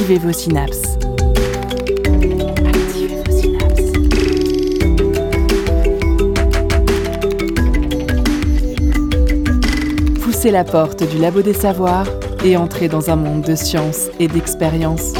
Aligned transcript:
Activez 0.00 0.18
vos 0.18 0.32
synapses. 0.32 0.96
Poussez 10.22 10.50
la 10.50 10.64
porte 10.64 11.06
du 11.06 11.18
labo 11.18 11.42
des 11.42 11.52
savoirs 11.52 12.06
et 12.42 12.56
entrez 12.56 12.88
dans 12.88 13.10
un 13.10 13.16
monde 13.16 13.42
de 13.42 13.54
science 13.54 14.08
et 14.18 14.26
d'expérience. 14.26 15.12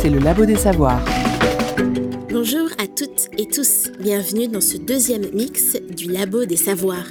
C'est 0.00 0.08
le 0.08 0.20
labo 0.20 0.46
des 0.46 0.56
savoirs. 0.56 1.04
Bonjour 2.32 2.70
à 2.82 2.86
toutes 2.86 3.28
et 3.36 3.46
tous, 3.46 3.90
bienvenue 4.00 4.48
dans 4.48 4.62
ce 4.62 4.78
deuxième 4.78 5.26
mix 5.34 5.76
du 5.94 6.10
Labo 6.10 6.46
des 6.46 6.56
Savoirs. 6.56 7.10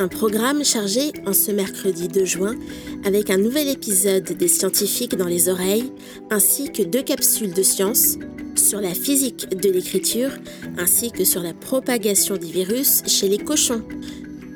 Un 0.00 0.08
programme 0.08 0.64
chargé 0.64 1.12
en 1.26 1.34
ce 1.34 1.52
mercredi 1.52 2.08
2 2.08 2.24
juin 2.24 2.54
avec 3.04 3.28
un 3.28 3.36
nouvel 3.36 3.68
épisode 3.68 4.24
des 4.24 4.48
scientifiques 4.48 5.14
dans 5.14 5.26
les 5.26 5.50
oreilles 5.50 5.92
ainsi 6.30 6.72
que 6.72 6.82
deux 6.82 7.02
capsules 7.02 7.52
de 7.52 7.62
science 7.62 8.16
sur 8.56 8.80
la 8.80 8.94
physique 8.94 9.50
de 9.54 9.68
l'écriture 9.68 10.30
ainsi 10.78 11.12
que 11.12 11.24
sur 11.24 11.42
la 11.42 11.52
propagation 11.52 12.38
des 12.38 12.46
virus 12.46 13.02
chez 13.06 13.28
les 13.28 13.36
cochons. 13.36 13.82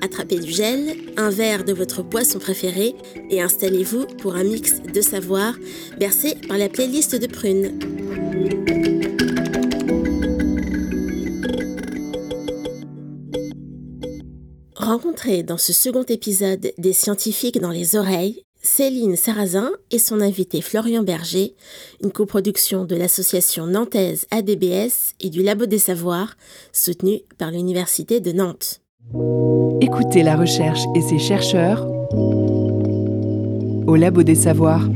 Attrapez 0.00 0.38
du 0.38 0.50
gel, 0.50 0.96
un 1.18 1.28
verre 1.28 1.64
de 1.64 1.74
votre 1.74 2.02
boisson 2.02 2.38
préférée 2.38 2.95
et 3.28 3.42
installez-vous 3.42 4.06
pour 4.16 4.36
un 4.36 4.45
mix 4.45 4.80
de 4.80 5.00
savoir 5.02 5.56
bercé 6.00 6.36
par 6.48 6.56
la 6.56 6.70
playlist 6.70 7.16
de 7.16 7.26
Prune. 7.26 7.78
Rencontrez 14.85 15.43
dans 15.43 15.57
ce 15.57 15.73
second 15.73 16.02
épisode 16.02 16.74
des 16.77 16.93
scientifiques 16.93 17.59
dans 17.59 17.71
les 17.71 17.96
oreilles 17.96 18.43
Céline 18.60 19.16
Sarrazin 19.16 19.71
et 19.91 19.99
son 19.99 20.21
invité 20.21 20.60
Florian 20.60 21.02
Berger, 21.02 21.54
une 22.02 22.13
coproduction 22.13 22.85
de 22.85 22.95
l'association 22.95 23.66
nantaise 23.66 24.26
ADBS 24.30 25.15
et 25.21 25.30
du 25.30 25.43
Labo 25.43 25.65
des 25.65 25.79
Savoirs, 25.79 26.37
soutenue 26.71 27.21
par 27.38 27.51
l'Université 27.51 28.21
de 28.21 28.32
Nantes. 28.32 28.82
Écoutez 29.80 30.23
la 30.23 30.37
recherche 30.37 30.82
et 30.95 31.01
ses 31.01 31.19
chercheurs 31.19 31.88
au 33.87 33.96
Labo 33.96 34.23
des 34.23 34.35
Savoirs. 34.35 34.87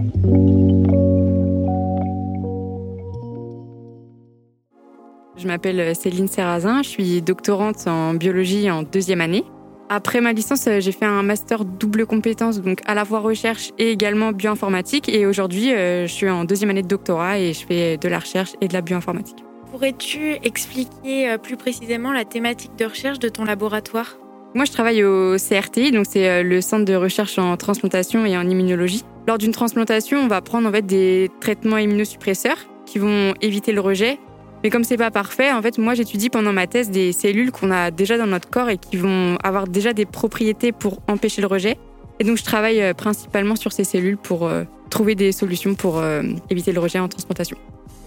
Je 5.38 5.46
m'appelle 5.46 5.96
Céline 5.96 6.28
Serrazin, 6.28 6.82
je 6.82 6.90
suis 6.90 7.22
doctorante 7.22 7.86
en 7.86 8.12
biologie 8.12 8.70
en 8.70 8.82
deuxième 8.82 9.22
année. 9.22 9.44
Après 9.90 10.20
ma 10.20 10.34
licence, 10.34 10.66
euh, 10.66 10.80
j'ai 10.80 10.92
fait 10.92 11.06
un 11.06 11.22
master 11.22 11.64
double 11.64 12.04
compétence, 12.04 12.60
donc 12.60 12.80
à 12.84 12.94
la 12.94 13.06
fois 13.06 13.20
recherche 13.20 13.70
et 13.78 13.90
également 13.90 14.32
bioinformatique. 14.32 15.08
Et 15.08 15.24
aujourd'hui, 15.24 15.72
euh, 15.72 16.06
je 16.06 16.12
suis 16.12 16.28
en 16.28 16.44
deuxième 16.44 16.68
année 16.68 16.82
de 16.82 16.88
doctorat 16.88 17.38
et 17.38 17.54
je 17.54 17.66
fais 17.66 17.96
de 17.96 18.08
la 18.08 18.18
recherche 18.18 18.52
et 18.60 18.68
de 18.68 18.74
la 18.74 18.82
bioinformatique. 18.82 19.38
Pourrais-tu 19.70 20.36
expliquer 20.42 21.30
euh, 21.30 21.38
plus 21.38 21.56
précisément 21.56 22.12
la 22.12 22.26
thématique 22.26 22.76
de 22.76 22.84
recherche 22.84 23.18
de 23.18 23.30
ton 23.30 23.44
laboratoire? 23.44 24.18
Moi, 24.54 24.66
je 24.66 24.72
travaille 24.72 25.04
au 25.04 25.36
CRTI, 25.36 25.90
donc 25.90 26.06
c'est 26.08 26.42
le 26.42 26.60
Centre 26.62 26.84
de 26.84 26.94
recherche 26.94 27.38
en 27.38 27.56
transplantation 27.56 28.24
et 28.24 28.36
en 28.36 28.48
immunologie. 28.48 29.04
Lors 29.26 29.36
d'une 29.36 29.52
transplantation, 29.52 30.18
on 30.18 30.26
va 30.26 30.40
prendre 30.40 30.68
en 30.68 30.72
fait 30.72 30.86
des 30.86 31.30
traitements 31.40 31.76
immunosuppresseurs 31.76 32.56
qui 32.86 32.98
vont 32.98 33.34
éviter 33.42 33.72
le 33.72 33.80
rejet 33.80 34.18
mais 34.62 34.70
comme 34.70 34.84
c'est 34.84 34.96
pas 34.96 35.10
parfait, 35.10 35.52
en 35.52 35.62
fait, 35.62 35.78
moi 35.78 35.94
j'étudie 35.94 36.30
pendant 36.30 36.52
ma 36.52 36.66
thèse 36.66 36.90
des 36.90 37.12
cellules 37.12 37.52
qu'on 37.52 37.70
a 37.70 37.90
déjà 37.90 38.18
dans 38.18 38.26
notre 38.26 38.50
corps 38.50 38.70
et 38.70 38.78
qui 38.78 38.96
vont 38.96 39.36
avoir 39.44 39.68
déjà 39.68 39.92
des 39.92 40.04
propriétés 40.04 40.72
pour 40.72 41.00
empêcher 41.06 41.40
le 41.40 41.46
rejet. 41.46 41.78
Et 42.20 42.24
donc 42.24 42.36
je 42.36 42.44
travaille 42.44 42.82
euh, 42.82 42.94
principalement 42.94 43.54
sur 43.54 43.72
ces 43.72 43.84
cellules 43.84 44.16
pour 44.16 44.46
euh, 44.46 44.64
trouver 44.90 45.14
des 45.14 45.30
solutions 45.30 45.74
pour 45.74 45.98
euh, 45.98 46.22
éviter 46.50 46.72
le 46.72 46.80
rejet 46.80 46.98
en 46.98 47.08
transplantation. 47.08 47.56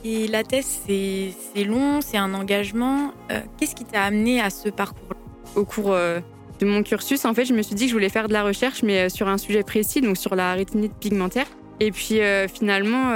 Et 0.03 0.28
la 0.28 0.44
thèse, 0.44 0.81
c'est 0.88 1.63
long, 1.63 2.01
c'est 2.01 2.17
un 2.17 2.34
engagement. 2.34 3.11
Qu'est-ce 3.57 3.75
qui 3.75 3.85
t'a 3.85 4.01
amené 4.01 4.41
à 4.41 4.50
ce 4.50 4.69
parcours 4.69 5.16
Au 5.56 5.63
cours 5.63 5.91
de 5.91 6.66
mon 6.66 6.81
cursus, 6.81 7.23
en 7.25 7.35
fait, 7.35 7.45
je 7.45 7.53
me 7.53 7.61
suis 7.61 7.75
dit 7.75 7.84
que 7.84 7.90
je 7.90 7.94
voulais 7.94 8.09
faire 8.09 8.28
de 8.28 8.34
la 8.34 8.41
recherche, 8.41 8.81
mais 8.81 9.09
sur 9.09 9.28
un 9.28 9.38
sujet 9.38 9.61
précis, 9.61 10.01
donc 10.01 10.17
sur 10.17 10.34
la 10.34 10.56
rétinite 10.56 10.94
pigmentaire. 11.00 11.45
Et 11.79 11.91
puis 11.91 12.19
finalement, 12.51 13.13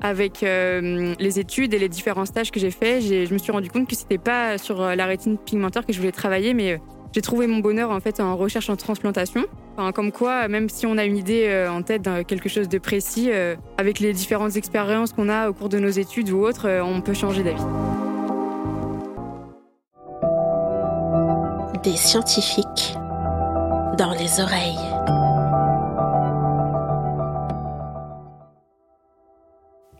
avec 0.00 0.42
euh, 0.42 1.14
les 1.18 1.38
études 1.38 1.74
et 1.74 1.78
les 1.78 1.88
différents 1.88 2.24
stages 2.24 2.50
que 2.50 2.60
j'ai 2.60 2.70
faits, 2.70 3.02
je 3.02 3.32
me 3.32 3.38
suis 3.38 3.52
rendu 3.52 3.70
compte 3.70 3.88
que 3.88 3.94
c'était 3.94 4.18
pas 4.18 4.58
sur 4.58 4.80
euh, 4.80 4.94
la 4.94 5.06
rétine 5.06 5.36
pigmentaire 5.36 5.84
que 5.84 5.92
je 5.92 5.98
voulais 5.98 6.12
travailler, 6.12 6.54
mais 6.54 6.72
euh, 6.72 6.78
j'ai 7.12 7.20
trouvé 7.20 7.46
mon 7.46 7.58
bonheur 7.58 7.90
en 7.90 8.00
fait 8.00 8.20
en 8.20 8.36
recherche 8.36 8.70
en 8.70 8.76
transplantation. 8.76 9.44
Enfin, 9.76 9.92
comme 9.92 10.12
quoi, 10.12 10.48
même 10.48 10.68
si 10.68 10.86
on 10.86 10.96
a 10.96 11.04
une 11.04 11.16
idée 11.16 11.66
en 11.70 11.82
tête 11.82 12.02
de 12.02 12.22
quelque 12.22 12.48
chose 12.48 12.68
de 12.68 12.78
précis, 12.78 13.30
avec 13.78 13.98
les 13.98 14.12
différentes 14.12 14.56
expériences 14.56 15.12
qu'on 15.12 15.28
a 15.28 15.48
au 15.48 15.52
cours 15.52 15.68
de 15.68 15.78
nos 15.78 15.88
études 15.88 16.30
ou 16.30 16.44
autres, 16.44 16.68
on 16.82 17.00
peut 17.00 17.14
changer 17.14 17.42
d'avis. 17.42 17.62
Des 21.82 21.96
scientifiques 21.96 22.94
dans 23.96 24.12
les 24.12 24.40
oreilles. 24.40 24.89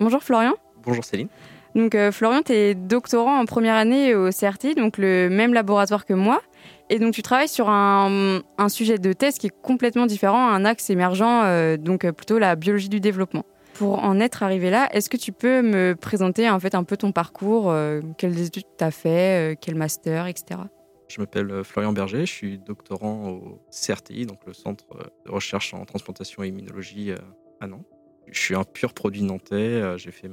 Bonjour 0.00 0.22
Florian. 0.22 0.54
Bonjour 0.82 1.04
Céline. 1.04 1.28
Donc 1.74 1.94
euh, 1.94 2.10
Florian, 2.10 2.40
tu 2.40 2.52
es 2.52 2.74
doctorant 2.74 3.38
en 3.38 3.44
première 3.44 3.74
année 3.74 4.14
au 4.14 4.30
CRT, 4.30 4.74
donc 4.74 4.96
le 4.96 5.28
même 5.28 5.52
laboratoire 5.52 6.06
que 6.06 6.14
moi. 6.14 6.40
Et 6.88 6.98
donc 6.98 7.12
tu 7.12 7.20
travailles 7.20 7.48
sur 7.48 7.68
un, 7.68 8.40
sujet 8.68 8.96
de 8.96 9.12
thèse 9.12 9.36
qui 9.36 9.48
est 9.48 9.62
complètement 9.62 10.06
différent, 10.06 10.48
un 10.48 10.64
axe 10.64 10.88
émergent, 10.88 11.42
euh, 11.44 11.76
donc 11.76 12.06
euh, 12.06 12.12
plutôt 12.12 12.38
la 12.38 12.56
biologie 12.56 12.88
du 12.88 12.98
développement. 12.98 13.44
Pour 13.74 14.02
en 14.02 14.20
être 14.20 14.42
arrivé 14.42 14.70
là, 14.70 14.88
est-ce 14.94 15.10
que 15.10 15.18
tu 15.18 15.32
peux 15.32 15.60
me 15.60 15.94
présenter 15.94 16.48
en 16.48 16.58
fait 16.60 16.74
un 16.74 16.84
peu 16.84 16.96
ton 16.96 17.12
parcours, 17.12 17.72
quelles 18.18 18.40
études 18.40 18.64
tu 18.78 18.84
as 18.84 18.90
fait, 18.90 19.58
quel 19.60 19.74
master, 19.74 20.26
etc. 20.26 20.60
Je 21.08 21.20
m'appelle 21.20 21.62
Florian 21.64 21.92
Berger, 21.92 22.26
je 22.26 22.32
suis 22.32 22.58
doctorant 22.58 23.30
au 23.30 23.62
CRTI, 23.70 24.26
donc 24.26 24.40
le 24.46 24.52
Centre 24.52 24.86
de 25.24 25.30
recherche 25.30 25.72
en 25.72 25.84
transplantation 25.86 26.42
et 26.42 26.48
immunologie 26.48 27.12
à 27.60 27.66
Nantes 27.66 27.86
je 28.32 28.40
suis 28.40 28.54
un 28.54 28.64
pur 28.64 28.92
produit 28.92 29.22
nantais. 29.22 29.54
Euh, 29.54 29.98
j'ai 29.98 30.10
fait 30.10 30.30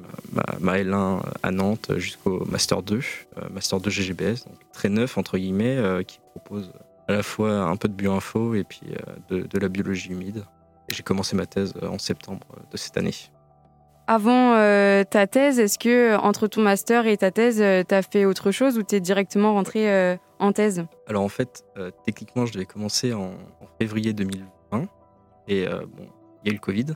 ma, 0.59 0.77
L1 0.77 1.21
à 1.43 1.51
Nantes 1.51 1.91
jusqu'au 1.97 2.45
Master 2.45 2.83
2, 2.83 2.95
euh, 2.97 3.41
Master 3.51 3.79
2 3.79 3.89
GGBS, 3.89 4.45
donc 4.45 4.57
très 4.73 4.89
neuf 4.89 5.17
entre 5.17 5.37
guillemets, 5.37 5.77
euh, 5.77 6.03
qui 6.03 6.19
propose 6.31 6.71
à 7.07 7.13
la 7.13 7.23
fois 7.23 7.61
un 7.61 7.75
peu 7.75 7.87
de 7.87 7.93
bioinfo 7.93 8.53
et 8.55 8.63
puis 8.63 8.81
de, 9.29 9.59
la 9.59 9.69
biologie 9.69 10.09
humide. 10.09 10.43
J'ai 10.89 11.03
commencé 11.03 11.35
ma 11.35 11.45
thèse 11.45 11.73
en 11.81 11.97
septembre 11.97 12.45
de 12.69 12.77
cette 12.77 12.97
année. 12.97 13.13
Avant 14.07 14.53
ta 15.05 15.27
thèse, 15.27 15.59
est-ce 15.59 15.79
que 15.79 16.17
entre 16.17 16.47
ton 16.47 16.61
master 16.61 17.07
et 17.07 17.15
ta 17.15 17.31
thèse, 17.31 17.63
tu 17.87 17.95
as 17.95 18.01
fait 18.01 18.25
autre 18.25 18.51
chose 18.51 18.77
ou 18.77 18.83
tu 18.83 18.95
es 18.95 18.99
directement 18.99 19.53
rentré 19.53 20.17
en 20.39 20.51
thèse? 20.51 20.85
Alors 21.07 21.23
en 21.23 21.29
fait, 21.29 21.63
techniquement, 22.05 22.45
je 22.45 22.53
devais 22.53 22.65
commencer 22.65 23.13
en, 23.13 23.27
en 23.61 23.67
février 23.79 24.11
2020 24.11 24.87
et 25.47 25.65
bon, 25.65 26.09
il 26.43 26.47
y 26.47 26.49
a 26.49 26.51
eu 26.51 26.55
le 26.55 26.59
Covid. 26.59 26.87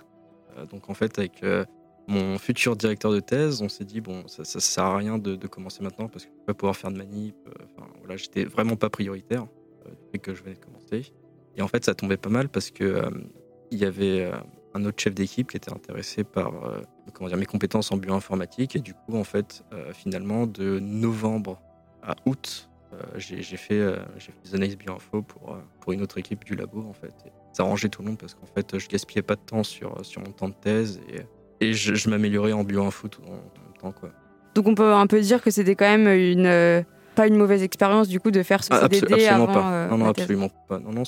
Euh, 0.62 0.66
donc 0.66 0.90
en 0.90 0.94
fait, 0.94 1.18
avec 1.20 1.44
euh, 1.44 1.66
mon 2.08 2.38
futur 2.38 2.76
directeur 2.76 3.12
de 3.12 3.20
thèse, 3.20 3.62
on 3.62 3.70
s'est 3.70 3.86
dit 3.86 4.02
bon, 4.02 4.28
ça, 4.28 4.44
ça 4.44 4.60
sert 4.60 4.84
à 4.84 4.98
rien 4.98 5.18
de, 5.18 5.36
commencer 5.48 5.84
maintenant 5.84 6.08
parce 6.08 6.26
que 6.26 6.32
je 6.32 6.38
vais 6.40 6.46
pas 6.46 6.54
pouvoir 6.54 6.76
faire 6.76 6.92
de 6.92 6.98
manip. 6.98 7.36
Euh, 7.48 7.52
voilà, 8.00 8.18
j'étais 8.18 8.46
vraiment 8.46 8.76
pas 8.76 8.90
prioritaire 8.90 9.48
depuis 9.90 10.20
que 10.20 10.34
je 10.34 10.44
venais 10.44 10.56
de 10.56 10.60
commencer. 10.60 11.14
Et 11.56 11.62
en 11.62 11.68
fait, 11.68 11.86
ça 11.86 11.94
tombait 11.94 12.18
pas 12.18 12.30
mal 12.30 12.50
parce 12.50 12.72
que 12.72 13.04
il 13.72 13.78
y 13.78 13.86
avait 13.86 14.30
un 14.74 14.86
autre 14.86 15.02
chef 15.02 15.14
d'équipe 15.14 15.52
qui 15.52 15.58
était 15.58 15.72
intéressé 15.72 16.24
par 16.24 16.54
comment 17.14 17.30
dire, 17.30 17.38
mes 17.38 17.46
compétences 17.46 17.92
en 17.92 17.98
bioinformatique. 17.98 18.76
Et 18.76 18.80
du 18.80 18.94
coup, 18.94 19.18
en 19.18 19.24
fait, 19.24 19.64
finalement, 19.94 20.46
de 20.46 20.80
novembre 20.80 21.62
à 22.04 22.16
août, 22.26 22.70
j'ai 23.16 23.42
fait, 23.42 23.58
fait, 23.58 24.34
des 24.44 24.56
analyses 24.56 24.78
bioinfo 24.78 25.24
pour, 25.24 25.58
pour 25.80 25.92
une 25.94 26.02
autre 26.02 26.18
équipe 26.18 26.46
du 26.46 26.56
labo, 26.56 26.86
en 26.88 26.94
fait 26.94 27.14
ça 27.54 27.64
arrangeait 27.64 27.90
tout 27.90 28.02
le 28.02 28.10
monde 28.10 28.18
parce 28.18 28.34
qu'en 28.34 28.46
fait, 28.46 28.78
je 28.78 28.88
gaspillais 28.88 29.22
pas 29.22 29.36
de 29.36 29.42
temps 29.42 29.64
sur, 29.64 30.06
sur 30.06 30.22
mon 30.22 30.32
temps 30.32 30.50
de 30.50 30.54
thèse 30.54 31.02
et, 31.10 31.22
et 31.66 31.74
je, 31.74 32.10
m'améliorais 32.10 32.54
en 32.54 32.64
bioinfo 32.64 33.08
tout 33.08 33.22
en, 33.28 33.32
même 33.32 33.42
temps. 33.80 33.92
Quoi. 33.92 34.10
Donc 34.56 34.68
on 34.68 34.76
peut 34.76 34.94
un 34.94 35.08
peu 35.08 35.20
dire 35.22 35.42
que 35.42 35.52
c'était 35.52 35.76
quand 35.76 35.90
même 35.90 36.08
une 36.08 36.46
euh, 36.46 36.82
pas 37.16 37.28
une 37.28 37.36
mauvaise 37.36 37.64
expérience 37.64 38.08
du 38.08 38.20
coup 38.20 38.32
de 38.32 38.44
faire 38.44 38.64
ce 38.64 38.70
ah, 38.72 38.82
CDD 38.82 39.14
absolument 39.14 39.44
avant. 39.44 39.54
Pas. 39.54 39.72
Euh, 39.72 39.90
non, 39.90 39.98
non, 39.98 40.06
absolument 40.08 40.50
pas. 40.68 40.80
Non, 40.80 40.92
non, 40.92 41.04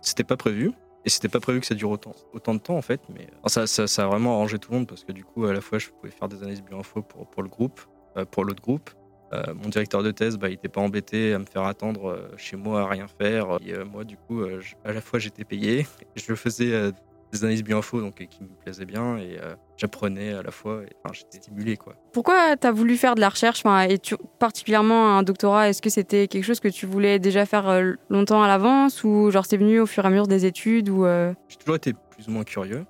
c'était, 0.00 0.24
pas 0.24 0.36
prévu. 0.36 0.72
Et 1.04 1.10
c'était 1.10 1.28
pas 1.28 1.40
prévu 1.40 1.60
que 1.60 1.66
ça 1.66 1.74
dure 1.74 1.90
autant, 1.90 2.14
autant 2.32 2.54
de 2.54 2.60
temps 2.60 2.76
en 2.76 2.82
fait, 2.82 3.00
mais 3.12 3.26
ça, 3.46 3.66
ça, 3.66 3.88
ça, 3.88 4.04
a 4.04 4.06
vraiment 4.06 4.34
arrangé 4.34 4.60
tout 4.60 4.70
le 4.70 4.78
monde 4.78 4.86
parce 4.86 5.02
que 5.02 5.10
du 5.10 5.24
coup, 5.24 5.46
à 5.46 5.52
la 5.52 5.60
fois, 5.60 5.78
je 5.78 5.88
pouvais 5.88 6.12
faire 6.12 6.28
des 6.28 6.36
analyses 6.38 6.62
bioinfo 6.62 7.02
pour, 7.02 7.26
pour 7.26 7.42
le 7.42 7.48
groupe, 7.48 7.80
euh, 8.16 8.24
pour 8.24 8.44
l'autre 8.44 8.62
groupe, 8.62 8.90
euh, 9.32 9.42
mon 9.54 9.68
directeur 9.68 10.02
de 10.02 10.10
thèse, 10.10 10.36
bah, 10.36 10.48
il 10.48 10.52
n'était 10.52 10.68
pas 10.68 10.80
embêté 10.80 11.32
à 11.32 11.38
me 11.38 11.46
faire 11.46 11.64
attendre 11.64 12.10
euh, 12.10 12.28
chez 12.36 12.56
moi 12.56 12.82
à 12.82 12.86
rien 12.86 13.06
faire. 13.08 13.58
Et 13.64 13.74
euh, 13.74 13.84
moi, 13.84 14.04
du 14.04 14.16
coup, 14.16 14.42
à 14.84 14.92
la 14.92 15.00
fois 15.00 15.18
j'étais 15.18 15.44
payé, 15.44 15.86
je 16.16 16.34
faisais 16.34 16.92
des 17.32 17.44
analyses 17.44 17.64
bioinfo 17.64 18.02
donc 18.02 18.16
qui 18.16 18.42
me 18.42 18.48
plaisaient 18.62 18.84
bien 18.84 19.16
et 19.16 19.38
j'apprenais 19.78 20.34
à 20.34 20.42
la 20.42 20.50
fois. 20.50 20.82
Enfin, 21.02 21.14
j'étais 21.14 21.38
stimulé 21.38 21.78
quoi. 21.78 21.94
Pourquoi 22.12 22.58
tu 22.58 22.66
as 22.66 22.72
voulu 22.72 22.98
faire 22.98 23.14
de 23.14 23.20
la 23.20 23.30
recherche? 23.30 23.62
Et 23.88 23.98
particulièrement 24.38 25.16
un 25.16 25.22
doctorat 25.22 25.70
Est-ce 25.70 25.80
que 25.80 25.88
c'était 25.88 26.28
quelque 26.28 26.44
chose 26.44 26.60
que 26.60 26.68
tu 26.68 26.84
voulais 26.84 27.18
déjà 27.18 27.46
faire 27.46 27.94
longtemps 28.10 28.42
à 28.42 28.48
l'avance 28.48 29.02
ou 29.02 29.30
genre 29.30 29.46
c'est 29.46 29.56
venu 29.56 29.80
au 29.80 29.86
fur 29.86 30.04
et 30.04 30.08
à 30.08 30.10
mesure 30.10 30.26
des 30.26 30.44
études 30.44 30.90
ou 30.90 31.06
J'ai 31.48 31.56
toujours 31.56 31.76
été 31.76 31.94
plus 32.10 32.28
ou 32.28 32.32
moins 32.32 32.44
curieux. 32.44 32.84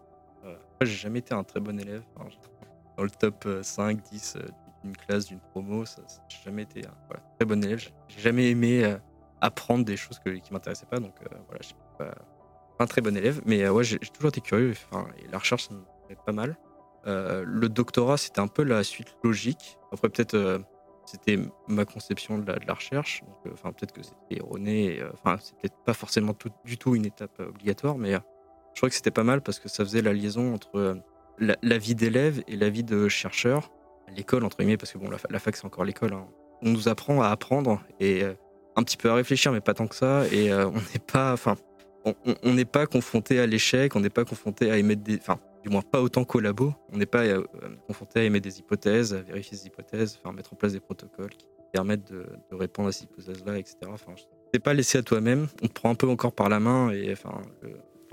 J'ai 0.80 0.96
jamais 0.96 1.20
été 1.20 1.32
un 1.32 1.44
très 1.44 1.60
bon 1.60 1.78
élève. 1.78 2.02
Dans 2.96 3.04
le 3.04 3.10
top 3.10 3.46
5, 3.62 4.02
10 4.10 4.38
d'une 4.82 4.96
classe, 4.96 5.26
d'une 5.26 5.40
promo, 5.40 5.84
ça, 5.84 6.02
ça 6.06 6.20
jamais 6.44 6.62
été 6.62 6.86
un 6.86 6.94
voilà, 7.08 7.22
très 7.36 7.44
bon 7.44 7.62
élève. 7.64 7.88
J'ai 8.08 8.20
jamais 8.20 8.50
aimé 8.50 8.96
apprendre 9.40 9.84
des 9.84 9.96
choses 9.96 10.18
que, 10.18 10.30
qui 10.30 10.52
m'intéressaient 10.52 10.86
pas, 10.86 10.98
donc 10.98 11.14
voilà, 11.20 11.60
je 11.60 11.66
suis 11.66 11.76
pas 11.98 12.14
un 12.78 12.86
très 12.86 13.00
bon 13.00 13.16
élève, 13.16 13.40
mais 13.46 13.68
ouais, 13.68 13.84
j'ai 13.84 13.98
toujours 13.98 14.28
été 14.28 14.40
curieux. 14.40 14.74
Enfin, 14.90 15.06
et 15.18 15.28
la 15.28 15.38
recherche, 15.38 15.68
ça 15.68 15.74
me 15.74 16.14
pas 16.26 16.32
mal. 16.32 16.56
le 17.04 17.68
doctorat, 17.68 18.16
c'était 18.16 18.40
un 18.40 18.48
peu 18.48 18.62
la 18.62 18.84
suite 18.84 19.16
logique. 19.22 19.78
Après, 19.92 20.08
peut-être 20.08 20.62
c'était 21.04 21.38
ma 21.68 21.84
conception 21.84 22.38
de 22.38 22.52
la, 22.66 22.74
recherche. 22.74 23.22
Euh, 23.46 23.50
enfin, 23.52 23.72
peut-être 23.72 23.92
que 23.92 24.02
c'était 24.02 24.38
erroné. 24.38 25.00
Euh, 25.00 25.10
enfin, 25.14 25.36
c'est 25.40 25.56
peut-être 25.56 25.76
pas 25.84 25.94
forcément 25.94 26.34
du 26.64 26.78
tout 26.78 26.94
une 26.94 27.06
étape 27.06 27.38
euh, 27.40 27.48
obligatoire, 27.48 27.98
mais 27.98 28.12
je 28.12 28.78
crois 28.78 28.88
que 28.88 28.94
c'était 28.94 29.10
pas 29.10 29.24
mal 29.24 29.42
parce 29.42 29.58
que 29.58 29.68
ça 29.68 29.84
faisait 29.84 30.02
la 30.02 30.12
liaison 30.12 30.54
entre 30.54 30.96
la, 31.38 31.78
vie 31.78 31.94
d'élève 31.94 32.42
et 32.46 32.56
la 32.56 32.70
vie 32.70 32.84
de 32.84 33.08
chercheur. 33.08 33.70
L'école, 34.16 34.44
entre 34.44 34.58
guillemets, 34.58 34.76
parce 34.76 34.92
que 34.92 34.98
bon, 34.98 35.10
la, 35.10 35.38
fac, 35.38 35.56
c'est 35.56 35.64
encore 35.64 35.84
l'école. 35.84 36.12
Hein. 36.12 36.26
On 36.62 36.70
nous 36.70 36.88
apprend 36.88 37.22
à 37.22 37.28
apprendre 37.28 37.82
et 38.00 38.22
un 38.76 38.82
petit 38.82 38.96
peu 38.96 39.10
à 39.10 39.14
réfléchir, 39.14 39.52
mais 39.52 39.60
pas 39.60 39.74
tant 39.74 39.86
que 39.86 39.94
ça. 39.94 40.24
Et 40.30 40.52
on 40.52 40.72
n'est 40.72 41.02
pas, 41.04 41.32
enfin, 41.32 41.56
on 42.04 42.52
n'est 42.52 42.64
pas 42.64 42.86
confronté 42.86 43.40
à 43.40 43.46
l'échec, 43.46 43.94
on 43.96 44.00
n'est 44.00 44.10
pas 44.10 44.24
confronté 44.24 44.70
à 44.70 44.78
émettre 44.78 45.02
des, 45.02 45.16
enfin, 45.16 45.38
du 45.62 45.68
moins 45.68 45.82
pas 45.82 46.02
autant 46.02 46.24
qu'au 46.24 46.40
labo. 46.40 46.74
On 46.92 46.98
n'est 46.98 47.06
pas 47.06 47.24
euh, 47.24 47.42
confronté 47.86 48.20
à 48.20 48.24
émettre 48.24 48.44
des 48.44 48.58
hypothèses, 48.58 49.14
à 49.14 49.20
vérifier 49.20 49.56
ces 49.56 49.66
hypothèses, 49.66 50.18
enfin, 50.22 50.34
mettre 50.34 50.52
en 50.52 50.56
place 50.56 50.72
des 50.72 50.80
protocoles 50.80 51.30
qui 51.30 51.46
permettent 51.72 52.10
de, 52.10 52.26
répondre 52.52 52.88
à 52.88 52.92
ces 52.92 53.04
hypothèses-là, 53.04 53.58
etc. 53.58 53.76
Enfin, 53.88 54.12
t'es 54.52 54.58
pas 54.58 54.74
laissé 54.74 54.98
à 54.98 55.02
toi-même. 55.02 55.48
On 55.62 55.68
te 55.68 55.72
prend 55.72 55.90
un 55.90 55.94
peu 55.94 56.08
encore 56.08 56.32
par 56.32 56.48
la 56.48 56.60
main 56.60 56.90
et 56.90 57.12
enfin. 57.12 57.40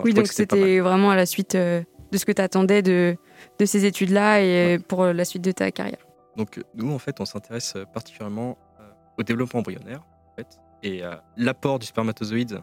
oui, 0.03 0.13
donc 0.13 0.27
c'était 0.27 0.79
vraiment 0.79 1.11
à 1.11 1.15
la 1.15 1.25
suite 1.25 1.55
euh, 1.55 1.81
de 2.11 2.17
ce 2.17 2.25
que 2.25 2.31
tu 2.31 2.41
attendais 2.41 2.81
de, 2.81 3.15
de 3.59 3.65
ces 3.65 3.85
études-là 3.85 4.41
et 4.41 4.79
pour 4.79 5.05
la 5.05 5.25
suite 5.25 5.43
de 5.43 5.51
ta 5.51 5.71
carrière. 5.71 6.05
Donc 6.35 6.61
nous, 6.75 6.91
en 6.91 6.99
fait, 6.99 7.19
on 7.19 7.25
s'intéresse 7.25 7.75
particulièrement 7.93 8.57
euh, 8.79 8.83
au 9.17 9.23
développement 9.23 9.59
embryonnaire, 9.59 10.01
en 10.31 10.35
fait, 10.35 10.59
et 10.83 11.01
l'apport 11.35 11.79
du 11.79 11.85
spermatozoïde 11.85 12.61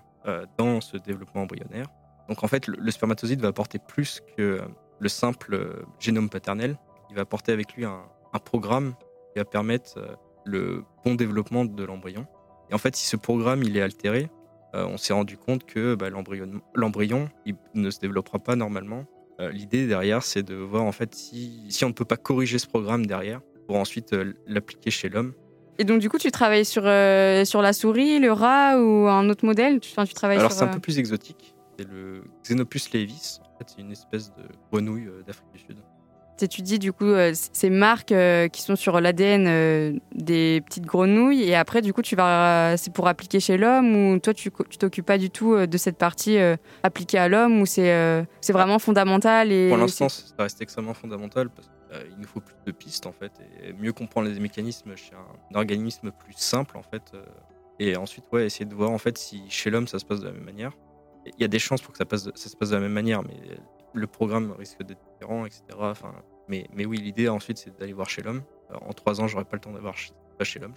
dans 0.57 0.81
ce 0.81 0.97
développement 0.97 1.43
embryonnaire. 1.43 1.87
Donc 2.29 2.43
en 2.43 2.49
fait, 2.49 2.67
le, 2.67 2.91
spermatozoïde 2.91 3.41
va 3.41 3.49
apporter 3.49 3.79
plus 3.79 4.23
que 4.37 4.61
le 4.99 5.09
simple 5.09 5.55
euh, 5.55 5.85
génome 5.99 6.29
paternel. 6.29 6.77
Il 7.11 7.17
va 7.17 7.23
apporter 7.23 7.53
avec 7.53 7.75
lui 7.75 7.85
un, 7.85 8.03
programme 8.45 8.95
qui 9.33 9.39
va 9.39 9.47
permettre 9.47 9.97
euh, 9.97 10.15
le 10.45 10.85
bon 11.05 11.15
développement 11.15 11.65
de 11.65 11.85
l'embryon. 11.85 12.27
Et 12.71 12.75
en 12.75 12.79
fait, 12.79 12.95
si 12.95 13.07
ce 13.07 13.17
programme 13.17 13.63
il 13.63 13.75
est 13.77 13.81
altéré, 13.81 14.29
euh, 14.75 14.85
on 14.87 14.99
s'est 14.99 15.15
rendu 15.15 15.39
compte 15.39 15.65
que 15.65 15.95
bah, 15.95 16.09
l'embryon 16.11 17.31
ne 17.75 17.91
se 17.91 17.99
développera 17.99 18.39
pas 18.39 18.57
normalement. 18.57 19.07
L'idée 19.39 19.87
derrière, 19.87 20.23
c'est 20.23 20.43
de 20.43 20.55
voir 20.55 20.85
en 20.85 20.93
fait 20.93 21.15
si, 21.15 21.67
si 21.69 21.85
on 21.85 21.89
ne 21.89 21.95
peut 21.95 22.05
pas 22.05 22.17
corriger 22.17 22.59
ce 22.59 22.67
programme 22.67 23.05
derrière 23.05 23.41
pour 23.67 23.77
ensuite 23.77 24.17
l'appliquer 24.47 24.91
chez 24.91 25.09
l'homme. 25.09 25.35
Et 25.79 25.85
donc 25.85 26.01
du 26.01 26.09
coup, 26.09 26.19
tu 26.19 26.31
travailles 26.31 26.65
sur, 26.65 26.83
sur 26.83 27.63
la 27.63 27.73
souris, 27.75 28.19
le 28.19 28.33
rat 28.33 28.81
ou 28.81 29.09
un 29.09 29.29
autre 29.29 29.45
modèle? 29.45 29.81
Tu, 29.81 29.91
tu 29.91 30.15
travailles 30.15 30.39
Alors 30.39 30.53
c'est 30.53 30.65
un 30.65 30.69
peu 30.69 30.81
plus 30.81 30.99
exotique. 30.99 31.55
C'est 31.79 31.89
le 31.89 32.23
Xenopus 32.43 32.93
levis. 32.93 33.39
En 33.43 33.59
fait, 33.59 33.65
c'est 33.75 33.81
une 33.81 33.93
espèce 33.93 34.31
de 34.31 34.43
grenouille 34.73 35.09
euh, 35.09 35.23
d'Afrique 35.27 35.49
du 35.53 35.59
Sud. 35.59 35.77
Tu 36.39 36.45
étudies 36.45 36.79
du 36.79 36.93
coup 36.93 37.07
euh, 37.07 37.33
ces 37.35 37.71
marques 37.71 38.13
euh, 38.13 38.49
qui 38.49 38.63
sont 38.63 38.77
sur 38.77 39.01
l'ADN 39.01 40.01
des 40.15 40.63
petites 40.67 40.85
grenouilles 40.85 41.43
et 41.43 41.55
après 41.55 41.83
du 41.83 41.93
coup 41.93 42.03
tu 42.03 42.17
vas 42.17 42.77
c'est 42.77 42.93
pour 42.93 43.09
appliquer 43.09 43.41
chez 43.41 43.57
l'homme 43.57 43.97
ou 43.97 44.19
toi 44.19 44.35
tu 44.35 44.51
t'occupes 44.51 45.07
pas 45.07 45.19
du 45.19 45.31
tout 45.31 45.67
de 45.67 45.79
cette 45.79 45.97
partie 45.97 46.39
appliquée 46.83 47.19
à 47.19 47.29
l'homme 47.29 47.61
ou 47.61 47.67
c'est 47.67 48.27
c'est 48.41 48.53
vraiment 48.53 48.79
fondamental 48.79 49.51
et 49.53 49.69
pour 49.69 49.79
l'instant 49.79 50.09
ça 50.09 50.35
reste 50.39 50.61
extrêmement 50.61 50.95
fondamental 50.95 51.49
parce 51.49 51.69
qu'il 51.69 52.19
nous 52.19 52.29
faut 52.29 52.41
plus 52.41 52.57
de 52.67 52.73
pistes 52.73 53.07
en 53.07 53.13
fait 53.13 53.33
et 53.63 53.73
mieux 53.73 53.93
comprendre 53.93 54.29
les 54.29 54.41
mécanismes 54.41 54.97
chez 54.97 55.13
un, 55.15 55.59
organisme 55.59 56.11
plus 56.11 56.35
simple 56.37 56.77
en 56.77 56.83
fait 56.83 57.13
et 57.79 57.97
ensuite 57.97 58.25
ouais 58.33 58.47
essayer 58.47 58.67
de 58.67 58.75
voir 58.75 58.91
en 58.91 58.99
fait 58.99 59.17
si 59.17 59.43
chez 59.49 59.71
l'homme 59.71 59.87
ça 59.87 59.99
se 59.99 60.05
passe 60.05 60.21
de 60.21 60.27
la 60.27 60.33
même 60.33 60.45
manière. 60.45 60.73
Il 61.27 61.43
y 61.43 61.45
a 61.45 61.49
des 61.49 61.59
chances 61.59 61.83
pour 61.83 61.91
que 61.91 61.99
ça, 61.99 62.05
passe, 62.05 62.29
ça 62.35 62.49
se 62.49 62.57
passe 62.57 62.71
de 62.71 62.77
la 62.77 62.81
même 62.81 62.93
manière, 62.93 63.23
mais 63.25 63.35
le 63.93 64.07
programme 64.07 64.53
risque 64.53 64.83
d'être 64.83 65.03
etc. 65.23 65.63
Enfin, 65.79 66.13
mais, 66.49 66.67
mais 66.75 66.85
oui, 66.87 66.99
l'idée 66.99 67.29
ensuite, 67.29 67.59
c'est 67.59 67.77
d'aller 67.79 67.93
voir 67.93 68.09
chez 68.09 68.23
l'homme. 68.23 68.43
En 68.89 68.93
trois 68.93 69.21
ans, 69.21 69.27
j'aurais 69.27 69.45
pas 69.45 69.57
le 69.57 69.61
temps 69.61 69.73
d'avoir 69.73 69.95
pas 70.39 70.45
chez 70.45 70.59
l'homme. 70.59 70.75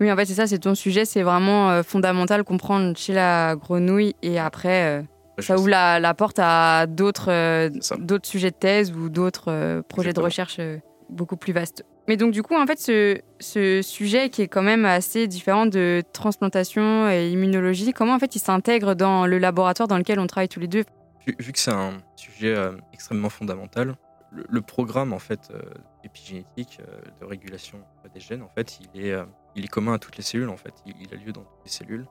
Oui, 0.00 0.10
en 0.10 0.16
fait, 0.16 0.24
c'est 0.24 0.34
ça, 0.34 0.46
c'est 0.46 0.58
ton 0.58 0.74
sujet. 0.74 1.04
C'est 1.04 1.22
vraiment 1.22 1.70
euh, 1.70 1.82
fondamental 1.82 2.44
comprendre 2.44 2.96
chez 2.96 3.12
la 3.12 3.56
grenouille 3.56 4.14
et 4.22 4.38
après, 4.38 5.00
euh, 5.00 5.02
ça 5.38 5.56
ouvre 5.56 5.68
la, 5.68 6.14
porte 6.14 6.38
à 6.40 6.86
d'autres 6.86 7.30
euh, 7.30 7.70
d'autres 7.98 8.26
sujets 8.26 8.50
de 8.50 8.56
thèse 8.56 8.92
ou 8.92 9.08
d'autres 9.08 9.82
projets 9.88 10.12
de 10.12 10.20
recherche 10.20 10.60
beaucoup 11.08 11.36
plus 11.36 11.52
vastes. 11.52 11.84
Mais 12.08 12.16
donc 12.16 12.32
du 12.32 12.42
coup, 12.42 12.56
en 12.56 12.66
fait, 12.66 12.80
ce, 12.80 13.18
ce, 13.38 13.80
sujet 13.80 14.28
qui 14.28 14.42
est 14.42 14.48
quand 14.48 14.62
même 14.62 14.84
assez 14.84 15.28
différent 15.28 15.66
de 15.66 16.02
transplantation 16.12 17.08
et 17.08 17.30
immunologie, 17.30 17.92
comment 17.92 18.14
en 18.14 18.18
fait 18.18 18.34
il 18.34 18.40
s'intègre 18.40 18.94
dans 18.94 19.26
le 19.26 19.38
laboratoire 19.38 19.86
dans 19.86 19.98
lequel 19.98 20.18
on 20.18 20.26
travaille 20.26 20.48
tous 20.48 20.58
les 20.58 20.66
deux? 20.66 20.84
Vu, 21.26 21.52
que 21.52 21.58
c'est 21.58 21.72
un 21.72 22.02
sujet 22.16 22.54
euh, 22.54 22.72
extrêmement 22.92 23.28
fondamental, 23.28 23.96
le, 24.30 24.62
programme 24.62 25.12
en 25.12 25.18
fait 25.18 25.50
euh, 25.50 25.60
épigénétique 26.04 26.78
euh, 26.80 27.00
de 27.20 27.26
régulation 27.26 27.84
des 28.14 28.20
gènes, 28.20 28.42
en 28.42 28.48
fait, 28.48 28.78
il 28.80 29.04
est, 29.04 29.14
il 29.54 29.64
est 29.64 29.68
commun 29.68 29.94
à 29.94 29.98
toutes 29.98 30.16
les 30.16 30.22
cellules. 30.22 30.48
En 30.48 30.56
fait, 30.56 30.74
il, 30.86 31.12
a 31.12 31.16
lieu 31.16 31.32
dans 31.32 31.42
toutes 31.42 31.64
les 31.64 31.70
cellules 31.70 32.06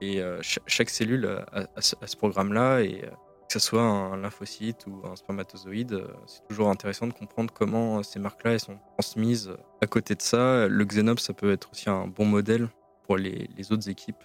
et 0.00 0.20
chaque 0.40 0.90
cellule 0.90 1.44
a, 1.52 1.80
ce 1.80 2.16
programme-là 2.16 2.80
et 2.80 3.00
que 3.00 3.52
ce 3.52 3.58
soit 3.58 3.82
un 3.82 4.16
lymphocyte 4.16 4.86
ou 4.86 5.02
un 5.06 5.16
spermatozoïde, 5.16 6.04
c'est 6.26 6.46
toujours 6.48 6.68
intéressant 6.68 7.06
de 7.06 7.12
comprendre 7.12 7.54
comment 7.54 8.02
ces 8.02 8.18
marques-là 8.18 8.58
sont 8.58 8.78
transmises. 8.98 9.54
À 9.80 9.86
côté 9.86 10.14
de 10.14 10.22
ça, 10.22 10.66
le 10.66 10.84
Xenop, 10.84 11.20
ça 11.20 11.32
peut 11.32 11.52
être 11.52 11.70
aussi 11.70 11.88
un 11.88 12.06
bon 12.06 12.26
modèle 12.26 12.68
pour 13.04 13.16
les, 13.16 13.48
autres 13.70 13.88
équipes 13.88 14.22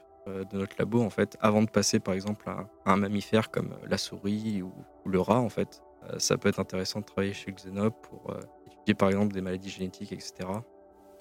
de 0.52 0.58
notre 0.58 0.76
labo, 0.80 1.02
en 1.02 1.10
fait, 1.10 1.38
avant 1.42 1.62
de 1.62 1.70
passer 1.70 2.00
par 2.00 2.14
exemple 2.14 2.50
à, 2.50 2.66
un 2.86 2.96
mammifère 2.98 3.52
comme 3.52 3.76
la 3.88 3.98
souris 3.98 4.62
ou, 4.62 4.72
le 5.06 5.20
rat, 5.20 5.40
en 5.40 5.50
fait. 5.50 5.82
Euh, 6.04 6.16
ça 6.18 6.38
peut 6.38 6.50
être 6.50 6.60
intéressant 6.60 7.00
de 7.02 7.06
travailler 7.06 7.34
chez 7.34 7.52
Xenop 7.52 7.92
pour 8.02 8.34
étudier 8.68 8.94
par 8.94 9.10
exemple 9.10 9.34
des 9.34 9.42
maladies 9.42 9.70
génétiques, 9.70 10.12
etc. 10.12 10.48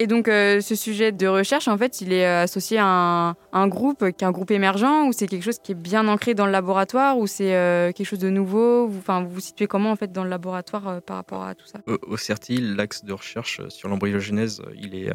Et 0.01 0.07
donc, 0.07 0.29
euh, 0.29 0.61
ce 0.61 0.75
sujet 0.75 1.11
de 1.11 1.27
recherche, 1.27 1.67
en 1.67 1.77
fait, 1.77 1.99
il 1.99 2.13
est 2.13 2.25
euh, 2.25 2.43
associé 2.43 2.77
à 2.79 3.35
un, 3.51 3.67
groupe 3.67 4.11
qui 4.11 4.23
est 4.23 4.27
un 4.27 4.31
groupe 4.31 4.49
émergent 4.49 5.05
ou 5.05 5.11
c'est 5.11 5.27
quelque 5.27 5.43
chose 5.43 5.59
qui 5.59 5.73
est 5.73 5.75
bien 5.75 6.07
ancré 6.07 6.33
dans 6.33 6.45
le 6.45 6.53
laboratoire 6.53 7.17
ou 7.17 7.27
c'est 7.27 7.53
euh, 7.53 7.91
quelque 7.91 8.07
chose 8.07 8.19
de 8.19 8.29
nouveau? 8.29 8.87
Vous, 8.87 8.97
enfin, 8.97 9.21
vous 9.21 9.29
vous 9.29 9.39
situez 9.41 9.67
comment 9.67 9.91
en 9.91 9.97
fait 9.97 10.13
dans 10.13 10.23
le 10.23 10.29
laboratoire 10.29 11.01
par 11.01 11.17
rapport 11.17 11.43
à 11.43 11.53
tout 11.53 11.65
ça? 11.65 11.79
Au, 11.85 12.15
CERTI, 12.15 12.61
l'axe 12.61 13.03
de 13.03 13.11
recherche 13.11 13.67
sur 13.67 13.89
l'embryogenèse, 13.89 14.61
il 14.73 14.95
est 14.95 15.11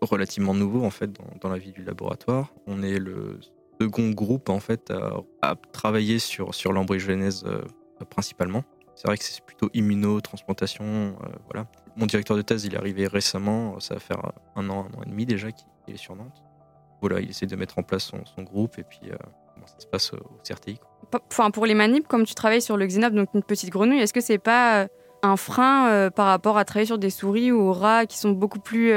relativement 0.00 0.54
nouveau 0.54 0.84
en 0.84 0.90
fait 0.90 1.10
dans, 1.40 1.48
la 1.48 1.58
vie 1.58 1.72
du 1.72 1.82
laboratoire. 1.82 2.52
On 2.66 2.82
est 2.82 2.98
le 2.98 3.38
second 3.80 4.10
groupe 4.10 4.48
en 4.48 4.60
fait 4.60 4.92
à, 5.42 5.54
travailler 5.72 6.18
sur, 6.18 6.54
sur 6.54 6.72
l'embryogenèse 6.72 7.44
principalement. 8.10 8.64
C'est 8.94 9.06
vrai 9.06 9.16
que 9.16 9.24
c'est 9.24 9.44
plutôt 9.44 9.70
immunotransplantation, 9.72 11.16
voilà 11.50 11.66
mon 11.96 12.06
directeur 12.06 12.36
de 12.36 12.42
thèse, 12.42 12.64
il 12.64 12.74
est 12.74 12.78
arrivé 12.78 13.06
récemment, 13.06 13.78
ça 13.80 13.94
va 13.94 14.00
faire 14.00 14.32
un 14.56 14.68
an, 14.70 14.86
un 14.90 14.98
an 14.98 15.02
et 15.04 15.08
demi 15.08 15.26
déjà 15.26 15.50
qu'il 15.52 15.94
est 15.94 15.98
sur 15.98 16.16
Nantes. 16.16 16.42
Voilà, 17.00 17.20
il 17.20 17.30
essaie 17.30 17.46
de 17.46 17.56
mettre 17.56 17.78
en 17.78 17.82
place 17.82 18.12
son, 18.36 18.42
groupe 18.42 18.78
et 18.78 18.82
puis 18.82 19.00
euh, 19.04 19.16
ça 19.66 19.78
se 19.78 19.86
passe 19.86 20.12
au 20.12 20.18
CRTI. 20.44 20.78
Pour 21.52 21.66
les 21.66 21.74
manips, 21.74 22.06
comme 22.06 22.24
tu 22.24 22.34
travailles 22.34 22.62
sur 22.62 22.76
le 22.76 22.86
Xenop, 22.86 23.14
donc 23.14 23.28
une 23.34 23.42
petite 23.42 23.70
grenouille, 23.70 24.00
est-ce 24.00 24.12
que 24.12 24.20
c'est 24.20 24.38
pas 24.38 24.82
euh, 24.82 24.88
un 25.22 25.36
frein 25.36 25.88
euh, 25.88 26.10
par 26.10 26.26
rapport 26.26 26.58
à 26.58 26.64
travailler 26.64 26.86
sur 26.86 26.98
des 26.98 27.10
souris 27.10 27.52
ou 27.52 27.72
rats 27.72 28.06
qui 28.06 28.18
sont 28.18 28.30
beaucoup 28.30 28.60
plus 28.60 28.92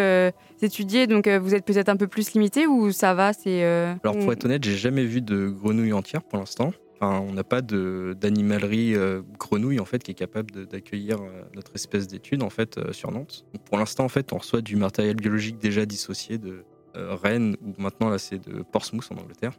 étudiés, 0.62 1.08
donc 1.08 1.28
vous 1.28 1.56
êtes 1.56 1.66
peut-être 1.66 1.90
un 1.90 1.98
peu 1.98 2.08
plus 2.08 2.34
limité 2.34 2.68
ou 2.68 2.92
ça 2.92 3.14
va 3.14 3.34
c'est 3.34 3.64
Alors 3.64 4.18
pour 4.18 4.32
être 4.32 4.46
honnête, 4.46 4.64
j'ai 4.64 4.78
jamais 4.78 5.06
vu 5.06 5.22
de 5.22 5.50
grenouille 5.50 5.94
entière 5.94 6.24
pour 6.24 6.40
l'instant 6.40 6.72
on 7.12 7.34
n'a 7.34 7.44
pas 7.44 7.62
d'animalerie 7.62 8.96
euh, 8.96 9.22
grenouille 9.38 9.80
en 9.80 9.86
fait 9.86 10.04
qui 10.04 10.12
est 10.12 10.16
capable 10.16 10.68
d'accueillir 10.68 11.22
euh, 11.22 11.44
notre 11.56 11.76
espèce 11.76 12.08
d'étude 12.08 12.44
en 12.44 12.50
fait 12.50 12.78
euh, 12.78 12.94
sur 12.94 13.12
Nantes. 13.12 13.46
pour 13.66 13.78
l'instant 13.78 14.06
en 14.06 14.10
fait 14.10 14.34
on 14.34 14.38
reçoit 14.38 14.62
du 14.62 14.76
matériel 14.76 15.16
biologique 15.16 15.58
déjà 15.60 15.86
dissocié 15.86 16.38
de 16.38 16.64
Rennes 16.96 17.58
ou 17.64 17.82
maintenant 17.82 18.10
là 18.10 18.20
c'est 18.20 18.38
de 18.38 18.62
Portsmouth 18.62 19.10
en 19.12 19.20
Angleterre. 19.20 19.54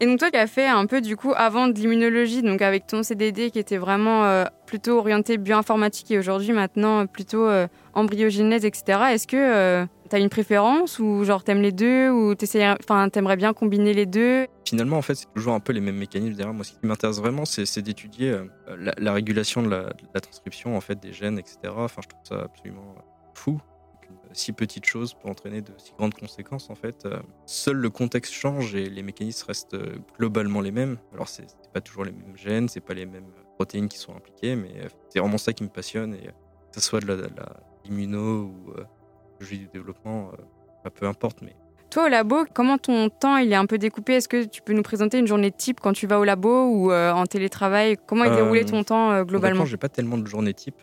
Et 0.00 0.06
donc 0.06 0.18
toi 0.18 0.30
qui 0.30 0.38
as 0.38 0.46
fait 0.46 0.66
un 0.66 0.86
peu 0.86 1.00
du 1.00 1.16
coup 1.16 1.32
avant 1.36 1.68
de 1.68 1.74
l'immunologie, 1.74 2.42
donc 2.42 2.62
avec 2.62 2.86
ton 2.86 3.02
CDD 3.02 3.50
qui 3.50 3.58
était 3.58 3.76
vraiment 3.76 4.44
plutôt 4.64 4.98
orienté 4.98 5.36
bioinformatique 5.36 6.10
et 6.10 6.18
aujourd'hui 6.18 6.52
maintenant 6.52 7.06
plutôt 7.06 7.46
embryogénèse, 7.92 8.64
etc. 8.64 8.98
Est-ce 9.12 9.26
que 9.26 9.86
T'as 10.10 10.18
une 10.18 10.28
préférence 10.28 10.98
ou 10.98 11.22
genre 11.22 11.44
t'aimes 11.44 11.62
les 11.62 11.70
deux 11.70 12.10
ou 12.10 12.34
t'aimerais 12.34 13.36
bien 13.36 13.52
combiner 13.52 13.94
les 13.94 14.06
deux? 14.06 14.48
Finalement, 14.66 14.98
en 14.98 15.02
fait, 15.02 15.14
c'est 15.14 15.32
toujours 15.32 15.54
un 15.54 15.60
peu 15.60 15.72
les 15.72 15.80
mêmes 15.80 15.98
mécanismes 15.98 16.34
derrière. 16.34 16.52
Moi, 16.52 16.64
ce 16.64 16.72
qui 16.72 16.78
m'intéresse 16.82 17.18
vraiment, 17.18 17.44
c'est 17.44 17.80
d'étudier 17.80 18.30
euh, 18.30 18.44
la, 18.98 19.12
régulation 19.12 19.62
de 19.62 19.70
la, 19.70 20.20
transcription 20.20 20.76
en 20.76 20.80
fait 20.80 20.98
des 20.98 21.12
gènes, 21.12 21.38
etc. 21.38 21.58
Enfin, 21.76 22.02
je 22.02 22.08
trouve 22.08 22.24
ça 22.24 22.42
absolument 22.46 22.96
fou. 23.34 23.60
Si 24.32 24.52
petite 24.52 24.86
chose 24.86 25.14
peut 25.14 25.28
entraîner 25.28 25.60
de 25.60 25.72
si 25.76 25.92
grandes 25.98 26.14
conséquences 26.14 26.70
en 26.70 26.74
fait. 26.74 27.04
Euh, 27.04 27.18
seul 27.46 27.76
le 27.76 27.90
contexte 27.90 28.32
change 28.32 28.74
et 28.74 28.88
les 28.88 29.02
mécanismes 29.02 29.46
restent 29.48 29.74
euh, 29.74 29.96
globalement 30.18 30.60
les 30.60 30.70
mêmes. 30.70 30.98
Alors 31.12 31.28
c'est 31.28 31.46
pas 31.72 31.80
toujours 31.80 32.04
les 32.04 32.12
mêmes 32.12 32.36
gènes, 32.36 32.68
c'est 32.68 32.80
pas 32.80 32.94
les 32.94 33.06
mêmes 33.06 33.30
protéines 33.56 33.88
qui 33.88 33.98
sont 33.98 34.14
impliquées, 34.14 34.54
mais 34.56 34.70
c'est 35.08 35.18
vraiment 35.18 35.38
ça 35.38 35.52
qui 35.52 35.64
me 35.64 35.68
passionne. 35.68 36.14
Et 36.14 36.26
que 36.26 36.80
ce 36.80 36.80
soit 36.80 37.00
de 37.00 37.06
la, 37.06 37.16
l'immuno 37.84 38.44
ou 38.44 38.72
du 39.44 39.66
développement, 39.66 40.30
peu 40.94 41.06
importe. 41.06 41.42
Mais 41.42 41.54
toi, 41.90 42.06
au 42.06 42.08
labo, 42.08 42.44
comment 42.54 42.78
ton 42.78 43.08
temps 43.08 43.36
il 43.36 43.52
est 43.52 43.56
un 43.56 43.66
peu 43.66 43.78
découpé? 43.78 44.14
Est-ce 44.14 44.28
que 44.28 44.44
tu 44.44 44.62
peux 44.62 44.72
nous 44.72 44.82
présenter 44.82 45.18
une 45.18 45.26
journée 45.26 45.50
type 45.50 45.80
quand 45.80 45.92
tu 45.92 46.06
vas 46.06 46.20
au 46.20 46.24
labo 46.24 46.66
ou 46.66 46.92
en 46.92 47.26
télétravail? 47.26 47.96
Comment 48.06 48.24
est 48.24 48.34
déroulé 48.36 48.64
ton 48.64 48.84
temps 48.84 49.22
globalement? 49.24 49.64
Je 49.64 49.72
n'ai 49.72 49.78
pas 49.78 49.88
tellement 49.88 50.18
de 50.18 50.26
journée 50.26 50.54
type. 50.54 50.80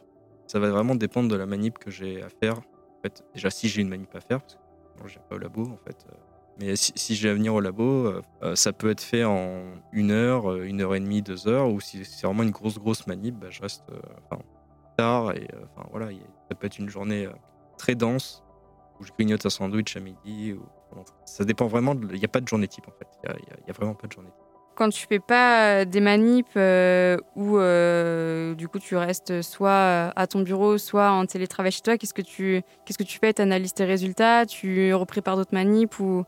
Ça 0.47 0.59
va 0.59 0.69
vraiment 0.69 0.95
dépendre 0.95 1.29
de 1.29 1.35
la 1.35 1.45
manip 1.45 1.77
que 1.77 1.89
j'ai 1.91 2.21
à 2.21 2.29
faire. 2.29 2.61
En 2.97 3.01
fait, 3.03 3.23
déjà, 3.33 3.49
si 3.49 3.69
j'ai 3.69 3.81
une 3.81 3.89
manip 3.89 4.13
à 4.15 4.21
faire, 4.21 4.41
parce 4.41 4.55
que 4.55 5.07
viens 5.07 5.21
pas 5.29 5.35
au 5.35 5.39
labo, 5.39 5.63
en 5.63 5.77
fait. 5.85 6.05
Mais 6.59 6.75
si, 6.75 7.13
j'ai 7.15 7.29
à 7.29 7.33
venir 7.33 7.53
au 7.53 7.59
labo, 7.59 8.13
ça 8.55 8.73
peut 8.73 8.89
être 8.89 9.01
fait 9.01 9.23
en 9.23 9.61
une 9.91 10.09
heure, 10.09 10.55
une 10.55 10.81
heure 10.81 10.95
et 10.95 10.99
demie, 10.99 11.21
deux 11.21 11.47
heures, 11.47 11.69
ou 11.69 11.79
si 11.79 12.03
c'est 12.03 12.25
vraiment 12.25 12.41
une 12.41 12.51
grosse, 12.51 12.79
grosse 12.79 13.05
manip, 13.05 13.35
bah, 13.35 13.47
je 13.51 13.61
reste 13.61 13.83
tard. 14.97 15.35
Et 15.35 15.47
voilà, 15.91 16.09
ça 16.49 16.55
peut 16.55 16.65
être 16.65 16.79
une 16.79 16.89
journée 16.89 17.29
très 17.77 17.93
dense, 17.93 18.43
où 18.99 19.03
je 19.03 19.11
grignote 19.11 19.45
un 19.45 19.51
sandwich 19.51 19.95
à 19.97 19.99
midi. 19.99 20.55
Ça 21.25 21.45
dépend 21.45 21.67
vraiment, 21.67 21.93
il 21.93 22.17
n'y 22.17 22.25
a 22.25 22.29
pas 22.29 22.41
de 22.41 22.47
journée 22.47 22.67
type, 22.67 22.87
en 22.87 22.91
fait. 22.91 23.07
Il 23.23 23.63
n'y 23.65 23.69
a, 23.69 23.73
vraiment 23.73 23.93
pas 23.93 24.07
de 24.07 24.13
journée 24.13 24.31
type 24.31 24.46
quand 24.77 24.89
tu 24.89 25.07
fais 25.07 25.19
pas 25.19 25.85
des 25.85 25.99
manips 25.99 26.55
euh, 26.55 27.17
où 27.35 27.57
euh, 27.57 28.53
du 28.53 28.67
coup 28.67 28.77
tu 28.77 28.95
restes 28.95 29.41
soit 29.41 30.13
à 30.15 30.27
ton 30.27 30.41
bureau, 30.41 30.77
soit 30.77 31.09
en 31.11 31.25
télétravail 31.25 31.71
chez 31.71 31.81
toi, 31.81 31.97
qu'est-ce 31.97 32.13
que 32.13 32.21
tu 32.21 32.61
qu'est-ce 32.85 32.97
que 32.97 33.03
tu 33.03 33.17
fais? 33.17 33.33
Tu 33.33 33.41
analyses 33.41 33.73
tes 33.73 33.85
résultats, 33.85 34.45
tu 34.45 34.93
reprépares 34.93 35.35
d'autres 35.35 35.53
manips 35.53 35.99
ou? 35.99 36.23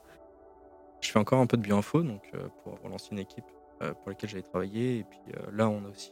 Je 1.02 1.12
fais 1.12 1.20
encore 1.20 1.40
un 1.40 1.46
peu 1.46 1.58
de 1.58 1.62
bioinfo 1.62 2.02
donc 2.02 2.24
euh, 2.34 2.48
pour 2.64 2.80
relancer 2.84 3.10
une 3.12 3.20
équipe 3.20 3.46
pour 3.80 4.10
laquelle 4.10 4.30
j'avais 4.30 4.44
travaillé 4.44 4.98
et 4.98 5.04
puis 5.06 5.20
là 5.54 5.70
on 5.70 5.86
a 5.86 5.90
aussi 5.90 6.12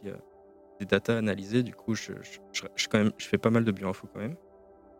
des 0.80 0.86
datas 0.86 1.18
analysées 1.18 1.62
du 1.62 1.74
coup 1.74 1.94
je, 1.94 2.12
je, 2.52 2.88
quand 2.88 2.96
même 2.96 3.12
je 3.18 3.26
fais 3.26 3.36
pas 3.36 3.50
mal 3.50 3.64
de 3.64 3.72
bioinfo 3.72 4.08
quand 4.14 4.20
même. 4.20 4.36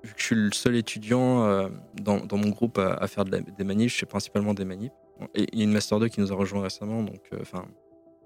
Vu 0.04 0.12
que 0.12 0.20
je 0.20 0.24
suis 0.26 0.34
le 0.34 0.52
seul 0.52 0.76
étudiant 0.76 1.70
dans, 1.94 2.18
dans, 2.18 2.36
mon 2.36 2.50
groupe 2.50 2.78
à, 2.78 3.06
faire 3.06 3.24
des 3.24 3.64
manips, 3.64 3.90
je 3.90 3.96
fais 3.96 4.06
principalement 4.06 4.54
des 4.54 4.66
manips. 4.66 4.92
Il 5.34 5.58
y 5.58 5.60
a 5.60 5.64
une 5.64 5.72
Master 5.72 5.98
2 5.98 6.08
qui 6.08 6.20
nous 6.20 6.32
a 6.32 6.36
rejoint 6.36 6.62
récemment, 6.62 7.02
donc 7.02 7.20
euh, 7.32 7.38
enfin, 7.40 7.64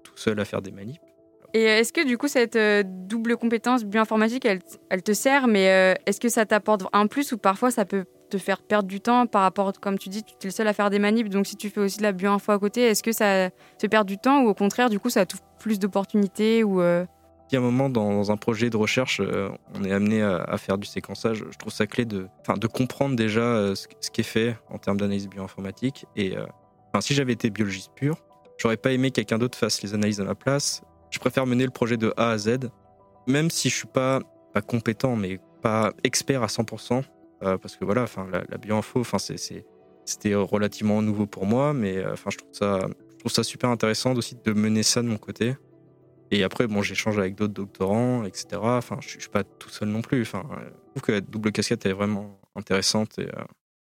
tout 0.03 0.17
seul 0.17 0.39
à 0.39 0.45
faire 0.45 0.61
des 0.61 0.71
manips. 0.71 1.01
Et 1.55 1.63
est-ce 1.63 1.93
que 1.93 2.05
du 2.05 2.17
coup 2.17 2.27
cette 2.27 2.55
euh, 2.55 2.81
double 2.83 3.37
compétence 3.37 3.83
bioinformatique, 3.85 4.45
elle, 4.45 4.59
elle 4.89 5.03
te 5.03 5.13
sert, 5.13 5.47
mais 5.47 5.69
euh, 5.69 5.93
est-ce 6.07 6.19
que 6.19 6.29
ça 6.29 6.45
t'apporte 6.45 6.83
un 6.93 7.05
plus 7.05 7.31
ou 7.31 7.37
parfois 7.37 7.69
ça 7.69 7.85
peut 7.85 8.05
te 8.31 8.39
faire 8.39 8.63
perdre 8.63 8.87
du 8.87 8.99
temps 8.99 9.27
par 9.27 9.43
rapport, 9.43 9.71
comme 9.79 9.99
tu 9.99 10.09
dis, 10.09 10.23
tu 10.23 10.33
es 10.33 10.45
le 10.45 10.51
seul 10.51 10.67
à 10.67 10.73
faire 10.73 10.89
des 10.89 10.97
manips, 10.97 11.29
donc 11.29 11.45
si 11.45 11.55
tu 11.55 11.69
fais 11.69 11.81
aussi 11.81 11.97
de 11.99 12.03
la 12.03 12.11
bioinfo 12.11 12.51
à 12.51 12.57
côté, 12.57 12.81
est-ce 12.81 13.03
que 13.03 13.11
ça 13.11 13.51
te 13.77 13.85
perd 13.85 14.07
du 14.07 14.17
temps 14.17 14.41
ou 14.41 14.47
au 14.47 14.55
contraire, 14.55 14.89
du 14.89 14.99
coup, 14.99 15.11
ça 15.11 15.27
t'ouvre 15.27 15.43
plus 15.59 15.77
d'opportunités 15.77 16.63
ou 16.63 16.81
il 16.81 17.55
y 17.55 17.57
a 17.57 17.59
un 17.59 17.63
moment 17.63 17.89
dans 17.89 18.31
un 18.31 18.37
projet 18.37 18.71
de 18.71 18.77
recherche, 18.77 19.21
on 19.75 19.83
est 19.83 19.91
amené 19.91 20.23
à, 20.23 20.57
faire 20.57 20.79
du 20.79 20.87
séquençage. 20.87 21.45
Je 21.51 21.57
trouve 21.59 21.71
ça 21.71 21.85
clé 21.85 22.03
de, 22.03 22.27
de 22.57 22.67
comprendre 22.67 23.15
déjà 23.15 23.75
ce, 23.75 23.87
qui 23.87 24.21
est 24.21 24.23
fait 24.23 24.57
en 24.71 24.79
termes 24.79 24.97
d'analyse 24.97 25.29
bioinformatique 25.29 26.07
et 26.15 26.35
si 27.01 27.13
j'avais 27.13 27.33
été 27.33 27.49
biologiste 27.49 27.91
pur, 27.95 28.17
j'aurais 28.57 28.77
pas 28.77 28.91
aimé 28.91 29.09
que 29.09 29.15
quelqu'un 29.15 29.37
d'autre 29.37 29.57
fasse 29.57 29.81
les 29.81 29.93
analyses 29.93 30.21
à 30.21 30.23
ma 30.23 30.35
place. 30.35 30.81
Je 31.09 31.19
préfère 31.19 31.45
mener 31.45 31.65
le 31.65 31.71
projet 31.71 31.97
de 31.97 32.13
A 32.17 32.31
à 32.31 32.37
Z, 32.37 32.69
même 33.27 33.49
si 33.49 33.69
je 33.69 33.75
suis 33.75 33.87
pas, 33.87 34.21
pas 34.53 34.61
compétent, 34.61 35.15
mais 35.15 35.39
pas 35.61 35.93
expert 36.03 36.43
à 36.43 36.47
100%, 36.47 37.03
euh, 37.43 37.57
parce 37.57 37.75
que 37.75 37.85
voilà, 37.85 38.03
enfin, 38.03 38.27
la, 38.31 38.57
bioinfo, 38.57 39.01
enfin, 39.01 39.17
c'était 39.17 40.35
relativement 40.35 41.01
nouveau 41.01 41.25
pour 41.25 41.45
moi, 41.45 41.73
mais 41.73 41.97
euh, 41.97 42.13
enfin, 42.13 42.29
je 42.31 42.37
trouve 42.37 42.53
ça, 42.53 42.79
je 43.11 43.17
trouve 43.17 43.31
ça 43.31 43.43
super 43.43 43.69
intéressant 43.69 44.13
aussi 44.15 44.37
de 44.43 44.53
mener 44.53 44.83
ça 44.83 45.01
de 45.01 45.07
mon 45.07 45.17
côté. 45.17 45.55
Et 46.31 46.43
après, 46.43 46.67
bon, 46.67 46.81
j'échange 46.81 47.19
avec 47.19 47.35
d'autres 47.35 47.53
doctorants, 47.53 48.25
etc. 48.25 48.59
Enfin, 48.61 48.97
je, 49.01 49.09
je 49.09 49.19
suis 49.19 49.29
pas 49.29 49.43
tout 49.43 49.69
seul 49.69 49.89
non 49.89 50.01
plus. 50.01 50.23
Enfin, 50.23 50.43
je 50.49 50.89
trouve 50.91 51.01
que 51.03 51.11
la 51.11 51.21
double 51.21 51.51
casquette 51.51 51.85
est 51.85 51.93
vraiment 51.93 52.39
intéressante 52.55 53.19
et, 53.19 53.27
euh, 53.27 53.43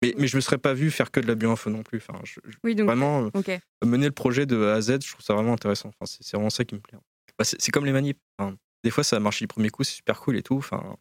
mais, 0.01 0.13
mais 0.17 0.27
je 0.27 0.35
me 0.35 0.41
serais 0.41 0.57
pas 0.57 0.73
vu 0.73 0.91
faire 0.91 1.11
que 1.11 1.19
de 1.19 1.27
la 1.27 1.35
bioinfo 1.35 1.69
non 1.69 1.83
plus. 1.83 1.97
Enfin, 1.97 2.19
oui, 2.63 2.75
donc, 2.75 2.87
vraiment, 2.87 3.31
euh, 3.35 3.57
mener 3.83 4.05
le 4.05 4.11
projet 4.11 4.45
de 4.45 4.65
A 4.65 4.75
à 4.75 4.81
Z, 4.81 4.99
je 5.03 5.11
trouve 5.11 5.25
ça 5.25 5.33
vraiment 5.33 5.53
intéressant. 5.53 5.89
Enfin, 5.89 6.05
c'est 6.05 6.35
vraiment 6.35 6.49
ça 6.49 6.65
qui 6.65 6.75
me 6.75 6.79
plaît. 6.79 6.97
Bah, 7.37 7.45
c'est 7.45 7.71
comme 7.71 7.85
les 7.85 7.91
manips. 7.91 8.19
des 8.83 8.91
fois, 8.91 9.03
ça 9.03 9.15
a 9.15 9.19
marché 9.19 9.43
du 9.43 9.47
premier 9.47 9.69
coup, 9.69 9.83
c'est 9.83 9.95
super 9.95 10.19
cool 10.19 10.37
et 10.37 10.43
tout. 10.43 10.57
Enfin, 10.57 10.97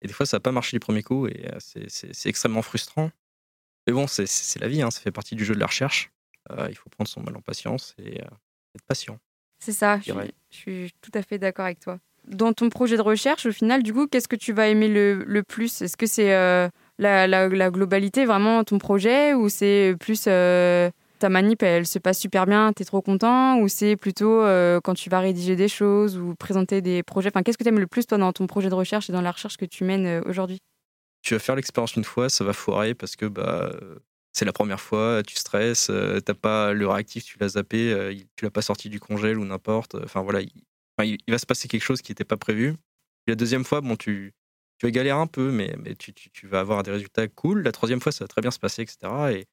et 0.00 0.06
des 0.06 0.12
fois, 0.12 0.26
ça 0.26 0.36
n'a 0.36 0.40
pas 0.40 0.52
marché 0.52 0.76
du 0.76 0.80
premier 0.80 1.02
coup 1.02 1.26
et 1.26 1.46
euh, 1.52 1.58
c'est 1.58 2.28
extrêmement 2.28 2.62
frustrant. 2.62 3.10
Mais 3.86 3.92
bon, 3.92 4.06
c'est 4.06 4.60
la 4.60 4.68
vie, 4.68 4.82
hein, 4.82 4.90
ça 4.90 5.00
fait 5.00 5.12
partie 5.12 5.34
du 5.34 5.44
jeu 5.44 5.54
de 5.54 5.60
la 5.60 5.66
recherche. 5.66 6.10
Euh, 6.50 6.68
il 6.70 6.76
faut 6.76 6.88
prendre 6.88 7.08
son 7.08 7.20
mal 7.20 7.36
en 7.36 7.40
patience 7.40 7.94
et 7.98 8.18
être 8.20 8.84
patient. 8.86 9.18
C'est 9.60 9.72
ça, 9.72 9.98
je, 10.00 10.12
suis 10.50 10.92
tout 11.00 11.10
à 11.14 11.22
fait 11.22 11.38
d'accord 11.38 11.64
avec 11.64 11.80
toi. 11.80 11.98
Dans 12.26 12.52
ton 12.52 12.68
projet 12.68 12.96
de 12.96 13.02
recherche, 13.02 13.46
au 13.46 13.52
final, 13.52 13.82
du 13.82 13.92
coup, 13.92 14.06
qu'est-ce 14.06 14.28
que 14.28 14.36
tu 14.36 14.52
vas 14.52 14.68
aimer 14.68 14.88
le, 14.88 15.24
le 15.24 15.42
plus? 15.42 15.82
Est-ce 15.82 15.96
que 15.96 16.06
c'est 16.06 16.32
la, 16.98 17.70
globalité, 17.70 18.24
vraiment, 18.24 18.64
ton 18.64 18.78
projet, 18.78 19.34
ou 19.34 19.48
c'est 19.48 19.94
plus 20.00 20.24
euh, 20.26 20.90
ta 21.18 21.28
manip, 21.28 21.62
elle 21.62 21.86
se 21.86 21.98
passe 21.98 22.18
super 22.18 22.46
bien, 22.46 22.72
tu 22.72 22.82
es 22.82 22.84
trop 22.84 23.02
content, 23.02 23.58
ou 23.60 23.68
c'est 23.68 23.96
plutôt 23.96 24.42
euh, 24.42 24.80
quand 24.82 24.94
tu 24.94 25.10
vas 25.10 25.20
rédiger 25.20 25.56
des 25.56 25.68
choses 25.68 26.16
ou 26.18 26.34
présenter 26.34 26.80
des 26.80 27.02
projets? 27.02 27.28
Enfin, 27.28 27.42
qu'est-ce 27.42 27.58
que 27.58 27.64
tu 27.64 27.68
aimes 27.68 27.80
le 27.80 27.86
plus, 27.86 28.06
toi, 28.06 28.18
dans 28.18 28.32
ton 28.32 28.46
projet 28.46 28.68
de 28.68 28.74
recherche 28.74 29.08
et 29.08 29.12
dans 29.12 29.22
la 29.22 29.30
recherche 29.30 29.56
que 29.56 29.64
tu 29.64 29.84
mènes 29.84 30.06
euh, 30.06 30.22
aujourd'hui? 30.26 30.58
Tu 31.22 31.34
vas 31.34 31.40
faire 31.40 31.56
l'expérience 31.56 31.96
une 31.96 32.04
fois, 32.04 32.28
ça 32.28 32.44
va 32.44 32.52
foirer 32.52 32.94
parce 32.94 33.16
que 33.16 33.26
bah, 33.26 33.72
c'est 34.32 34.44
la 34.44 34.52
première 34.52 34.80
fois, 34.80 35.22
tu 35.26 35.34
stresses, 35.34 35.90
t'as 36.24 36.34
pas 36.34 36.72
le 36.72 36.86
réactif, 36.86 37.24
tu 37.24 37.38
l'as 37.40 37.48
zappé, 37.50 38.16
tu 38.36 38.44
l'as 38.44 38.52
pas 38.52 38.62
sorti 38.62 38.88
du 38.88 39.00
congèle 39.00 39.36
ou 39.36 39.44
n'importe. 39.44 39.96
Enfin 39.96 40.22
voilà, 40.22 40.40
il, 40.40 40.52
il, 41.04 41.30
va 41.30 41.38
se 41.38 41.44
passer 41.44 41.66
quelque 41.66 41.82
chose 41.82 42.02
qui 42.02 42.12
n'était 42.12 42.24
pas 42.24 42.36
prévu. 42.36 42.76
la 43.26 43.34
deuxième 43.34 43.64
fois, 43.64 43.80
bon, 43.80 43.96
tu, 43.96 44.32
tu 44.78 44.86
vas 44.86 44.90
galérer 44.90 45.18
un 45.18 45.26
peu, 45.26 45.50
mais, 45.50 45.74
mais 45.78 45.94
tu, 45.94 46.12
tu, 46.12 46.46
vas 46.46 46.60
avoir 46.60 46.82
des 46.82 46.92
résultats 46.92 47.26
cool. 47.28 47.62
La 47.62 47.72
troisième 47.72 48.00
fois, 48.00 48.12
ça 48.12 48.24
va 48.24 48.28
très 48.28 48.40
bien 48.40 48.50
se 48.50 48.58
passer, 48.58 48.82
etc. 48.82 48.98
Et, 49.32 49.46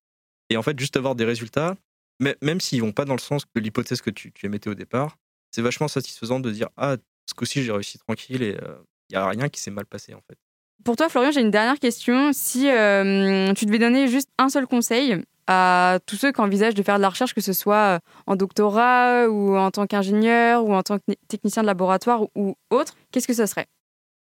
et 0.49 0.57
en 0.57 0.61
fait, 0.61 0.77
juste 0.79 0.97
avoir 0.97 1.15
des 1.15 1.25
résultats, 1.25 1.75
même 2.19 2.61
s'ils 2.61 2.81
vont 2.81 2.91
pas 2.91 3.05
dans 3.05 3.15
le 3.15 3.19
sens 3.19 3.43
de 3.55 3.61
l'hypothèse 3.61 4.01
que 4.01 4.11
tu, 4.11 4.31
tu, 4.31 4.45
émettais 4.45 4.69
au 4.69 4.75
départ, 4.75 5.17
c'est 5.51 5.61
vachement 5.61 5.87
satisfaisant 5.87 6.39
de 6.39 6.51
dire 6.51 6.69
Ah, 6.77 6.97
ce 7.27 7.33
coup-ci, 7.33 7.63
j'ai 7.63 7.71
réussi 7.71 7.97
tranquille 7.97 8.43
et 8.43 8.51
il 8.51 8.63
euh, 8.63 8.77
n'y 9.09 9.17
a 9.17 9.27
rien 9.27 9.49
qui 9.49 9.59
s'est 9.59 9.71
mal 9.71 9.85
passé, 9.85 10.13
en 10.13 10.21
fait. 10.21 10.37
Pour 10.83 10.95
toi, 10.95 11.09
Florian, 11.09 11.31
j'ai 11.31 11.41
une 11.41 11.51
dernière 11.51 11.79
question. 11.79 12.31
Si 12.31 12.69
euh, 12.69 13.51
tu 13.53 13.65
devais 13.65 13.79
donner 13.79 14.07
juste 14.07 14.29
un 14.37 14.49
seul 14.49 14.67
conseil 14.67 15.23
à 15.47 15.99
tous 16.05 16.17
ceux 16.17 16.31
qui 16.31 16.41
envisagent 16.41 16.75
de 16.75 16.83
faire 16.83 16.97
de 16.97 17.01
la 17.01 17.09
recherche, 17.09 17.33
que 17.33 17.41
ce 17.41 17.53
soit 17.53 17.99
en 18.27 18.35
doctorat 18.35 19.27
ou 19.27 19.55
en 19.55 19.71
tant 19.71 19.87
qu'ingénieur 19.87 20.63
ou 20.65 20.73
en 20.73 20.83
tant 20.83 20.99
que 20.99 21.13
technicien 21.27 21.63
de 21.63 21.67
laboratoire 21.67 22.23
ou 22.35 22.55
autre, 22.69 22.95
qu'est-ce 23.11 23.27
que 23.27 23.33
ça 23.33 23.47
serait? 23.47 23.67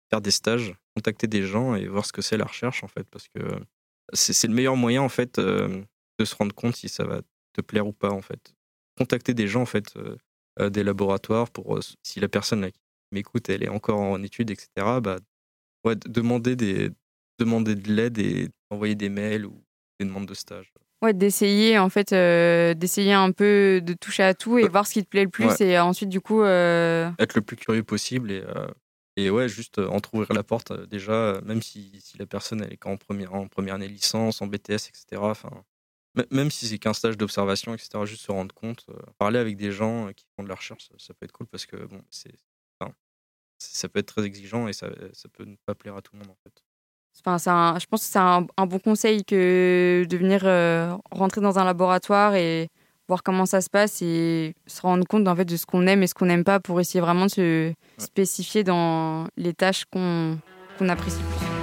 Faire 0.09 0.21
des 0.21 0.31
stages 0.31 0.73
contacter 0.99 1.27
des 1.27 1.43
gens 1.43 1.75
et 1.75 1.87
voir 1.87 2.05
ce 2.05 2.11
que 2.11 2.21
c'est 2.21 2.35
la 2.35 2.43
recherche 2.43 2.83
en 2.83 2.89
fait, 2.89 3.07
parce 3.09 3.29
que 3.29 3.39
c'est 4.11 4.47
le 4.47 4.53
meilleur 4.53 4.75
moyen 4.75 5.01
en 5.01 5.07
fait 5.07 5.39
euh, 5.39 5.81
de 6.19 6.25
se 6.25 6.35
rendre 6.35 6.53
compte 6.53 6.75
si 6.75 6.89
ça 6.89 7.05
va 7.05 7.21
te 7.53 7.61
plaire 7.61 7.87
ou 7.87 7.93
pas 7.93 8.09
en 8.09 8.21
fait. 8.21 8.53
Contacter 8.97 9.33
des 9.33 9.47
gens 9.47 9.61
en 9.61 9.65
fait, 9.65 9.95
euh, 9.95 10.17
euh, 10.59 10.69
des 10.69 10.83
laboratoires 10.83 11.49
pour 11.51 11.79
si 12.03 12.19
la 12.19 12.27
personne 12.27 12.69
qui 12.69 12.79
m'écoute 13.13 13.47
elle 13.47 13.63
est 13.63 13.69
encore 13.69 14.01
en 14.01 14.21
études 14.23 14.51
etc. 14.51 14.67
Bah 15.01 15.19
ouais, 15.85 15.95
demander 16.05 16.57
des 16.57 16.89
demander 17.39 17.75
de 17.75 17.93
l'aide 17.93 18.17
et 18.17 18.49
envoyer 18.69 18.95
des 18.95 19.07
mails 19.07 19.45
ou 19.45 19.63
des 20.01 20.05
demandes 20.05 20.25
de 20.25 20.33
stage. 20.33 20.73
Ouais, 21.01 21.13
d'essayer 21.13 21.79
en 21.79 21.87
fait, 21.87 22.09
d'essayer 22.77 23.13
un 23.13 23.31
peu 23.31 23.79
de 23.81 23.93
toucher 23.93 24.23
à 24.23 24.33
tout 24.33 24.57
et 24.57 24.67
voir 24.67 24.85
ce 24.85 24.93
qui 24.95 25.03
te 25.05 25.07
plaît 25.07 25.23
le 25.23 25.29
plus 25.29 25.61
et 25.61 25.79
ensuite 25.79 26.09
du 26.09 26.19
coup. 26.19 26.43
Être 26.43 27.35
le 27.35 27.41
plus 27.41 27.55
curieux 27.55 27.83
possible 27.83 28.31
et 28.31 28.43
et 29.25 29.29
ouais, 29.29 29.49
juste 29.49 29.79
entrouvrir 29.79 30.33
la 30.33 30.43
porte 30.43 30.71
déjà, 30.87 31.39
même 31.45 31.61
si, 31.61 31.99
si, 32.01 32.17
la 32.17 32.25
personne 32.25 32.61
elle 32.63 32.73
est 32.73 32.77
qu'en 32.77 32.97
première, 32.97 33.33
en 33.33 33.47
première 33.47 33.75
année 33.75 33.87
licence, 33.87 34.41
en 34.41 34.47
BTS, 34.47 34.89
etc. 34.89 35.17
Enfin, 35.21 35.63
même 36.31 36.51
si 36.51 36.67
c'est 36.67 36.79
qu'un 36.79 36.93
stage 36.93 37.17
d'observation, 37.17 37.73
etc. 37.73 37.89
Juste 38.05 38.23
se 38.25 38.31
rendre 38.31 38.53
compte, 38.53 38.85
parler 39.17 39.39
avec 39.39 39.57
des 39.57 39.71
gens 39.71 40.11
qui 40.13 40.25
font 40.35 40.43
de 40.43 40.49
la 40.49 40.55
recherche, 40.55 40.89
ça, 40.97 41.13
peut 41.13 41.25
être 41.25 41.31
cool 41.31 41.47
parce 41.47 41.65
que 41.65 41.77
bon, 41.85 42.01
c'est, 42.09 42.33
ça 43.57 43.89
peut 43.89 43.99
être 43.99 44.07
très 44.07 44.23
exigeant 44.23 44.67
et 44.67 44.73
ça, 44.73 44.89
ça, 45.13 45.27
peut 45.29 45.43
ne 45.43 45.55
pas 45.65 45.75
plaire 45.75 45.95
à 45.95 46.01
tout 46.01 46.13
le 46.13 46.19
monde 46.19 46.29
en 46.29 46.37
fait. 46.43 46.63
Enfin, 47.25 47.77
je 47.77 47.85
pense 47.85 48.01
que 48.01 48.07
c'est 48.07 48.19
un, 48.19 48.47
un, 48.55 48.65
bon 48.65 48.79
conseil 48.79 49.25
que 49.25 50.05
de 50.07 50.17
venir 50.17 50.43
rentrer 51.11 51.41
dans 51.41 51.59
un 51.59 51.65
laboratoire 51.65 52.35
et 52.35 52.69
voir 53.09 53.23
comment 53.23 53.45
ça 53.47 53.59
se 53.59 53.69
passe 53.69 54.01
et 54.01 54.53
se 54.67 54.81
rendre 54.81 55.05
compte 55.05 55.27
en 55.27 55.35
fait, 55.35 55.45
de 55.45 55.57
ce 55.57 55.65
qu'on 55.65 55.85
aime 55.87 56.03
et 56.03 56.07
ce 56.07 56.13
qu'on 56.13 56.27
n'aime 56.27 56.43
pas 56.43 56.59
pour 56.59 56.79
essayer 56.79 57.01
vraiment 57.01 57.25
de 57.25 57.31
se 57.31 57.73
spécifier 57.97 58.63
dans 58.63 59.27
les 59.35 59.53
tâches 59.53 59.83
qu'on 59.85 60.39
apprécie 60.87 61.17
plus. 61.17 61.58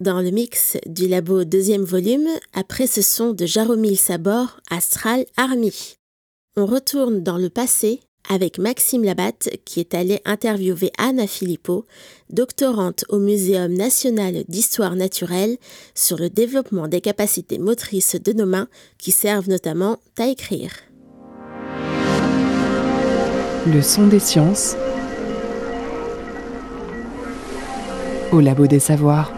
Dans 0.00 0.20
le 0.20 0.30
mix 0.30 0.76
du 0.86 1.08
labo 1.08 1.44
deuxième 1.44 1.82
volume, 1.82 2.28
après 2.52 2.86
ce 2.86 3.02
son 3.02 3.32
de 3.32 3.46
Jaromil 3.46 3.96
Sabor, 3.96 4.60
Astral 4.70 5.24
Army. 5.36 5.96
On 6.56 6.66
retourne 6.66 7.22
dans 7.22 7.38
le 7.38 7.50
passé 7.50 8.00
avec 8.28 8.58
Maxime 8.58 9.04
Labatte 9.04 9.48
qui 9.64 9.80
est 9.80 9.94
allé 9.94 10.20
interviewer 10.24 10.92
Anna 10.98 11.26
Filippo, 11.26 11.86
doctorante 12.30 13.04
au 13.08 13.18
Muséum 13.18 13.72
national 13.72 14.44
d'histoire 14.48 14.96
naturelle, 14.96 15.56
sur 15.94 16.18
le 16.18 16.28
développement 16.28 16.88
des 16.88 17.00
capacités 17.00 17.58
motrices 17.58 18.16
de 18.16 18.32
nos 18.32 18.46
mains 18.46 18.68
qui 18.98 19.12
servent 19.12 19.48
notamment 19.48 19.98
à 20.18 20.26
écrire. 20.26 20.72
Le 23.66 23.82
son 23.82 24.06
des 24.08 24.20
sciences 24.20 24.76
au 28.32 28.40
labo 28.40 28.66
des 28.66 28.80
savoirs. 28.80 29.37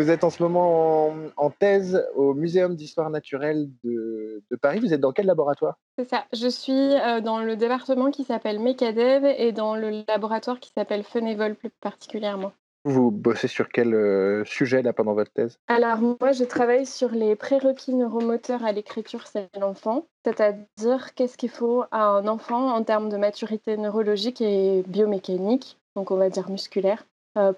Vous 0.00 0.08
êtes 0.08 0.24
en 0.24 0.30
ce 0.30 0.42
moment 0.42 1.12
en, 1.36 1.50
thèse 1.50 2.02
au 2.14 2.32
Muséum 2.32 2.74
d'histoire 2.74 3.10
naturelle 3.10 3.68
de, 3.84 4.42
Paris. 4.62 4.80
Vous 4.80 4.94
êtes 4.94 5.00
dans 5.00 5.12
quel 5.12 5.26
laboratoire? 5.26 5.78
C'est 5.98 6.08
ça. 6.08 6.24
Je 6.32 6.48
suis 6.48 6.72
euh, 6.72 7.20
dans 7.20 7.40
le 7.40 7.54
département 7.54 8.10
qui 8.10 8.24
s'appelle 8.24 8.60
MECADEV 8.60 9.26
et 9.26 9.52
dans 9.52 9.76
le 9.76 10.02
laboratoire 10.08 10.58
qui 10.58 10.72
s'appelle 10.74 11.04
FENEVOL 11.04 11.54
plus 11.54 11.68
particulièrement. 11.68 12.52
Vous 12.86 13.10
bossez 13.10 13.46
sur 13.46 13.68
quel 13.68 13.92
euh, 13.92 14.42
sujet 14.46 14.80
là 14.80 14.94
pendant 14.94 15.12
votre 15.12 15.32
thèse? 15.32 15.58
Alors 15.68 15.98
moi 15.98 16.32
je 16.32 16.44
travaille 16.44 16.86
sur 16.86 17.10
les 17.10 17.36
prérequis 17.36 17.94
neuromoteurs 17.94 18.64
à 18.64 18.72
l'écriture 18.72 19.26
chez 19.26 19.48
l'enfant, 19.60 20.06
c'est-à-dire 20.24 21.12
qu'est-ce 21.14 21.36
qu'il 21.36 21.50
faut 21.50 21.84
à 21.90 22.04
un 22.06 22.26
enfant 22.26 22.72
en 22.72 22.82
termes 22.84 23.10
de 23.10 23.18
maturité 23.18 23.76
neurologique 23.76 24.40
et 24.40 24.82
biomécanique, 24.86 25.76
donc 25.94 26.10
on 26.10 26.16
va 26.16 26.30
dire 26.30 26.48
musculaire, 26.48 27.04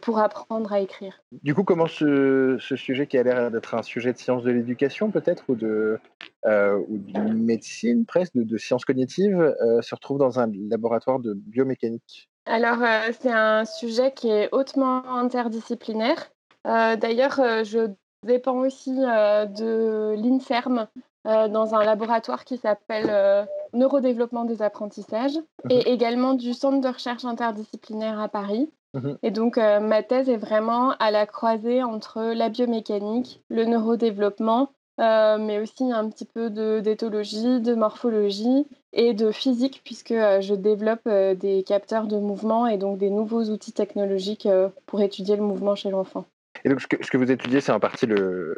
pour 0.00 0.18
apprendre 0.18 0.72
à 0.72 0.80
écrire. 0.80 1.22
Du 1.42 1.54
coup, 1.54 1.64
comment 1.64 1.86
ce, 1.86 2.56
sujet 2.58 3.06
qui 3.06 3.16
a 3.16 3.22
l'air 3.22 3.50
d'être 3.50 3.74
un 3.74 3.82
sujet 3.82 4.12
de 4.12 4.18
sciences 4.18 4.42
de 4.42 4.50
l'éducation 4.50 5.10
peut-être 5.10 5.44
ou 5.48 5.54
de, 5.54 5.98
euh, 6.44 6.78
ou 6.88 6.98
de 6.98 7.32
médecine 7.32 8.04
presque, 8.04 8.34
de, 8.34 8.58
sciences 8.58 8.84
cognitives, 8.84 9.54
se 9.80 9.94
retrouve 9.94 10.18
dans 10.18 10.38
un 10.38 10.50
laboratoire 10.68 11.20
de 11.20 11.32
biomécanique? 11.34 12.28
Alors, 12.46 12.82
euh, 12.82 13.12
c'est 13.20 13.30
un 13.30 13.64
sujet 13.64 14.12
qui 14.12 14.28
est 14.28 14.48
hautement 14.52 15.04
interdisciplinaire. 15.16 16.30
Euh, 16.66 16.96
d'ailleurs, 16.96 17.38
euh, 17.40 17.64
je 17.64 17.90
dépends 18.24 18.58
aussi 18.58 18.94
de 18.94 20.14
l'INSERM 20.14 20.86
dans 21.24 21.74
un 21.74 21.84
laboratoire 21.84 22.44
qui 22.44 22.56
s'appelle 22.56 23.46
Neurodéveloppement 23.72 24.44
des 24.44 24.62
apprentissages 24.62 25.36
mhm. 25.64 25.70
et 25.70 25.92
également 25.92 26.34
du 26.34 26.52
Centre 26.52 26.80
de 26.80 26.92
recherche 26.92 27.24
interdisciplinaire 27.24 28.20
à 28.20 28.28
Paris. 28.28 28.70
Mhm. 28.94 29.18
Et 29.22 29.30
donc, 29.30 29.56
ma 29.56 30.02
thèse 30.02 30.28
est 30.28 30.36
vraiment 30.36 30.90
à 30.98 31.10
la 31.10 31.26
croisée 31.26 31.82
entre 31.82 32.34
la 32.34 32.48
biomécanique, 32.48 33.42
le 33.48 33.64
neurodéveloppement 33.64 34.70
euh, 35.00 35.38
mais 35.38 35.58
aussi 35.58 35.90
un 35.90 36.08
petit 36.10 36.26
peu 36.26 36.50
d'éthologie, 36.80 37.60
de, 37.60 37.74
morphologie 37.74 38.66
et 38.92 39.14
de 39.14 39.32
physique, 39.32 39.80
puisque 39.84 40.12
euh, 40.12 40.40
je 40.42 40.54
développe 40.54 41.06
euh, 41.06 41.34
des 41.34 41.62
capteurs 41.62 42.06
de 42.06 42.18
mouvement 42.18 42.66
et 42.66 42.76
donc 42.76 42.98
des 42.98 43.08
nouveaux 43.08 43.44
outils 43.44 43.72
technologiques 43.72 44.48
pour 44.86 45.00
étudier 45.00 45.36
le 45.36 45.42
mouvement 45.42 45.74
chez 45.74 45.90
l'enfant. 45.90 46.26
Et 46.64 46.68
donc, 46.68 46.80
ce 46.80 46.86
que, 46.86 47.16
vous 47.16 47.30
étudiez, 47.32 47.60
c'est 47.60 47.72
en 47.72 47.80
partie 47.80 48.06
le, 48.06 48.54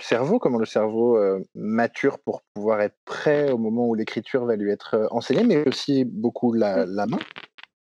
cerveau, 0.00 0.38
comment 0.38 0.58
le 0.58 0.64
cerveau 0.64 1.18
mature 1.54 2.18
pour 2.18 2.42
pouvoir 2.54 2.80
être 2.80 2.96
prêt 3.04 3.52
au 3.52 3.58
moment 3.58 3.86
où 3.86 3.94
l'écriture 3.94 4.46
va 4.46 4.56
lui 4.56 4.72
être 4.72 5.06
enseignée, 5.10 5.44
mais 5.44 5.68
aussi 5.68 6.04
beaucoup 6.04 6.52
la, 6.52 6.86
la, 6.86 7.06
main 7.06 7.18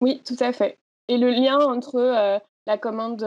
Oui, 0.01 0.21
tout 0.23 0.35
à 0.41 0.51
fait. 0.51 0.77
Et 1.07 1.17
le 1.17 1.29
lien 1.29 1.59
entre 1.59 2.41
la 2.67 2.77
commande 2.77 3.25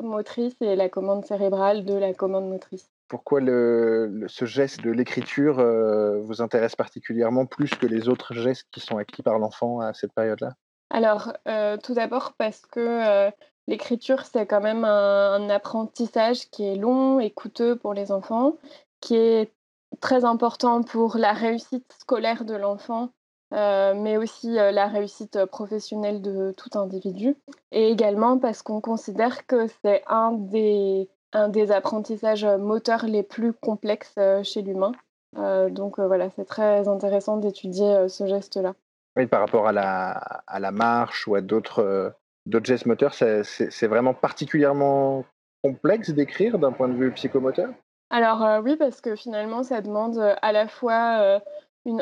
motrice 0.00 0.56
et 0.60 0.76
la 0.76 0.88
commande 0.88 1.24
cérébrale 1.24 1.84
de 1.84 1.94
la 1.94 2.12
commande 2.12 2.48
motrice? 2.48 2.90
Pourquoi 3.10 3.40
le, 3.40 4.24
ce 4.28 4.44
geste 4.44 4.82
de 4.82 4.90
l'écriture 4.92 5.58
euh, 5.58 6.20
vous 6.20 6.42
intéresse 6.42 6.76
particulièrement 6.76 7.44
plus 7.44 7.70
que 7.70 7.86
les 7.86 8.08
autres 8.08 8.34
gestes 8.34 8.68
qui 8.70 8.78
sont 8.78 8.98
acquis 8.98 9.22
par 9.22 9.38
l'enfant 9.40 9.80
à 9.80 9.92
cette 9.92 10.12
période-là? 10.12 10.54
Alors, 10.90 11.32
euh, 11.48 11.76
tout 11.76 11.94
d'abord 11.94 12.34
parce 12.38 12.66
que 12.66 12.80
euh, 12.80 13.30
l'écriture, 13.66 14.24
c'est 14.24 14.46
quand 14.46 14.60
même 14.60 14.84
un, 14.84 15.50
apprentissage 15.50 16.50
qui 16.50 16.64
est 16.64 16.76
long 16.76 17.18
et 17.18 17.32
coûteux 17.32 17.74
pour 17.74 17.94
les 17.94 18.12
enfants, 18.12 18.58
qui 19.00 19.16
est 19.16 19.52
très 20.00 20.24
important 20.24 20.82
pour 20.82 21.16
la 21.16 21.32
réussite 21.32 21.92
scolaire 22.00 22.44
de 22.44 22.54
l'enfant, 22.54 23.10
mais 23.52 24.16
aussi 24.16 24.52
la 24.52 24.86
réussite 24.86 25.44
professionnelle 25.46 26.22
de 26.22 26.52
tout 26.56 26.78
individu. 26.78 27.36
Et 27.72 27.90
également 27.90 28.38
parce 28.38 28.62
qu'on 28.62 28.80
considère 28.80 29.46
que 29.46 29.66
c'est 29.82 30.02
un 30.06 30.32
des 30.32 31.08
un 31.32 31.48
des 31.48 31.70
apprentissages 31.72 32.44
euh, 32.44 32.58
moteurs 32.58 33.06
les 33.06 33.22
plus 33.22 33.52
complexes 33.52 34.14
euh, 34.18 34.42
chez 34.42 34.62
l'humain. 34.62 34.92
Euh, 35.38 35.70
donc 35.70 36.00
voilà, 36.00 36.28
c'est 36.30 36.44
très 36.44 36.88
intéressant 36.88 37.36
d'étudier 37.36 38.08
ce 38.08 38.26
geste-là. 38.26 38.74
Oui, 39.16 39.26
par 39.26 39.40
rapport 39.40 39.68
à 39.68 39.72
la, 39.72 40.10
à 40.46 40.58
la 40.58 40.72
marche 40.72 41.28
ou 41.28 41.34
à 41.34 41.40
d'autres 41.40 42.12
d'autres 42.46 42.66
gestes 42.66 42.86
moteurs, 42.86 43.14
c'est 43.14 43.86
vraiment 43.86 44.14
particulièrement 44.14 45.24
complexe 45.62 46.10
d'écrire 46.10 46.58
d'un 46.58 46.72
point 46.72 46.88
de 46.88 46.94
vue 46.94 47.12
psychomoteur? 47.12 47.68
Alors 48.08 48.60
oui, 48.64 48.76
parce 48.76 49.00
que 49.00 49.14
finalement, 49.14 49.62
ça 49.62 49.82
demande 49.82 50.18
à 50.42 50.52
la 50.52 50.66
fois 50.66 51.40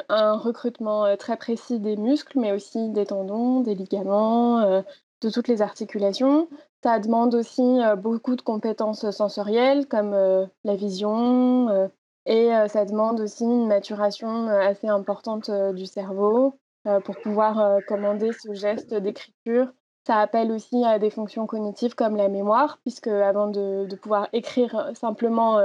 un 0.09 0.37
recrutement 0.37 1.17
très 1.17 1.37
précis 1.37 1.79
des 1.79 1.97
muscles, 1.97 2.39
mais 2.39 2.53
aussi 2.53 2.91
des 2.91 3.07
tendons, 3.07 3.61
des 3.61 3.75
ligaments, 3.75 4.83
de 5.21 5.31
toutes 5.31 5.49
les 5.49 5.63
articulations. 5.63 6.49
Ça 6.83 6.99
demande 7.01 7.35
aussi 7.35 7.63
euh, 7.63 7.97
beaucoup 7.97 8.37
de 8.37 8.43
compétences 8.43 9.11
sensorielles 9.11 9.87
comme 9.89 10.15
euh, 10.15 10.47
la 10.65 10.77
vision 10.77 11.69
euh, 11.69 11.89
et 12.27 12.51
ça 12.69 12.85
demande 12.85 13.21
aussi 13.21 13.45
une 13.45 13.69
maturation 13.69 14.49
assez 14.49 14.87
importante 14.87 15.51
du 15.73 15.87
cerveau 15.87 16.59
pour 17.05 17.17
pouvoir 17.23 17.79
commander 17.89 18.33
ce 18.35 18.53
geste 18.53 18.93
d'écriture. 18.93 19.73
Ça 20.07 20.19
appelle 20.19 20.53
aussi 20.53 20.85
à 20.85 20.99
des 20.99 21.09
fonctions 21.09 21.47
cognitives 21.47 21.95
comme 21.95 22.17
la 22.17 22.29
mémoire, 22.29 22.81
puisque 22.83 23.07
avant 23.07 23.47
de 23.47 23.95
pouvoir 23.97 24.29
écrire 24.35 24.91
simplement 24.93 25.59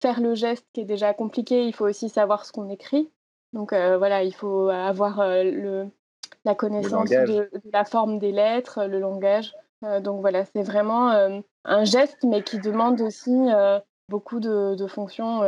faire 0.00 0.22
le 0.22 0.34
geste 0.34 0.64
qui 0.72 0.80
est 0.80 0.86
déjà 0.86 1.12
compliqué, 1.12 1.66
il 1.66 1.74
faut 1.74 1.86
aussi 1.86 2.08
savoir 2.08 2.46
ce 2.46 2.52
qu'on 2.52 2.70
écrit. 2.70 3.10
Donc 3.52 3.70
voilà, 3.72 4.22
il 4.22 4.34
faut 4.34 4.68
avoir 4.68 5.26
le, 5.28 5.88
la 6.46 6.54
connaissance 6.54 7.10
de, 7.10 7.50
la 7.72 7.84
forme 7.84 8.18
des 8.18 8.32
lettres, 8.32 8.86
le 8.86 9.00
langage. 9.00 9.52
Euh, 9.84 10.00
donc 10.00 10.20
voilà, 10.20 10.44
c'est 10.44 10.62
vraiment 10.62 11.10
euh, 11.10 11.40
un 11.64 11.84
geste, 11.84 12.24
mais 12.24 12.42
qui 12.42 12.58
demande 12.58 13.00
aussi 13.00 13.34
euh, 13.52 13.78
beaucoup 14.08 14.40
de, 14.40 14.86
fonctions 14.86 15.42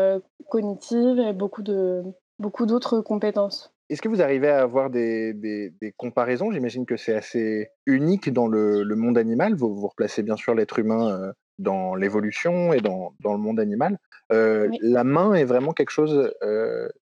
cognitives 0.51 1.19
et 1.21 1.33
beaucoup 1.33 1.63
de 1.63 2.03
beaucoup 2.39 2.67
d'autres 2.67 3.01
compétences. 3.01 3.73
Est-ce 3.89 4.03
que 4.03 4.09
vous 4.09 4.21
arrivez 4.21 4.49
à 4.49 4.61
avoir 4.61 4.91
des, 4.91 5.33
des, 5.33 5.95
comparaisons? 5.97 6.53
J'imagine 6.53 6.85
que 6.85 6.97
c'est 6.97 7.15
assez 7.15 7.71
unique 7.87 8.31
dans 8.31 8.47
le, 8.47 8.83
le 8.83 8.97
monde 8.97 9.17
animal. 9.17 9.55
Vous, 9.55 9.75
vous 9.75 9.87
replacez 9.87 10.23
bien 10.23 10.37
sûr 10.37 10.55
l'être 10.55 10.79
humain 10.79 11.33
dans 11.59 11.95
l'évolution 11.95 12.73
et 12.73 12.81
dans, 12.81 13.15
dans, 13.21 13.33
le 13.33 13.39
monde 13.39 13.61
animal. 13.61 13.99
La 14.31 15.05
main 15.05 15.35
est 15.35 15.45
vraiment 15.45 15.73
quelque 15.73 15.91
chose 15.91 16.33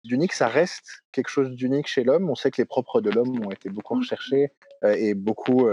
d'unique. 0.04 0.32
Ça 0.32 0.48
reste 0.48 1.04
quelque 1.12 1.28
chose 1.28 1.50
d'unique 1.50 1.86
chez 1.86 2.04
l'homme. 2.04 2.28
On 2.30 2.34
sait 2.34 2.50
que 2.50 2.60
les 2.60 2.66
propres 2.66 3.00
de 3.00 3.10
l'homme 3.10 3.44
ont 3.44 3.50
été 3.50 3.70
beaucoup 3.70 3.94
recherchés 3.94 4.52
et 4.82 5.14
beaucoup 5.14 5.68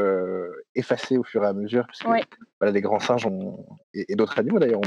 effacés 0.75 1.17
au 1.17 1.23
fur 1.23 1.43
et 1.43 1.47
à 1.47 1.53
mesure, 1.53 1.85
parce 1.85 1.99
que 1.99 2.25
voilà, 2.59 2.71
les 2.71 2.81
grands 2.81 2.99
singes 2.99 3.25
ont, 3.25 3.65
et, 3.93 4.15
d'autres 4.15 4.39
animaux 4.39 4.59
d'ailleurs 4.59 4.81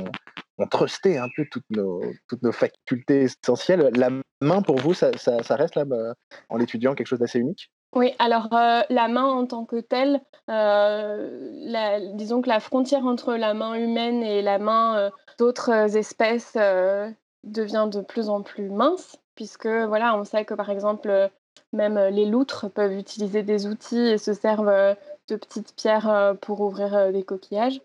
ont, 0.59 0.66
trusté 0.68 1.18
un 1.18 1.28
peu 1.37 1.44
toutes 1.50 1.68
nos, 1.70 2.00
toutes 2.28 2.42
nos 2.42 2.52
facultés 2.52 3.22
essentielles. 3.22 3.90
La 3.94 4.11
main, 4.40 4.62
pour 4.62 4.76
vous, 4.76 4.94
ça, 4.94 5.11
ça, 5.18 5.42
ça 5.42 5.57
reste 5.57 5.74
là, 5.74 5.85
bah, 5.85 6.14
en 6.48 6.57
l'étudiant, 6.57 6.94
quelque 6.94 7.09
chose 7.09 7.18
d'assez 7.18 7.38
unique? 7.38 7.70
Oui, 7.94 8.12
alors 8.18 8.48
euh, 8.52 8.83
la 8.90 9.09
main 9.09 9.24
en 9.24 9.46
tant 9.46 9.64
que 9.64 9.76
telle, 9.76 10.20
euh, 10.50 12.11
disons 12.14 12.42
que 12.42 12.48
la 12.48 12.61
frontière 12.61 13.07
entre 13.07 13.35
la 13.35 13.54
main 13.54 13.74
humaine 13.74 14.22
et 14.22 14.42
la 14.42 14.59
main 14.59 14.96
euh, 14.98 15.11
d'autres 15.38 15.96
espèces 15.96 16.57
devient 17.44 17.88
de 17.90 18.00
plus 18.00 18.28
en 18.28 18.42
plus 18.42 18.70
mince, 18.70 19.16
puisque 19.35 19.66
voilà, 19.66 20.16
on 20.16 20.24
sait 20.24 20.44
que 20.44 20.54
par 20.54 20.70
exemple, 20.70 21.30
même 21.72 21.98
les 21.98 22.26
loutres 22.26 22.70
peuvent 22.70 22.94
utiliser 22.94 23.42
des 23.42 23.66
outils 23.66 23.98
et 23.98 24.18
se 24.18 24.33
servent 24.33 24.96
de 25.28 25.37
petites 25.37 25.74
pierres 25.76 26.35
pour 26.40 26.61
ouvrir 26.61 27.12
des 27.12 27.22
coquillages. 27.22 27.80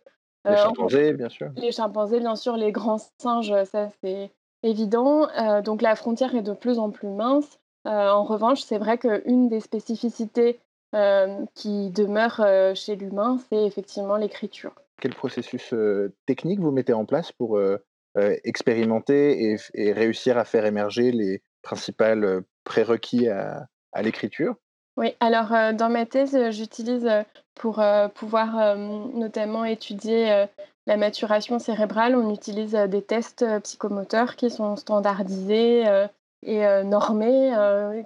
Les 0.46 0.56
chimpanzés, 0.56 1.14
bien 1.14 1.30
sûr. 1.30 1.50
Les 1.56 1.72
chimpanzés, 1.72 2.20
bien 2.20 2.36
sûr, 2.36 2.56
les 2.58 2.72
grands 2.72 3.02
singes, 3.20 3.64
ça 3.66 3.90
c'est 4.02 4.32
évident. 4.64 5.28
donc 5.62 5.82
la 5.82 5.96
frontière 5.96 6.34
est 6.36 6.42
de 6.42 6.54
plus 6.54 6.80
en 6.80 6.90
plus 6.90 7.10
mince. 7.10 7.59
Euh, 7.86 8.10
en 8.10 8.24
revanche, 8.24 8.62
c'est 8.62 8.78
vrai 8.78 8.98
qu'une 8.98 9.50
des 9.50 9.60
spécificités 9.60 10.60
euh, 10.96 11.46
qui 11.56 11.90
demeure 11.92 12.42
euh, 12.42 12.74
chez 12.76 12.96
l'humain, 12.96 13.38
c'est 13.50 13.66
effectivement 13.66 14.18
l'écriture. 14.18 14.74
Quel 15.02 15.16
processus 15.16 15.74
technique 16.26 16.60
vous 16.60 16.72
mettez 16.72 16.92
en 16.92 17.06
place 17.06 17.32
pour 17.32 17.58
expérimenter 18.44 19.56
et, 19.74 19.94
réussir 19.94 20.38
à 20.38 20.44
faire 20.44 20.66
émerger 20.66 21.14
les 21.14 21.42
principaux 21.62 22.42
prérequis 22.66 23.30
à, 23.30 23.68
l'écriture? 24.02 24.56
Oui, 24.98 25.16
alors 25.22 25.54
euh, 25.54 25.72
dans 25.72 25.90
ma 25.90 26.06
thèse, 26.06 26.38
j'utilise 26.52 27.06
euh, 27.06 27.24
pour 27.56 27.82
pouvoir 28.16 28.78
notamment 28.78 29.66
étudier 29.66 30.46
la 30.88 30.98
maturation 30.98 31.60
cérébrale, 31.60 32.16
on 32.16 32.34
utilise 32.34 32.72
des 32.72 33.02
tests 33.02 33.46
psychomoteurs 33.64 34.38
qui 34.38 34.50
sont 34.50 34.78
standardisés 34.78 35.84
et 36.44 36.62
normés, 36.84 37.52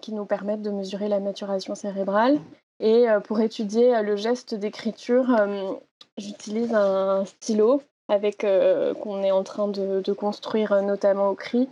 qui 0.01 0.13
nous 0.13 0.25
permettent 0.25 0.61
de 0.61 0.71
mesurer 0.71 1.07
la 1.07 1.19
maturation 1.19 1.75
cérébrale. 1.75 2.39
Et 2.79 3.05
pour 3.25 3.39
étudier 3.39 4.01
le 4.01 4.15
geste 4.15 4.55
d'écriture, 4.55 5.27
j'utilise 6.17 6.73
un 6.73 7.25
stylo 7.25 7.81
avec 8.09 8.45
qu'on 9.01 9.23
est 9.23 9.31
en 9.31 9.43
train 9.43 9.67
de, 9.67 10.01
de, 10.01 10.13
construire 10.13 10.81
notamment 10.81 11.29
au 11.29 11.35
CRI, 11.35 11.69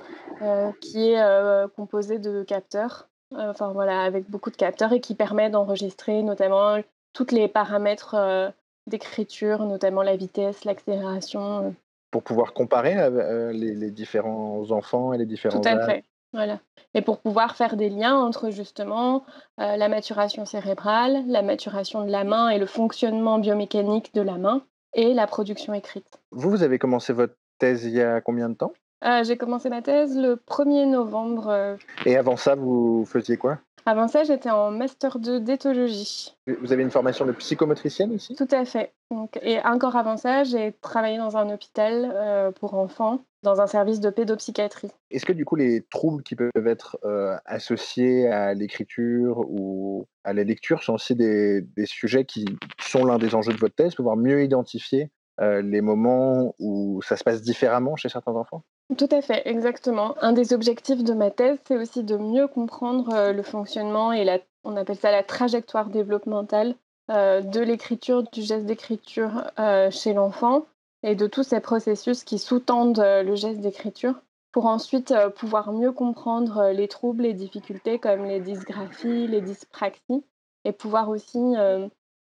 qui 0.81 1.11
est 1.11 1.67
composé 1.75 2.19
de 2.19 2.43
capteurs 2.43 3.07
enfin 3.35 3.71
voilà, 3.71 4.01
avec 4.01 4.29
beaucoup 4.29 4.49
de 4.49 4.55
capteurs 4.55 4.93
et 4.93 4.99
qui 4.99 5.15
permet 5.15 5.49
d'enregistrer 5.49 6.21
notamment 6.23 6.77
tous 7.13 7.31
les 7.31 7.47
paramètres 7.47 8.15
euh, 8.15 8.49
d'écriture, 8.87 9.65
notamment 9.65 10.01
la 10.01 10.15
vitesse, 10.15 10.65
l'accélération. 10.65 11.67
Euh. 11.67 11.69
Pour 12.11 12.23
pouvoir 12.23 12.53
comparer 12.53 12.95
euh, 12.97 13.51
les, 13.53 13.91
différents 13.91 14.69
enfants 14.71 15.13
et 15.13 15.17
les 15.17 15.25
différents 15.25 15.61
Tout 15.61 15.67
à 15.67 15.85
fait. 15.85 16.03
Voilà. 16.33 16.59
Et 16.93 17.01
pour 17.01 17.19
pouvoir 17.19 17.55
faire 17.55 17.77
des 17.77 17.89
liens 17.89 18.15
entre 18.15 18.51
justement 18.51 19.23
la 19.57 19.87
maturation 19.87 20.45
cérébrale, 20.45 21.23
la 21.27 21.41
maturation 21.41 22.05
de 22.05 22.11
la 22.11 22.23
main 22.23 22.49
et 22.49 22.57
le 22.57 22.65
fonctionnement 22.65 23.39
biomécanique 23.39 24.13
de 24.13 24.21
la 24.21 24.37
main 24.37 24.63
et 24.93 25.13
la 25.13 25.27
production 25.27 25.73
écrite. 25.73 26.19
Vous, 26.31 26.49
vous 26.49 26.63
avez 26.63 26.79
commencé 26.79 27.13
votre 27.13 27.35
thèse 27.59 27.85
il 27.85 27.93
y 27.93 28.01
a 28.01 28.21
combien 28.21 28.49
de 28.49 28.55
temps? 28.55 28.73
Euh, 29.03 29.23
j'ai 29.23 29.37
commencé 29.37 29.69
ma 29.69 29.81
thèse 29.81 30.15
le 30.15 30.35
1er 30.35 30.89
novembre. 30.89 31.47
Euh. 31.49 31.77
Et 32.05 32.17
avant 32.17 32.37
ça, 32.37 32.55
vous 32.55 33.05
faisiez 33.05 33.37
quoi? 33.37 33.59
Avant 33.87 34.07
ça, 34.07 34.23
j'étais 34.23 34.51
en 34.51 34.69
master 34.69 35.17
2 35.17 35.39
d'éthologie. 35.39 36.35
Vous 36.45 36.71
avez 36.71 36.83
une 36.83 36.91
formation 36.91 37.25
de 37.25 37.31
psychomotricienne 37.31 38.13
aussi? 38.13 38.35
Tout 38.35 38.47
à 38.51 38.63
fait. 38.63 38.93
Donc, 39.09 39.39
et 39.41 39.59
encore 39.61 39.95
avant 39.95 40.17
ça, 40.17 40.43
j'ai 40.43 40.73
travaillé 40.81 41.17
dans 41.17 41.35
un 41.35 41.51
hôpital 41.51 42.11
euh, 42.13 42.51
pour 42.51 42.75
enfants, 42.75 43.21
dans 43.43 43.61
un 43.61 43.67
service 43.67 43.99
de 43.99 44.09
pédopsychiatrie. 44.09 44.91
Est-ce 45.09 45.25
que 45.25 45.33
du 45.33 45.45
coup, 45.45 45.55
les 45.55 45.83
troubles 45.89 46.23
qui 46.23 46.35
peuvent 46.35 46.67
être 46.67 46.99
associés 47.45 48.27
à 48.27 48.53
l'écriture 48.53 49.39
ou 49.39 50.05
à 50.23 50.33
la 50.33 50.43
lecture 50.43 50.83
sont 50.83 50.93
aussi 50.93 51.15
des, 51.15 51.61
des 51.61 51.85
sujets 51.85 52.25
qui 52.25 52.45
sont 52.79 53.05
l'un 53.05 53.17
des 53.17 53.35
enjeux 53.35 53.53
de 53.53 53.57
votre 53.57 53.75
thèse, 53.75 53.95
pouvoir 53.95 54.17
mieux 54.17 54.43
identifier 54.43 55.11
les 55.39 55.81
moments 55.81 56.53
où 56.59 57.01
ça 57.01 57.17
se 57.17 57.23
passe 57.23 57.41
différemment 57.41 57.95
chez 57.95 58.09
certains 58.09 58.35
enfants? 58.35 58.63
Tout 58.97 59.07
à 59.11 59.21
fait, 59.21 59.41
exactement. 59.45 60.15
Un 60.21 60.33
des 60.33 60.53
objectifs 60.53 61.03
de 61.03 61.13
ma 61.13 61.31
thèse, 61.31 61.57
c'est 61.65 61.77
aussi 61.77 62.03
de 62.03 62.17
mieux 62.17 62.47
comprendre 62.47 63.13
euh, 63.13 63.31
le 63.31 63.41
fonctionnement 63.41 64.11
et 64.11 64.25
la, 64.25 64.39
on 64.63 64.75
appelle 64.75 64.97
ça 64.97 65.11
la 65.11 65.23
trajectoire 65.23 65.89
développementale 65.89 66.75
euh, 67.09 67.41
de 67.41 67.61
l'écriture, 67.61 68.23
du 68.31 68.41
geste 68.41 68.65
d'écriture 68.65 69.49
euh, 69.59 69.89
chez 69.91 70.13
l'enfant 70.13 70.65
et 71.03 71.15
de 71.15 71.27
tous 71.27 71.43
ces 71.43 71.59
processus 71.59 72.23
qui 72.23 72.37
sous-tendent 72.37 73.03
le 73.03 73.35
geste 73.35 73.59
d'écriture 73.59 74.15
pour 74.51 74.65
ensuite 74.65 75.13
pouvoir 75.37 75.71
mieux 75.71 75.91
comprendre 75.91 76.71
les 76.71 76.87
troubles, 76.87 77.23
les 77.23 77.33
difficultés 77.33 77.99
comme 77.99 78.25
les 78.25 78.39
dysgraphies, 78.39 79.27
les 79.27 79.41
dyspraxies 79.41 80.23
et 80.65 80.71
pouvoir 80.71 81.09
aussi 81.09 81.55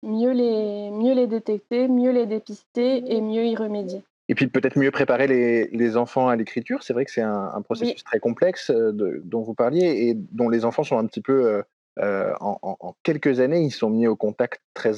mieux, 0.03 0.31
les, 0.31 0.91
mieux 0.91 1.15
les 1.15 1.27
détecter, 1.27 1.89
mieux 1.89 2.11
les 2.11 2.27
dépister 2.27 3.03
et 3.07 3.21
mieux 3.21 3.45
y 3.45 3.57
remédier. 3.57 4.03
Et 4.29 4.35
puis 4.35 4.47
peut-être 4.47 4.79
mieux 4.79 4.93
préparer 4.93 5.27
les, 5.27 5.97
enfants 5.97 6.29
à 6.29 6.37
l'écriture. 6.37 6.85
C'est 6.85 6.93
vrai 6.93 7.05
que 7.05 7.11
c'est 7.11 7.21
un, 7.21 7.61
processus 7.63 8.05
très 8.05 8.21
complexe 8.21 8.71
euh, 8.71 8.93
dont 9.25 9.43
vous 9.43 9.55
parliez 9.55 10.09
et 10.09 10.15
dont 10.15 10.49
les 10.49 10.65
enfants 10.65 10.85
sont 10.85 10.99
un 10.99 11.07
petit 11.07 11.21
peu, 11.21 11.63
euh, 11.99 12.31
euh, 12.31 12.35
en, 12.41 12.95
quelques 13.03 13.41
années, 13.41 13.63
ils 13.63 13.73
sont 13.73 13.91
mis 13.91 14.07
au 14.07 14.17
contact 14.17 14.63
très, 14.75 14.95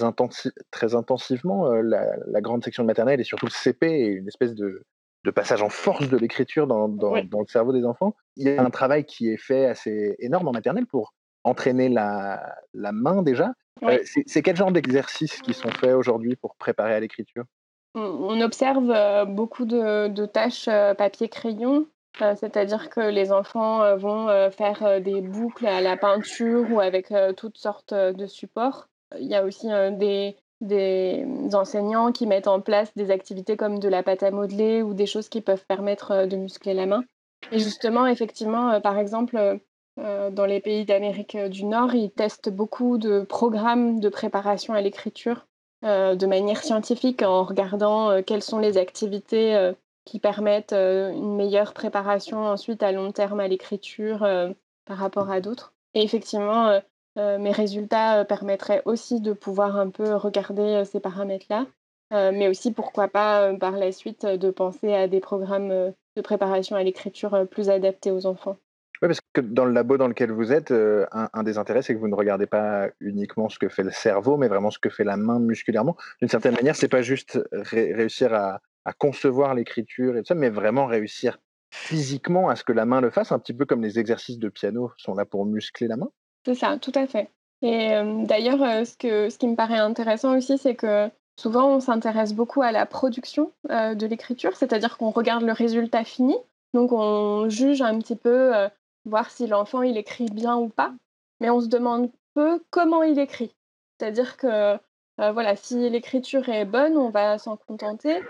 très 0.70 0.94
intensivement. 0.94 1.72
La, 1.72 2.40
grande 2.40 2.64
section 2.64 2.83
de 2.83 2.87
maternelle 2.87 3.20
et 3.20 3.24
surtout 3.24 3.46
le 3.46 3.50
CP 3.50 3.87
est 3.87 4.12
une 4.12 4.28
espèce 4.28 4.55
de, 4.55 4.85
passage 5.35 5.62
en 5.62 5.68
force 5.68 6.09
de 6.09 6.16
l'écriture 6.16 6.66
dans, 6.66 6.87
le 6.88 7.46
cerveau 7.46 7.72
des 7.72 7.85
enfants. 7.85 8.14
Il 8.37 8.48
y 8.48 8.50
a 8.50 8.62
un 8.62 8.70
travail 8.70 9.05
qui 9.05 9.31
est 9.31 9.37
fait 9.37 9.66
assez 9.66 10.16
énorme 10.18 10.48
en 10.48 10.52
maternelle 10.52 10.87
pour 10.87 11.14
entraîner 11.44 11.88
la, 11.88 12.57
main 12.74 13.22
déjà. 13.22 13.52
c'est 14.05 14.42
quel 14.42 14.57
genre 14.57 14.72
d'exercices 14.72 15.40
qui 15.40 15.55
sont 15.55 15.70
faits 15.70 15.94
aujourd'hui 15.94 16.37
pour 16.37 16.57
préparer 16.57 16.94
à 16.94 17.00
l'écriture? 17.00 17.44
On 17.94 18.40
observe 18.40 18.90
euh, 18.90 19.24
beaucoup 19.26 19.66
de, 19.66 20.26
tâches 20.26 20.68
euh, 20.68 20.94
papier-crayon, 20.94 21.87
euh, 22.20 22.35
c'est-à-dire 22.37 22.90
que 22.90 23.01
les 23.01 23.33
enfants 23.33 23.96
vont 23.96 24.29
faire 24.51 25.01
des 25.01 25.20
boucles 25.20 25.66
à 25.66 25.81
la 25.81 25.96
peinture 25.96 26.70
ou 26.70 26.81
avec 26.81 27.12
toutes 27.37 27.57
sortes 27.57 27.94
de 27.94 28.27
supports. 28.27 28.88
Il 29.18 29.27
y 29.27 29.35
a 29.35 29.44
aussi 29.44 29.68
des, 29.90 31.27
enseignants 31.55 32.12
qui 32.12 32.27
mettent 32.27 32.48
en 32.48 32.61
place 32.61 32.94
des 32.96 33.11
activités 33.11 33.57
comme 33.57 33.79
de 33.79 33.88
la 33.88 34.03
pâte 34.03 34.22
à 34.22 34.31
modeler 34.31 34.83
ou 34.83 34.94
des 34.94 35.07
choses 35.07 35.29
qui 35.29 35.40
peuvent 35.40 35.64
permettre 35.66 36.27
de 36.27 36.37
muscler 36.37 36.75
la 36.75 36.87
main. 36.87 37.05
Et 37.51 37.59
justement, 37.59 38.07
effectivement, 38.07 38.81
par 38.81 38.98
exemple, 38.98 39.59
dans 39.96 40.46
les 40.46 40.61
pays 40.61 40.85
d'Amérique 40.85 41.37
du 41.37 41.64
Nord, 41.64 41.94
ils 41.94 42.11
testent 42.11 42.51
beaucoup 42.51 42.98
de 42.98 43.22
programmes 43.22 44.01
de 44.01 44.09
préparation 44.11 44.75
à 44.75 44.81
l'écriture 44.83 45.46
euh, 45.85 46.14
de 46.14 46.27
manière 46.27 46.62
scientifique 46.62 47.22
en 47.22 47.42
regardant 47.42 48.11
euh, 48.11 48.22
quelles 48.22 48.42
sont 48.42 48.61
les 48.61 48.79
activités 48.79 49.57
euh, 49.57 49.72
qui 50.05 50.19
permettent 50.19 50.73
une 50.73 51.37
meilleure 51.37 51.75
préparation 51.75 52.38
ensuite 52.47 52.83
à 52.83 52.93
long 52.93 53.12
terme 53.12 53.41
à 53.41 53.49
l'écriture 53.49 54.27
par 54.85 54.97
rapport 54.97 55.31
à 55.31 55.41
d'autres. 55.41 55.75
Et 55.95 56.03
effectivement, 56.03 56.81
mes 57.17 57.53
résultats 57.53 58.25
permettraient 58.25 58.83
aussi 58.85 59.21
de 59.21 59.33
pouvoir 59.33 59.77
un 59.77 59.91
peu 59.91 60.15
regarder 60.15 60.85
ces 60.85 61.01
paramètres-là, 61.01 61.67
mais 62.11 62.49
aussi 62.49 62.73
pourquoi 62.73 63.09
pas 63.09 63.55
par 63.55 63.73
la 63.73 63.93
suite 63.93 64.27
de 64.27 64.51
penser 64.51 64.93
à 64.93 65.07
des 65.07 65.21
programmes 65.21 65.93
de 66.17 66.23
préparation 66.23 66.77
à 66.77 66.83
l'écriture 66.83 67.47
plus 67.51 67.71
adaptés 67.71 68.11
aux 68.11 68.27
enfants. 68.27 68.59
Oui, 69.03 69.09
parce 69.09 69.21
que 69.33 69.41
dans 69.41 69.65
le 69.65 69.73
labo 69.73 69.99
dans 69.99 70.07
lequel 70.07 70.31
vous 70.31 70.53
êtes, 70.53 70.71
euh, 70.71 71.07
un, 71.11 71.43
des 71.43 71.59
intérêts, 71.59 71.83
c'est 71.83 71.93
que 71.93 71.99
vous 71.99 72.07
ne 72.07 72.15
regardez 72.15 72.47
pas 72.47 72.88
uniquement 73.01 73.49
ce 73.49 73.59
que 73.59 73.69
fait 73.69 73.83
le 73.83 73.91
cerveau, 73.91 74.37
mais 74.37 74.47
vraiment 74.47 74.71
ce 74.71 74.79
que 74.79 74.91
fait 74.91 75.03
la 75.03 75.17
main 75.17 75.41
musculairement. 75.41 75.97
D'une 76.21 76.29
certaine 76.29 76.55
manière, 76.55 76.77
c'est 76.77 76.87
pas 76.87 77.03
juste 77.03 77.41
réussir 77.51 78.33
à, 78.33 78.61
concevoir 78.92 79.55
l'écriture 79.55 80.16
et 80.16 80.21
tout 80.21 80.27
ça, 80.27 80.35
mais 80.35 80.51
vraiment 80.51 80.87
réussir 80.87 81.38
physiquement 81.71 82.49
à 82.49 82.57
ce 82.57 82.64
que 82.64 82.73
la 82.73 82.85
main 82.85 83.01
le 83.01 83.11
fasse, 83.11 83.33
un 83.33 83.38
petit 83.38 83.55
peu 83.55 83.64
comme 83.64 83.83
les 83.83 83.99
exercices 83.99 84.38
de 84.38 84.49
piano 84.49 84.90
sont 84.97 85.14
là 85.14 85.25
pour 85.25 85.47
muscler 85.47 85.87
la 85.87 85.97
main. 85.97 86.11
C'est 86.45 86.55
ça, 86.55 86.77
tout 86.79 86.92
à 86.95 87.07
fait. 87.07 87.31
Et 87.62 87.90
d'ailleurs, 88.27 88.85
ce, 88.85 88.97
que, 88.97 89.31
ce 89.31 89.38
qui 89.38 89.47
me 89.47 89.55
paraît 89.55 89.79
intéressant 89.79 90.37
aussi, 90.37 90.59
c'est 90.59 90.75
que 90.75 91.09
souvent 91.38 91.68
on 91.68 91.81
s'intéresse 91.81 92.35
beaucoup 92.35 92.61
à 92.61 92.73
la 92.73 92.85
production 92.87 93.53
de 93.71 94.07
l'écriture, 94.07 94.57
c'est-à-dire 94.57 94.99
qu'on 94.99 95.11
regarde 95.11 95.45
le 95.45 95.53
résultat 95.53 96.05
fini, 96.05 96.37
donc 96.75 96.90
on 96.92 97.49
juge 97.49 97.81
un 97.81 97.99
petit 98.01 98.16
peu 98.16 98.53
voir 99.05 99.31
si 99.31 99.47
l'enfant 99.47 99.83
il 99.83 99.97
écrit 99.97 100.27
bien 100.27 100.57
ou 100.57 100.68
pas, 100.68 100.92
mais 101.40 101.51
on 101.51 101.61
se 101.61 101.68
demande 101.68 102.11
peu 102.35 102.61
comment 102.71 103.03
il 103.03 103.18
écrit. 103.18 103.55
C'est-à-dire 103.99 104.37
que 104.37 104.77
voilà, 105.18 105.55
si 105.55 105.88
l'écriture 105.88 106.49
est 106.49 106.64
bonne, 106.64 106.97
on 106.97 107.11
va 107.11 107.38
s'en 107.38 107.57
contenter 107.57 108.21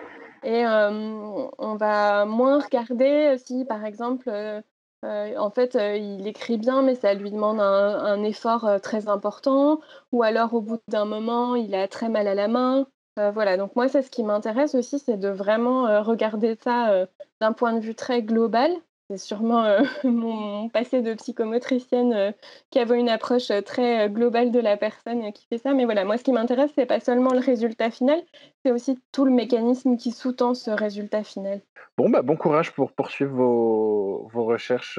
et 0.45 0.65
on 0.67 1.77
va 1.77 2.25
moins 2.27 2.61
regarder 2.61 3.37
si 3.39 3.65
par 3.65 3.85
exemple 3.85 4.29
euh, 4.29 4.61
en 5.05 5.51
fait 5.51 5.75
il 5.75 6.27
écrit 6.27 6.59
bien 6.59 6.83
mais 6.83 6.95
ça 6.95 7.15
lui 7.15 7.31
demande 7.31 7.61
un, 7.61 8.23
effort 8.23 8.81
très 8.83 9.09
important. 9.09 9.81
Ou 10.13 10.23
alors 10.23 10.55
au 10.55 10.61
bout 10.61 10.79
d'un 10.89 11.05
moment 11.05 11.55
il 11.55 11.75
a 11.75 11.89
très 11.89 12.09
mal 12.09 12.29
à 12.29 12.35
la 12.35 12.49
main. 12.49 12.87
voilà, 13.17 13.57
donc 13.57 13.77
moi 13.77 13.89
c'est 13.89 14.03
ce 14.03 14.11
qui 14.11 14.25
m'intéresse 14.25 14.75
aussi, 14.75 14.99
c'est 14.99 15.17
de 15.19 15.29
vraiment 15.29 16.03
regarder 16.03 16.57
ça 16.63 17.07
d'un 17.41 17.53
point 17.53 17.73
de 17.73 17.81
vue 17.81 17.95
très 17.95 18.23
global 18.23 18.71
c'est 19.13 19.27
sûrement 19.27 19.65
euh, 19.65 19.83
mon 20.05 20.69
passé 20.69 21.03
de 21.03 21.13
psychomotricienne 21.15 22.13
euh, 22.13 22.33
qui 22.71 22.79
avait 22.79 22.99
une 22.99 23.09
approche 23.09 23.51
euh, 23.51 23.61
très 23.61 24.09
globale 24.09 24.51
de 24.51 24.59
la 24.59 24.77
personne 24.77 25.33
qui 25.33 25.47
fait 25.47 25.59
ça. 25.59 25.75
Mais 25.75 25.85
voilà, 25.85 26.05
moi, 26.05 26.17
ce 26.17 26.25
qui 26.25 26.33
m'intéresse, 26.33 26.71
c'est 26.75 26.87
pas 26.87 27.01
seulement 27.01 27.33
le 27.33 27.41
résultat 27.41 27.91
final, 27.91 28.21
c'est 28.65 28.73
aussi 28.73 28.99
tout 29.13 29.25
le 29.25 29.31
mécanisme 29.31 29.97
qui 29.97 30.13
sous-tend 30.13 30.55
ce 30.55 30.71
résultat 30.71 31.25
final. 31.25 31.61
Bon, 31.99 32.09
bah, 32.09 32.23
bon 32.23 32.37
courage 32.37 32.73
pour 32.73 32.93
poursuivre 32.93 33.33
vos, 33.33 34.29
vos 34.33 34.45
recherches. 34.45 34.99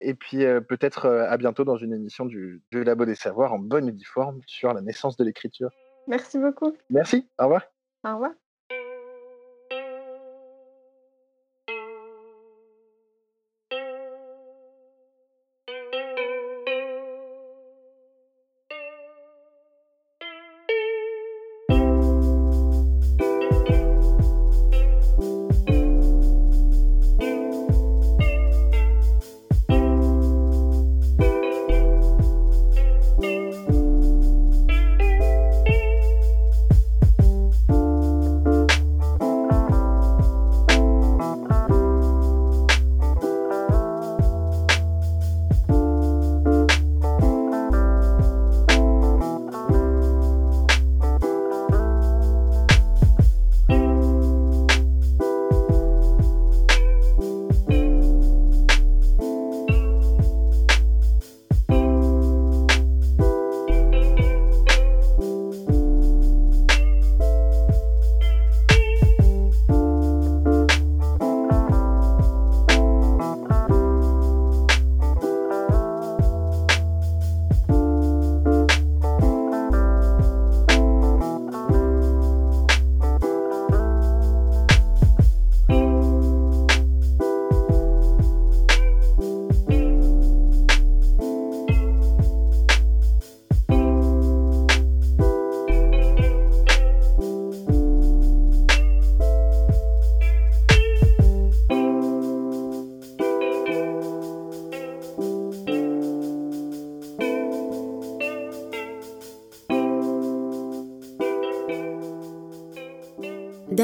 et 0.00 0.14
puis 0.14 0.44
peut-être 0.68 1.06
à 1.06 1.36
bientôt 1.36 1.64
dans 1.64 1.76
une 1.76 1.92
émission 1.92 2.26
du, 2.26 2.62
du 2.70 2.84
Labo 2.84 3.04
des 3.04 3.16
Savoirs 3.16 3.52
en 3.52 3.58
bonne 3.58 3.88
uniforme 3.88 4.40
sur 4.46 4.72
la 4.72 4.82
naissance 4.82 5.16
de 5.16 5.24
l'écriture. 5.24 5.70
Merci 6.06 6.38
beaucoup. 6.38 6.76
Merci, 6.90 7.28
au 7.38 7.44
revoir. 7.44 7.62
Au 8.04 8.14
revoir. 8.14 8.39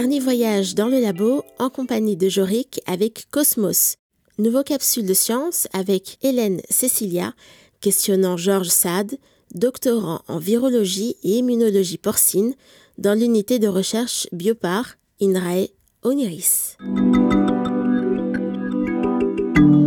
Dernier 0.06 0.20
voyage 0.20 0.76
dans 0.76 0.86
le 0.86 1.00
labo 1.00 1.42
en 1.58 1.68
compagnie 1.68 2.16
de 2.16 2.28
Jorik 2.28 2.80
avec 2.86 3.26
Cosmos. 3.32 3.96
Nouveau 4.38 4.62
capsule 4.62 5.04
de 5.04 5.14
science 5.14 5.66
avec 5.72 6.18
Hélène 6.22 6.60
Cecilia, 6.70 7.32
questionnant 7.80 8.36
Georges 8.36 8.68
Sade, 8.68 9.16
doctorant 9.56 10.20
en 10.28 10.38
virologie 10.38 11.16
et 11.24 11.38
immunologie 11.38 11.98
porcine 11.98 12.54
dans 12.98 13.18
l'unité 13.18 13.58
de 13.58 13.66
recherche 13.66 14.28
Biopar 14.30 14.94
INRAE 15.20 15.70
Oniris. 16.04 16.76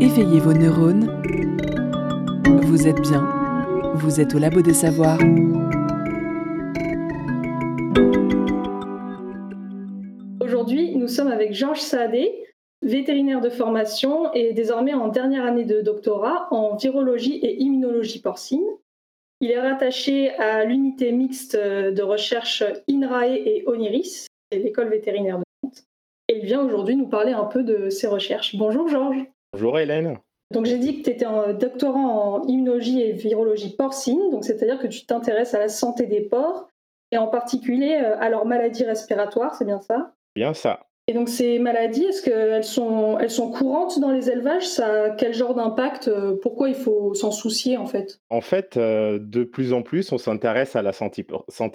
Éveillez 0.01 0.41
vos 0.41 0.53
neurones. 0.53 1.07
Vous 2.63 2.87
êtes 2.87 2.99
bien. 2.99 3.25
Vous 3.95 4.19
êtes 4.19 4.35
au 4.35 4.37
Labo 4.37 4.61
des 4.61 4.73
Savoirs. 4.73 5.21
Sommes 11.09 11.31
avec 11.31 11.53
Georges 11.53 11.81
Saadé, 11.81 12.45
vétérinaire 12.81 13.41
de 13.41 13.49
formation 13.49 14.33
et 14.33 14.53
désormais 14.53 14.93
en 14.93 15.09
dernière 15.09 15.45
année 15.45 15.65
de 15.65 15.81
doctorat 15.81 16.47
en 16.51 16.75
virologie 16.75 17.37
et 17.37 17.61
immunologie 17.61 18.21
porcine. 18.21 18.65
Il 19.41 19.51
est 19.51 19.59
rattaché 19.59 20.31
à 20.35 20.65
l'unité 20.65 21.11
mixte 21.11 21.55
de 21.55 22.01
recherche 22.01 22.63
INRAE 22.89 23.37
et 23.37 23.63
ONIRIS, 23.67 24.27
l'école 24.51 24.89
vétérinaire 24.89 25.37
de 25.37 25.43
Nantes. 25.63 25.83
Et 26.27 26.37
il 26.37 26.45
vient 26.45 26.63
aujourd'hui 26.63 26.95
nous 26.95 27.07
parler 27.07 27.31
un 27.31 27.45
peu 27.45 27.63
de 27.63 27.89
ses 27.89 28.07
recherches. 28.07 28.55
Bonjour 28.55 28.87
Georges. 28.87 29.25
Bonjour 29.53 29.79
Hélène. 29.79 30.17
Donc 30.51 30.65
j'ai 30.65 30.77
dit 30.77 30.99
que 30.99 31.03
tu 31.03 31.11
étais 31.11 31.25
un 31.25 31.53
doctorant 31.53 32.41
en 32.41 32.47
immunologie 32.47 33.01
et 33.01 33.11
virologie 33.11 33.75
porcine, 33.75 34.31
donc 34.31 34.43
c'est-à-dire 34.43 34.79
que 34.79 34.87
tu 34.87 35.05
t'intéresses 35.05 35.53
à 35.53 35.59
la 35.59 35.69
santé 35.69 36.05
des 36.05 36.21
porcs 36.21 36.67
et 37.11 37.17
en 37.17 37.27
particulier 37.27 37.99
euh, 38.03 38.19
à 38.19 38.29
leurs 38.29 38.45
maladies 38.45 38.83
respiratoires, 38.83 39.55
c'est 39.55 39.65
bien 39.65 39.79
ça? 39.79 40.13
Bien 40.35 40.53
ça. 40.53 40.88
Et 41.09 41.13
donc 41.13 41.27
ces 41.27 41.57
maladies, 41.57 42.03
est-ce 42.03 42.21
qu'elles 42.21 42.63
sont, 42.63 43.17
elles 43.17 43.31
sont 43.31 43.49
courantes 43.49 43.99
dans 43.99 44.11
les 44.11 44.29
élevages? 44.29 44.65
Quel 45.17 45.33
genre 45.33 45.55
d'impact 45.55 46.07
euh, 46.07 46.35
Pourquoi 46.39 46.69
il 46.69 46.75
faut 46.75 47.15
s'en 47.15 47.31
soucier 47.31 47.77
en 47.77 47.87
fait? 47.87 48.21
En 48.29 48.41
fait, 48.41 48.77
euh, 48.77 49.17
de 49.19 49.43
plus 49.43 49.73
en 49.73 49.81
plus, 49.81 50.11
on 50.11 50.19
s'intéresse 50.19 50.75
à 50.75 50.83
la 50.83 50.91
santé, 50.93 51.23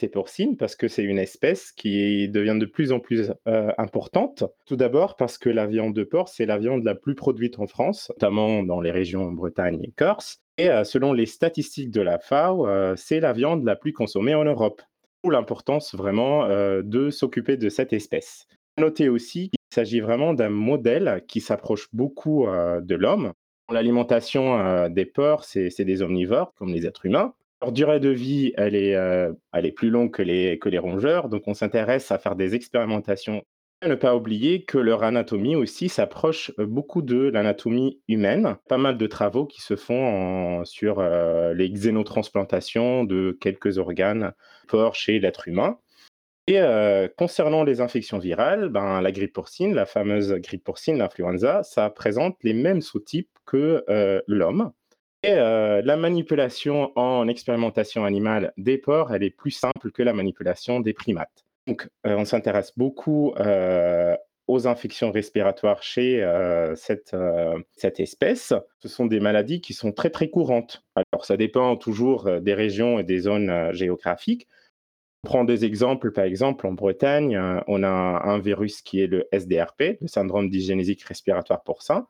porcine 0.09 0.57
parce 0.57 0.77
que 0.77 0.87
c'est 0.87 1.03
une 1.03 1.18
espèce 1.18 1.73
qui 1.73 2.29
devient 2.29 2.57
de 2.61 2.64
plus 2.64 2.92
en 2.92 3.01
plus 3.01 3.33
euh, 3.49 3.73
importante. 3.77 4.44
Tout 4.66 4.77
d'abord 4.77 5.16
parce 5.16 5.37
que 5.37 5.51
la 5.51 5.66
viande 5.66 5.94
de 5.94 6.05
porc, 6.05 6.29
c'est 6.29 6.47
la 6.47 6.59
viande 6.59 6.85
la 6.85 6.94
plus 6.94 7.16
produite 7.16 7.59
en 7.59 7.66
France, 7.66 8.12
notamment 8.14 8.62
dans 8.62 8.81
les 8.81 8.92
régions 8.92 9.33
Bretagne 9.33 9.81
et 9.83 9.90
Corse. 9.97 10.42
Et 10.59 10.68
selon 10.85 11.12
les 11.12 11.27
statistiques 11.27 11.90
de 11.90 12.03
la 12.03 12.20
FAO, 12.20 12.68
c'est 12.94 13.18
la 13.18 13.33
viande 13.33 13.64
la 13.64 13.75
plus 13.75 13.92
consommée 13.92 14.37
en 14.37 14.44
Europe. 14.44 14.81
D'où 15.25 15.31
l'importance 15.31 15.97
vraiment 15.97 16.47
de 16.49 17.11
s'occuper 17.11 17.57
de 17.57 17.68
cette 17.68 17.92
espèce. 17.92 18.47
Noter 18.77 19.09
aussi 19.09 19.51
qu'il 19.51 19.59
s'agit 19.71 20.01
vraiment 20.01 20.35
d'un 20.35 20.49
modèle 20.49 21.23
qui 21.29 21.41
s'approche 21.41 21.89
beaucoup 21.93 22.49
euh, 22.49 22.81
de 22.81 22.97
l'homme. 22.97 23.33
L'alimentation 23.71 24.59
euh, 24.59 24.89
des 24.89 25.07
porcs, 25.07 25.45
c'est 25.45 25.85
des 25.85 26.03
omnivores 26.03 26.53
comme 26.55 26.73
les 26.73 26.85
êtres 26.85 27.07
humains. 27.07 27.35
Leur 27.63 27.71
durée 27.71 28.01
de 28.01 28.09
vie, 28.09 28.53
elle 28.57 28.75
est, 28.75 28.97
euh, 28.97 29.33
plus 29.77 29.91
longue 29.91 30.11
que 30.11 30.23
les, 30.23 30.79
rongeurs, 30.79 31.29
donc 31.29 31.47
on 31.47 31.55
s'intéresse 31.55 32.11
à 32.11 32.19
faire 32.19 32.35
des 32.35 32.57
expérimentations. 32.57 33.43
Ne 33.87 33.95
pas 33.95 34.17
oublier 34.17 34.65
que 34.65 34.79
leur 34.79 35.05
anatomie 35.05 35.57
aussi 35.57 35.89
s'approche 35.89 36.53
beaucoup 36.59 37.01
de 37.01 37.29
l'anatomie 37.29 38.01
humaine. 38.09 38.57
Pas 38.69 38.79
mal 38.79 38.99
de 38.99 39.07
travaux 39.07 39.47
qui 39.47 39.61
se 39.61 39.77
font 39.77 40.65
sur 40.65 41.03
les 41.03 41.71
xénotransplantations 41.71 43.05
de 43.05 43.37
quelques 43.41 43.77
organes 43.77 44.33
porcs 44.69 44.95
chez 44.95 45.19
l'être 45.19 45.49
humain. 45.49 45.79
Et 46.46 46.61
concernant 47.16 47.64
les 47.64 47.80
infections 47.80 48.18
virales, 48.18 48.68
ben, 48.68 49.00
la 49.00 49.12
grippe 49.12 49.33
porcine, 49.33 49.74
la 49.74 49.87
fameuse 49.87 50.35
grippe 50.35 50.64
porcine, 50.64 50.98
l'influenza, 50.98 51.62
ça 51.62 51.88
présente 51.88 52.37
les 52.42 52.52
mêmes 52.52 52.83
sous-types 52.83 53.30
que 53.46 53.83
l'homme. 54.26 54.72
Et 55.22 55.35
la 55.35 55.96
manipulation 55.96 56.92
en 56.98 57.28
expérimentation 57.28 58.04
animale 58.04 58.52
des 58.59 58.76
porcs, 58.76 59.11
elle 59.14 59.22
est 59.22 59.30
plus 59.30 59.52
simple 59.52 59.90
que 59.90 60.02
la 60.02 60.12
manipulation 60.12 60.80
des 60.80 60.92
primates. 60.92 61.46
Donc, 61.66 61.88
on 62.04 62.26
s'intéresse 62.26 62.72
beaucoup 62.76 63.33
aux 64.46 64.66
infections 64.66 65.11
respiratoires 65.11 65.83
chez 65.83 66.22
cette, 66.76 68.00
espèce. 68.00 68.52
Ce 68.80 68.88
sont 68.88 69.07
des 69.07 69.20
maladies 69.20 69.62
qui 69.62 69.72
sont 69.72 69.92
très 69.92 70.11
très 70.11 70.28
courantes. 70.28 70.85
Alors 70.94 71.24
ça 71.24 71.38
dépend 71.38 71.76
toujours 71.76 72.30
des 72.42 72.54
régions 72.54 72.98
et 72.98 73.04
des 73.04 73.20
zones 73.20 73.72
géographiques, 73.72 74.46
prend 75.25 75.45
des 75.45 75.65
exemples, 75.65 76.13
par 76.13 76.25
exemple, 76.25 76.67
en 76.67 76.73
Bretagne, 76.73 77.37
euh, 77.37 77.61
on 77.67 77.83
a 77.83 77.89
un 77.89 78.39
virus 78.39 78.83
qui 78.83 79.01
est 79.01 79.07
le 79.07 79.27
SDRP, 79.33 79.99
le 80.01 80.07
syndrome 80.07 80.49
d'hygiénésique 80.49 81.03
respiratoire 81.03 81.63
porcin. 81.63 82.07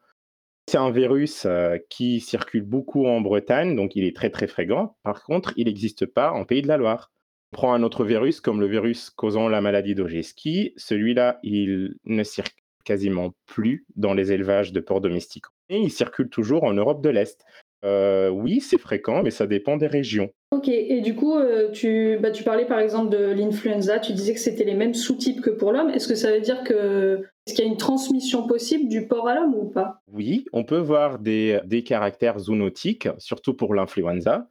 C'est 0.68 0.78
un 0.78 0.90
virus 0.90 1.44
euh, 1.46 1.78
qui 1.90 2.20
circule 2.20 2.62
beaucoup 2.62 3.06
en 3.06 3.20
Bretagne, 3.20 3.76
donc 3.76 3.96
il 3.96 4.04
est 4.04 4.16
très 4.16 4.30
très 4.30 4.46
fréquent. 4.46 4.96
Par 5.02 5.22
contre, 5.24 5.52
il 5.56 5.66
n'existe 5.66 6.06
pas 6.06 6.32
en 6.32 6.44
Pays 6.44 6.62
de 6.62 6.68
la 6.68 6.76
Loire. 6.76 7.12
On 7.52 7.56
prend 7.56 7.74
un 7.74 7.82
autre 7.82 8.04
virus 8.04 8.40
comme 8.40 8.60
le 8.60 8.66
virus 8.66 9.10
causant 9.10 9.48
la 9.48 9.60
maladie 9.60 9.94
d'Ogeski. 9.94 10.72
Celui-là, 10.76 11.38
il 11.42 11.96
ne 12.04 12.24
circule 12.24 12.64
quasiment 12.84 13.34
plus 13.46 13.86
dans 13.96 14.14
les 14.14 14.32
élevages 14.32 14.72
de 14.72 14.80
porcs 14.80 15.00
domestiques. 15.00 15.46
Et 15.68 15.78
il 15.78 15.90
circule 15.90 16.28
toujours 16.28 16.64
en 16.64 16.74
Europe 16.74 17.02
de 17.02 17.08
l'Est. 17.08 17.44
Euh, 17.84 18.30
oui, 18.30 18.60
c'est 18.60 18.78
fréquent, 18.78 19.22
mais 19.22 19.30
ça 19.30 19.46
dépend 19.46 19.76
des 19.76 19.86
régions. 19.86 20.30
Ok, 20.52 20.68
et 20.68 21.00
du 21.02 21.14
coup, 21.14 21.36
euh, 21.36 21.70
tu, 21.70 22.18
bah, 22.18 22.30
tu 22.30 22.42
parlais 22.42 22.64
par 22.64 22.78
exemple 22.78 23.10
de 23.10 23.32
l'influenza, 23.32 23.98
tu 23.98 24.12
disais 24.12 24.32
que 24.32 24.40
c'était 24.40 24.64
les 24.64 24.74
mêmes 24.74 24.94
sous-types 24.94 25.42
que 25.42 25.50
pour 25.50 25.72
l'homme. 25.72 25.90
Est-ce 25.90 26.08
que 26.08 26.14
ça 26.14 26.32
veut 26.32 26.40
dire 26.40 26.64
que 26.64 27.22
est-ce 27.46 27.54
qu'il 27.54 27.64
y 27.64 27.68
a 27.68 27.70
une 27.70 27.76
transmission 27.76 28.46
possible 28.46 28.88
du 28.88 29.06
porc 29.06 29.28
à 29.28 29.34
l'homme 29.34 29.54
ou 29.54 29.66
pas? 29.66 30.00
Oui, 30.10 30.46
on 30.52 30.64
peut 30.64 30.78
voir 30.78 31.18
des, 31.18 31.60
caractères 31.84 32.38
zoonotiques, 32.38 33.08
surtout 33.18 33.52
pour 33.52 33.74
l'influenza. 33.74 34.48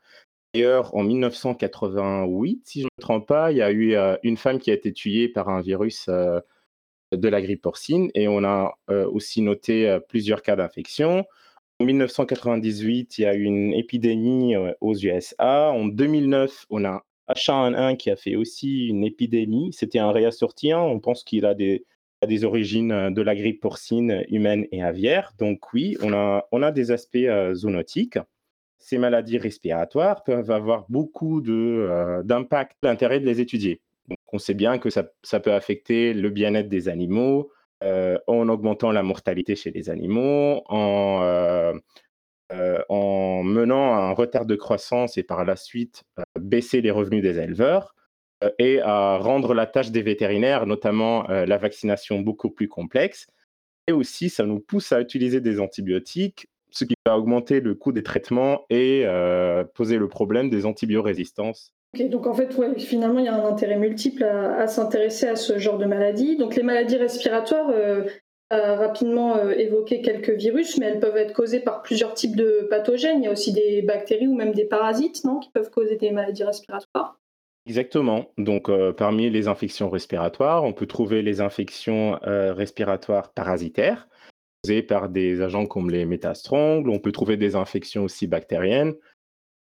D'ailleurs, 0.54 0.94
en 0.96 1.04
1988, 1.04 2.62
si 2.66 2.82
je 2.82 2.86
ne 2.86 2.90
me 2.96 3.02
trompe 3.02 3.28
pas, 3.28 3.52
il 3.52 3.58
y 3.58 3.64
a 3.64 3.72
eu 3.72 3.96
euh, 3.96 4.16
une 4.22 4.38
femme 4.38 4.60
qui 4.60 4.70
a 4.70 4.76
été 4.76 4.94
tuée 4.94 5.28
par 5.28 5.50
un 5.50 5.62
virus 5.62 6.08
de 6.08 7.28
la 7.28 7.42
grippe 7.42 7.64
porcine 7.64 8.12
et 8.14 8.28
on 8.28 8.44
a 8.44 8.76
aussi 8.90 9.42
noté 9.42 9.98
plusieurs 10.08 10.44
cas 10.44 10.56
d'infection. 10.56 11.26
En 11.84 11.86
1998, 11.86 13.18
il 13.18 13.22
y 13.24 13.26
a 13.26 13.36
eu 13.36 13.44
une 13.44 13.74
épidémie 13.74 14.56
euh, 14.56 14.72
aux 14.80 14.96
USA. 14.96 15.70
En 15.74 15.86
2009, 15.86 16.68
on 16.70 16.86
a 16.86 17.04
H1N1 17.28 17.98
qui 17.98 18.10
a 18.10 18.16
fait 18.16 18.38
aussi 18.38 18.88
une 18.88 19.04
épidémie. 19.04 19.74
C'était 19.74 20.00
un 20.00 20.14
réassortien. 20.14 20.80
On 20.80 21.02
pense 21.02 21.26
qu'il 21.26 21.46
a 21.46 21.54
des, 21.54 21.84
origines 22.46 22.94
euh, 22.94 23.12
de 23.12 23.22
la 23.22 23.36
grippe 23.36 23.60
porcine 23.60 24.24
humaine 24.30 24.66
et 24.72 24.82
aviaire. 24.82 25.34
Donc 25.40 25.74
oui, 25.74 25.98
on 26.02 26.14
a, 26.14 26.72
des 26.72 26.92
aspects 26.92 27.18
euh, 27.18 27.54
zoonotiques. 27.54 28.20
Ces 28.78 28.98
maladies 28.98 29.38
respiratoires 29.38 30.24
peuvent 30.24 30.52
avoir 30.52 30.86
beaucoup 30.88 31.42
d'impact, 31.42 32.78
d'intérêt 32.82 33.20
de 33.20 33.26
les 33.26 33.42
étudier. 33.42 33.82
On 34.32 34.38
sait 34.38 34.54
bien 34.54 34.78
que 34.78 34.90
ça 34.90 35.40
peut 35.42 35.54
affecter 35.54 36.14
le 36.14 36.30
bien-être 36.30 36.70
des 36.70 36.88
animaux, 36.88 37.52
euh, 37.84 38.18
en 38.28 38.48
augmentant 38.48 38.92
la 38.94 39.04
mortalité 39.04 39.56
chez 39.56 39.70
les 39.72 39.90
animaux, 39.90 40.62
en, 40.68 41.20
euh, 41.22 41.74
euh, 42.54 42.82
en 42.88 43.44
menant 43.44 43.94
un 43.94 44.12
retard 44.14 44.46
de 44.46 44.56
croissance 44.56 45.18
et 45.18 45.24
par 45.24 45.44
la 45.44 45.58
suite 45.58 46.04
baisser 46.40 46.80
les 46.80 46.92
revenus 46.92 47.22
des 47.22 47.40
éleveurs 47.40 47.94
et 48.58 48.80
à 48.82 49.18
rendre 49.18 49.54
la 49.54 49.66
tâche 49.66 49.92
des 49.92 50.02
vétérinaires, 50.02 50.66
notamment 50.66 51.24
la 51.30 51.58
vaccination, 51.58 52.20
beaucoup 52.20 52.50
plus 52.50 52.68
complexe. 52.68 53.28
Et 53.88 53.94
aussi, 53.94 54.30
ça 54.30 54.46
nous 54.46 54.60
pousse 54.60 54.92
à 54.92 55.00
utiliser 55.00 55.40
des 55.40 55.62
antibiotiques, 55.62 56.48
ce 56.70 56.84
qui 56.84 56.94
va 57.06 57.18
augmenter 57.18 57.62
le 57.62 57.74
coût 57.74 57.94
des 57.94 58.04
traitements 58.04 58.66
et 58.70 59.06
poser 59.76 59.98
le 59.98 60.10
problème 60.10 60.50
des 60.50 60.66
antibiorésistances 60.66 61.74
donc 62.00 62.28
en 62.28 62.34
fait, 62.34 62.50
finalement, 62.80 63.20
il 63.20 63.26
y 63.26 63.28
a 63.28 63.36
un 63.36 63.46
intérêt 63.46 63.78
multiple 63.78 64.24
à, 64.24 64.68
s'intéresser 64.68 65.28
à 65.28 65.36
ce 65.36 65.58
genre 65.58 65.78
de 65.78 65.86
maladies. 65.86 66.38
Donc 66.38 66.56
les 66.56 66.64
maladies 66.64 66.98
respiratoires, 66.98 67.70
euh, 67.70 68.04
a 68.54 68.76
rapidement 68.76 69.38
euh, 69.38 69.52
évoqué 69.52 70.02
quelques 70.02 70.32
virus, 70.32 70.78
mais 70.78 70.88
elles 70.88 71.00
peuvent 71.00 71.18
être 71.18 71.34
causées 71.34 71.60
par 71.60 71.82
plusieurs 71.82 72.14
types 72.14 72.36
de 72.36 72.68
pathogènes. 72.70 73.22
Il 73.22 73.26
y 73.26 73.28
a 73.28 73.32
aussi 73.32 73.54
des 73.54 73.82
bactéries 73.82 74.28
ou 74.28 74.36
même 74.36 74.54
des 74.54 74.66
parasites, 74.66 75.24
non, 75.24 75.40
qui 75.40 75.50
peuvent 75.52 75.70
causer 75.70 75.98
des 75.98 76.12
maladies 76.12 76.44
respiratoires. 76.44 77.20
Exactement. 77.66 78.32
Donc, 78.38 78.70
euh, 78.70 78.92
parmi 78.92 79.30
les 79.30 79.48
infections 79.48 79.90
respiratoires, 79.90 80.64
on 80.64 80.74
peut 80.74 80.86
trouver 80.86 81.22
les 81.22 81.42
infections 81.42 82.20
euh, 82.28 82.54
respiratoires 82.54 83.34
parasitaires, 83.34 84.08
causées 84.64 84.84
par 84.84 85.10
des 85.10 85.42
agents 85.42 85.66
comme 85.66 85.90
les 85.90 86.06
métastrongles. 86.06 86.90
On 86.90 87.00
peut 87.00 87.14
trouver 87.14 87.38
des 87.38 87.56
infections 87.56 88.04
aussi 88.04 88.28
bactériennes, 88.28 88.94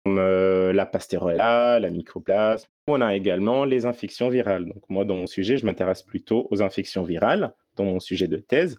comme 0.06 0.18
euh, 0.20 0.72
la 0.72 0.86
pastérola, 0.86 1.80
la 1.80 1.90
mycoplasme. 1.90 2.68
On 2.86 3.00
a 3.00 3.16
également 3.16 3.64
les 3.64 3.86
infections 3.86 4.28
virales. 4.28 4.66
Donc 4.66 4.88
moi, 4.88 5.04
dans 5.04 5.16
mon 5.16 5.26
sujet, 5.26 5.56
je 5.56 5.66
m'intéresse 5.66 6.04
plutôt 6.04 6.46
aux 6.52 6.62
infections 6.62 7.02
virales, 7.02 7.52
dans 7.74 7.82
mon 7.82 7.98
sujet 7.98 8.28
de 8.28 8.36
thèse. 8.36 8.78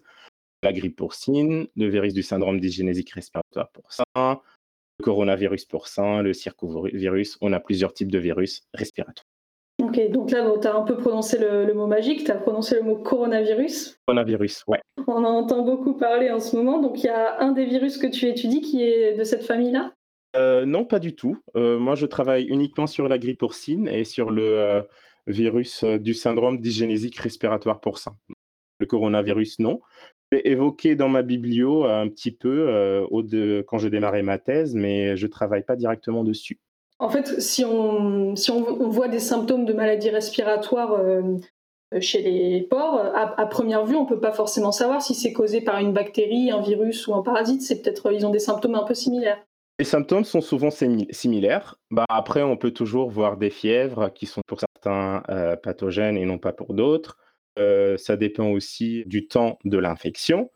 La 0.62 0.72
grippe 0.72 0.96
porcine, 0.96 1.66
le 1.76 1.86
virus 1.88 2.14
du 2.14 2.22
syndrome 2.22 2.60
d'hygiénésique 2.60 3.10
respiratoire 3.10 3.70
porcin, 3.72 4.40
le 4.98 5.04
coronavirus 5.04 5.66
porcin, 5.66 6.22
le 6.22 6.32
circovirus. 6.32 7.36
On 7.42 7.52
a 7.52 7.60
plusieurs 7.60 7.92
types 7.92 8.10
de 8.10 8.18
virus 8.18 8.62
respiratoires. 8.72 9.26
Ok, 9.82 10.10
donc 10.10 10.30
là, 10.30 10.50
tu 10.60 10.66
as 10.66 10.74
un 10.74 10.82
peu 10.82 10.96
prononcé 10.96 11.38
le, 11.38 11.72
mot 11.74 11.86
magique, 11.86 12.24
tu 12.24 12.30
as 12.30 12.36
prononcé 12.36 12.76
le 12.76 12.82
mot 12.82 12.96
coronavirus? 12.96 13.98
Coronavirus, 14.06 14.64
ouais. 14.66 14.80
On 15.06 15.24
en 15.24 15.24
entend 15.24 15.62
beaucoup 15.62 15.92
parler 15.92 16.30
en 16.30 16.40
ce 16.40 16.56
moment. 16.56 16.80
Donc 16.80 17.04
il 17.04 17.06
y 17.06 17.10
a 17.10 17.38
un 17.40 17.52
des 17.52 17.66
virus 17.66 17.98
que 17.98 18.06
tu 18.06 18.26
étudies 18.26 18.62
qui 18.62 18.82
est 18.82 19.14
de 19.14 19.24
cette 19.24 19.44
famille-là? 19.44 19.92
Euh, 20.36 20.64
Non, 20.64 20.84
pas 20.84 20.98
du 20.98 21.14
tout. 21.14 21.42
Euh, 21.56 21.78
moi, 21.78 21.94
je 21.94 22.06
travaille 22.06 22.44
uniquement 22.44 22.86
sur 22.86 23.08
la 23.08 23.18
grippe 23.18 23.40
porcine 23.40 23.88
et 23.88 24.04
sur 24.04 24.30
le 24.30 24.58
euh, 24.58 24.82
virus 25.26 25.84
du 25.84 26.14
syndrome 26.14 26.60
d'hygiénésique 26.60 27.18
respiratoire 27.18 27.80
porcin. 27.80 28.16
Le 28.80 28.86
coronavirus, 28.86 29.58
non. 29.58 29.80
J'ai 30.30 30.48
évoqué 30.50 30.94
dans 30.94 31.08
ma 31.08 31.22
biblio 31.22 31.84
un 31.84 32.08
petit 32.08 32.30
peu 32.30 33.06
au 33.10 33.22
de, 33.22 33.64
quand 33.66 33.78
j'ai 33.78 33.90
démarré 33.90 34.22
ma 34.22 34.38
thèse, 34.38 34.74
mais 34.74 35.16
je 35.16 35.26
ne 35.26 35.30
travaille 35.30 35.64
pas 35.64 35.74
directement 35.74 36.22
dessus. 36.22 36.60
En 37.00 37.08
fait, 37.08 37.40
si 37.40 37.64
on, 37.64 38.34
voit 38.34 39.08
des 39.08 39.20
symptômes 39.20 39.64
de 39.64 39.72
maladie 39.72 40.10
respiratoire 40.10 40.92
euh, 40.94 41.38
chez 42.00 42.22
les 42.22 42.62
porcs, 42.62 43.00
à, 43.14 43.46
première 43.46 43.86
vue, 43.86 43.94
on 43.94 44.02
ne 44.02 44.08
peut 44.08 44.20
pas 44.20 44.32
forcément 44.32 44.72
savoir 44.72 45.00
si 45.00 45.14
c'est 45.14 45.32
causé 45.32 45.60
par 45.60 45.78
une 45.78 45.92
bactérie, 45.92 46.50
un 46.50 46.60
virus 46.60 47.06
ou 47.06 47.14
un 47.14 47.22
parasite. 47.22 47.62
C'est 47.62 47.82
peut-être 47.82 48.12
ils 48.12 48.26
ont 48.26 48.30
des 48.30 48.40
symptômes 48.40 48.74
un 48.74 48.82
peu 48.82 48.94
similaires. 48.94 49.42
Les 49.78 49.84
symptômes 49.84 50.24
sont 50.24 50.40
souvent 50.40 50.70
similaires. 50.70 51.76
Bah, 51.90 52.04
après, 52.08 52.42
on 52.42 52.56
peut 52.56 52.72
toujours 52.72 53.10
voir 53.10 53.36
des 53.36 53.50
fièvres 53.50 54.12
qui 54.12 54.26
sont 54.26 54.40
pour 54.46 54.58
certains 54.60 55.22
euh, 55.28 55.56
pathogènes 55.56 56.16
et 56.16 56.24
non 56.24 56.38
pas 56.38 56.52
pour 56.52 56.74
d'autres. 56.74 57.16
Euh, 57.58 57.96
ça 57.96 58.16
dépend 58.16 58.48
aussi 58.48 59.04
du 59.06 59.28
temps 59.28 59.58
de 59.64 59.78
l'infection 59.78 60.50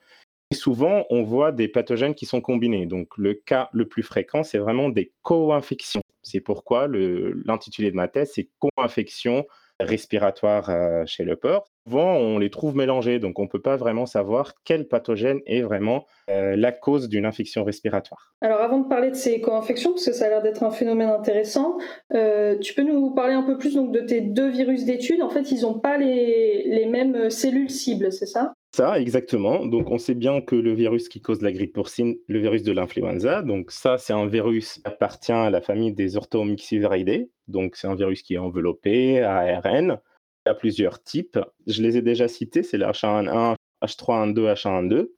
souvent, 0.54 1.06
on 1.10 1.22
voit 1.22 1.52
des 1.52 1.68
pathogènes 1.68 2.14
qui 2.14 2.26
sont 2.26 2.40
combinés. 2.40 2.86
Donc, 2.86 3.08
le 3.16 3.34
cas 3.34 3.68
le 3.72 3.86
plus 3.88 4.02
fréquent, 4.02 4.42
c'est 4.42 4.58
vraiment 4.58 4.88
des 4.88 5.12
co-infections. 5.22 6.02
C'est 6.22 6.40
pourquoi 6.40 6.88
l'intitulé 6.88 7.90
de 7.90 7.96
ma 7.96 8.08
thèse, 8.08 8.32
c'est 8.34 8.48
co-infection 8.58 9.46
respiratoire 9.80 10.70
euh, 10.70 11.04
chez 11.06 11.24
le 11.24 11.36
porc. 11.36 11.71
Souvent, 11.84 12.14
on 12.14 12.38
les 12.38 12.50
trouve 12.50 12.76
mélangés, 12.76 13.18
donc 13.18 13.38
on 13.40 13.42
ne 13.42 13.48
peut 13.48 13.60
pas 13.60 13.76
vraiment 13.76 14.06
savoir 14.06 14.54
quel 14.64 14.86
pathogène 14.86 15.40
est 15.46 15.62
vraiment 15.62 16.06
euh, 16.30 16.54
la 16.54 16.70
cause 16.70 17.08
d'une 17.08 17.26
infection 17.26 17.64
respiratoire. 17.64 18.34
Alors, 18.40 18.60
avant 18.60 18.78
de 18.78 18.88
parler 18.88 19.10
de 19.10 19.16
ces 19.16 19.40
co-infections, 19.40 19.90
parce 19.90 20.06
que 20.06 20.12
ça 20.12 20.26
a 20.26 20.28
l'air 20.28 20.42
d'être 20.42 20.62
un 20.62 20.70
phénomène 20.70 21.08
intéressant, 21.08 21.78
euh, 22.14 22.56
tu 22.58 22.74
peux 22.74 22.82
nous 22.82 23.10
parler 23.10 23.34
un 23.34 23.42
peu 23.42 23.58
plus 23.58 23.74
donc, 23.74 23.90
de 23.92 24.00
tes 24.00 24.20
deux 24.20 24.48
virus 24.48 24.84
d'études. 24.84 25.22
En 25.22 25.28
fait, 25.28 25.50
ils 25.50 25.62
n'ont 25.62 25.78
pas 25.78 25.98
les, 25.98 26.62
les 26.66 26.86
mêmes 26.86 27.30
cellules 27.30 27.70
cibles, 27.70 28.12
c'est 28.12 28.26
ça? 28.26 28.54
Ça, 28.74 28.98
exactement. 28.98 29.66
Donc, 29.66 29.90
on 29.90 29.98
sait 29.98 30.14
bien 30.14 30.40
que 30.40 30.54
le 30.54 30.72
virus 30.72 31.08
qui 31.08 31.20
cause 31.20 31.42
la 31.42 31.52
grippe 31.52 31.74
porcine, 31.74 32.16
le 32.26 32.38
virus 32.38 32.62
de 32.62 32.72
l'influenza, 32.72 33.42
donc 33.42 33.70
ça, 33.70 33.98
c'est 33.98 34.14
un 34.14 34.26
virus 34.26 34.74
qui 34.74 34.80
appartient 34.84 35.32
à 35.32 35.50
la 35.50 35.60
famille 35.60 35.92
des 35.92 36.16
orthomyxiviridae. 36.16 37.28
Donc, 37.48 37.76
c'est 37.76 37.88
un 37.88 37.94
virus 37.96 38.22
qui 38.22 38.34
est 38.34 38.38
enveloppé, 38.38 39.20
ARN. 39.20 39.98
Y 40.46 40.50
a 40.50 40.54
plusieurs 40.54 41.02
types. 41.02 41.38
Je 41.66 41.82
les 41.82 41.96
ai 41.96 42.02
déjà 42.02 42.28
cités, 42.28 42.62
c'est 42.62 42.78
le 42.78 42.86
H1N1, 42.86 43.56
H3N2, 43.82 44.54
H1N2 44.54 45.08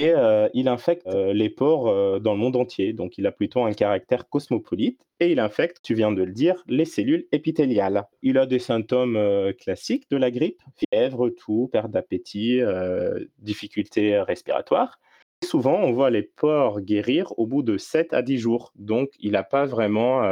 et 0.00 0.14
euh, 0.14 0.48
il 0.54 0.66
infecte 0.66 1.06
euh, 1.08 1.34
les 1.34 1.50
porcs 1.50 1.88
euh, 1.88 2.18
dans 2.20 2.32
le 2.32 2.38
monde 2.38 2.56
entier. 2.56 2.94
Donc, 2.94 3.18
il 3.18 3.26
a 3.26 3.32
plutôt 3.32 3.64
un 3.64 3.74
caractère 3.74 4.30
cosmopolite 4.30 4.98
et 5.20 5.30
il 5.30 5.38
infecte, 5.38 5.80
tu 5.82 5.92
viens 5.92 6.10
de 6.10 6.22
le 6.22 6.32
dire, 6.32 6.64
les 6.68 6.86
cellules 6.86 7.26
épithéliales. 7.32 8.06
Il 8.22 8.38
a 8.38 8.46
des 8.46 8.58
symptômes 8.58 9.52
classiques 9.58 10.08
de 10.10 10.16
la 10.16 10.30
grippe 10.30 10.62
fièvre, 10.76 11.28
toux, 11.28 11.68
perte 11.70 11.90
d'appétit, 11.90 12.62
difficultés 13.38 14.18
respiratoires. 14.22 14.98
souvent, 15.44 15.74
on 15.74 15.92
voit 15.92 16.08
les 16.08 16.22
porcs 16.22 16.80
guérir 16.80 17.38
au 17.38 17.46
bout 17.46 17.62
de 17.62 17.76
7 17.76 18.14
à 18.14 18.22
10 18.22 18.38
jours. 18.38 18.72
Donc, 18.76 19.10
il 19.20 19.32
n'a 19.32 19.42
pas 19.42 19.66
vraiment 19.66 20.22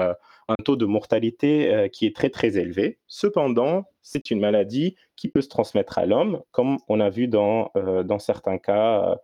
un 0.48 0.56
taux 0.64 0.76
de 0.76 0.86
mortalité 0.86 1.88
qui 1.92 2.06
est 2.06 2.16
très 2.16 2.30
très 2.30 2.56
élevé. 2.56 2.98
Cependant, 3.06 3.84
c'est 4.02 4.30
une 4.30 4.40
maladie 4.40 4.96
qui 5.16 5.28
peut 5.28 5.42
se 5.42 5.48
transmettre 5.48 5.98
à 5.98 6.06
l'homme, 6.06 6.42
comme 6.52 6.78
on 6.88 7.00
a 7.00 7.10
vu 7.10 7.28
dans, 7.28 7.70
dans 7.74 8.18
certains 8.18 8.58
cas 8.58 9.18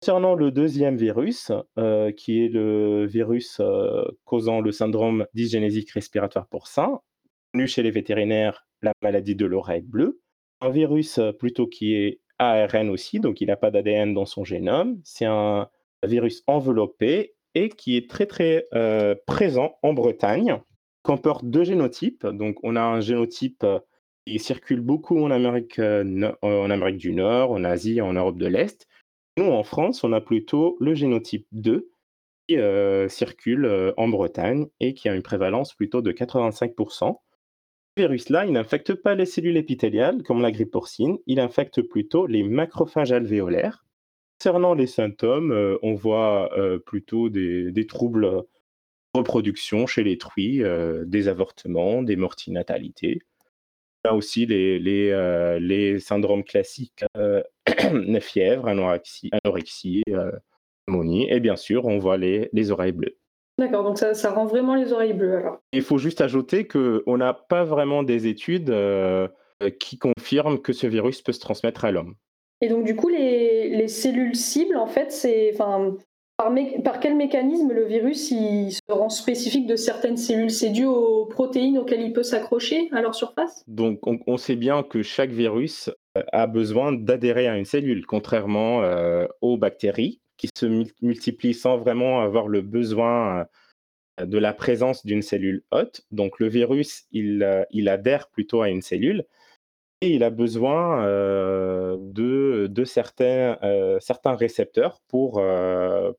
Concernant 0.00 0.36
le 0.36 0.52
deuxième 0.52 0.96
virus, 0.96 1.50
euh, 1.76 2.12
qui 2.12 2.44
est 2.44 2.48
le 2.48 3.04
virus 3.04 3.58
euh, 3.58 4.04
causant 4.24 4.60
le 4.60 4.70
syndrome 4.70 5.26
dysgénésique 5.34 5.90
respiratoire 5.90 6.46
porcin, 6.46 7.00
connu 7.52 7.66
chez 7.66 7.82
les 7.82 7.90
vétérinaires 7.90 8.68
la 8.80 8.92
maladie 9.02 9.34
de 9.34 9.44
l'oreille 9.44 9.82
bleue, 9.82 10.20
un 10.60 10.70
virus 10.70 11.18
euh, 11.18 11.32
plutôt 11.32 11.66
qui 11.66 11.94
est 11.94 12.20
ARN 12.38 12.90
aussi, 12.90 13.18
donc 13.18 13.40
il 13.40 13.48
n'a 13.48 13.56
pas 13.56 13.72
d'ADN 13.72 14.14
dans 14.14 14.24
son 14.24 14.44
génome. 14.44 15.00
C'est 15.02 15.24
un 15.24 15.68
virus 16.04 16.44
enveloppé 16.46 17.34
qui 17.68 17.96
est 17.96 18.08
très 18.08 18.26
très 18.26 18.66
présent 19.26 19.76
en 19.82 19.92
Bretagne, 19.92 20.60
comporte 21.02 21.44
deux 21.44 21.64
génotypes. 21.64 22.26
Donc 22.26 22.58
on 22.62 22.76
a 22.76 22.82
un 22.82 23.00
génotype 23.00 23.66
qui 24.26 24.38
circule 24.38 24.80
beaucoup 24.80 25.18
en 25.18 25.30
Amérique, 25.30 25.80
en 25.80 26.70
Amérique 26.70 26.98
du 26.98 27.12
Nord, 27.12 27.50
en 27.50 27.64
Asie, 27.64 28.00
en 28.00 28.12
Europe 28.12 28.38
de 28.38 28.46
l'Est, 28.46 28.86
nous, 29.38 29.52
en 29.52 29.62
France, 29.62 30.02
on 30.02 30.12
a 30.12 30.20
plutôt 30.20 30.76
le 30.80 30.94
génotype 30.94 31.46
2 31.52 31.92
qui 32.48 32.56
euh, 32.58 33.08
circule 33.08 33.66
euh, 33.66 33.92
en 33.96 34.08
Bretagne 34.08 34.66
et 34.80 34.94
qui 34.94 35.08
a 35.08 35.14
une 35.14 35.22
prévalence 35.22 35.74
plutôt 35.74 36.02
de 36.02 36.10
85%. 36.10 37.20
Ce 37.96 38.02
virus-là, 38.02 38.46
il 38.46 38.52
n'infecte 38.52 38.94
pas 38.94 39.14
les 39.14 39.26
cellules 39.26 39.56
épithéliales 39.56 40.24
comme 40.24 40.42
la 40.42 40.50
grippe 40.50 40.72
porcine, 40.72 41.18
il 41.28 41.38
infecte 41.38 41.82
plutôt 41.82 42.26
les 42.26 42.42
macrophages 42.42 43.12
alvéolaires. 43.12 43.86
Concernant 44.38 44.74
les 44.74 44.86
symptômes, 44.86 45.50
euh, 45.52 45.78
on 45.82 45.94
voit 45.94 46.50
plutôt 46.86 47.28
des, 47.28 47.72
des, 47.72 47.86
troubles 47.86 48.30
de 48.30 49.18
reproduction 49.18 49.86
chez 49.86 50.04
les 50.04 50.18
truies, 50.18 50.62
des 51.06 51.28
avortements, 51.28 52.02
des 52.02 52.16
mortinatalités 52.16 53.20
a 54.04 54.14
aussi 54.14 54.46
les, 54.46 54.78
les, 54.78 55.10
euh, 55.10 55.58
les 55.58 55.98
syndromes 55.98 56.44
classiques, 56.44 57.04
euh, 57.16 57.42
fièvre, 58.20 58.68
anorexie, 58.68 59.30
anorexie 59.44 60.02
euh, 60.10 60.32
et 61.28 61.40
bien 61.40 61.56
sûr, 61.56 61.84
on 61.84 61.98
voit 61.98 62.16
les, 62.16 62.48
les 62.54 62.70
oreilles 62.70 62.92
bleues. 62.92 63.18
D'accord, 63.58 63.84
donc 63.84 63.98
ça, 63.98 64.14
ça, 64.14 64.30
rend 64.30 64.46
vraiment 64.46 64.74
les 64.74 64.92
oreilles 64.92 65.12
bleues 65.12 65.36
alors. 65.36 65.58
Il 65.72 65.82
faut 65.82 65.98
juste 65.98 66.22
ajouter 66.22 66.66
qu'on 66.66 67.18
n'a 67.18 67.34
pas 67.34 67.62
vraiment 67.64 68.02
des 68.02 68.26
études 68.26 68.70
euh, 68.70 69.28
qui 69.80 69.98
confirment 69.98 70.62
que 70.62 70.72
ce 70.72 70.86
virus 70.86 71.20
peut 71.20 71.32
se 71.32 71.40
transmettre 71.40 71.84
à 71.84 71.92
l'homme. 71.92 72.14
Et 72.62 72.68
donc 72.68 72.86
du 72.86 72.96
coup, 72.96 73.08
les, 73.08 73.47
les 73.68 73.88
cellules 73.88 74.36
cibles, 74.36 74.76
en 74.76 74.86
fait, 74.86 75.12
c'est, 75.12 75.50
enfin, 75.54 75.96
par, 76.84 77.00
quel 77.00 77.16
mécanisme 77.16 77.72
le 77.72 77.84
virus 77.84 78.30
il 78.30 78.70
se 78.70 78.80
rend 78.88 79.08
spécifique 79.08 79.66
de 79.66 79.74
certaines 79.74 80.16
cellules? 80.16 80.50
C'est 80.50 80.70
dû 80.70 80.84
aux 80.84 81.26
protéines 81.26 81.78
auxquelles 81.78 82.02
il 82.02 82.12
peut 82.12 82.22
s'accrocher 82.22 82.88
à 82.92 83.02
leur 83.02 83.14
surface? 83.14 83.64
Donc 83.66 84.00
on, 84.04 84.36
sait 84.36 84.54
bien 84.54 84.84
que 84.84 85.02
chaque 85.02 85.30
virus 85.30 85.90
euh, 86.16 86.22
a 86.32 86.46
besoin 86.46 86.92
d'adhérer 86.92 87.48
à 87.48 87.56
une 87.56 87.64
cellule, 87.64 88.06
contrairement 88.06 88.82
euh, 88.82 89.26
aux 89.40 89.56
bactéries 89.56 90.20
qui 90.36 90.48
se 90.56 90.66
multiplient 91.02 91.54
sans 91.54 91.76
vraiment 91.76 92.20
avoir 92.20 92.46
le 92.46 92.62
besoin 92.62 93.46
euh, 94.20 94.26
de 94.26 94.38
la 94.38 94.52
présence 94.52 95.04
d'une 95.04 95.22
cellule 95.22 95.64
hôte. 95.72 96.02
Donc 96.12 96.38
le 96.38 96.48
virus, 96.48 97.06
il, 97.10 97.66
il 97.70 97.88
adhère 97.88 98.28
plutôt 98.28 98.62
à 98.62 98.68
une 98.68 98.82
cellule 98.82 99.24
il 100.00 100.22
a 100.22 100.30
besoin 100.30 101.04
de, 101.04 102.84
certains, 102.84 103.58
certains, 104.00 104.36
récepteurs 104.36 105.00
pour, 105.08 105.42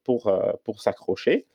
pour 0.04 0.82
s'accrocher. 0.82 1.48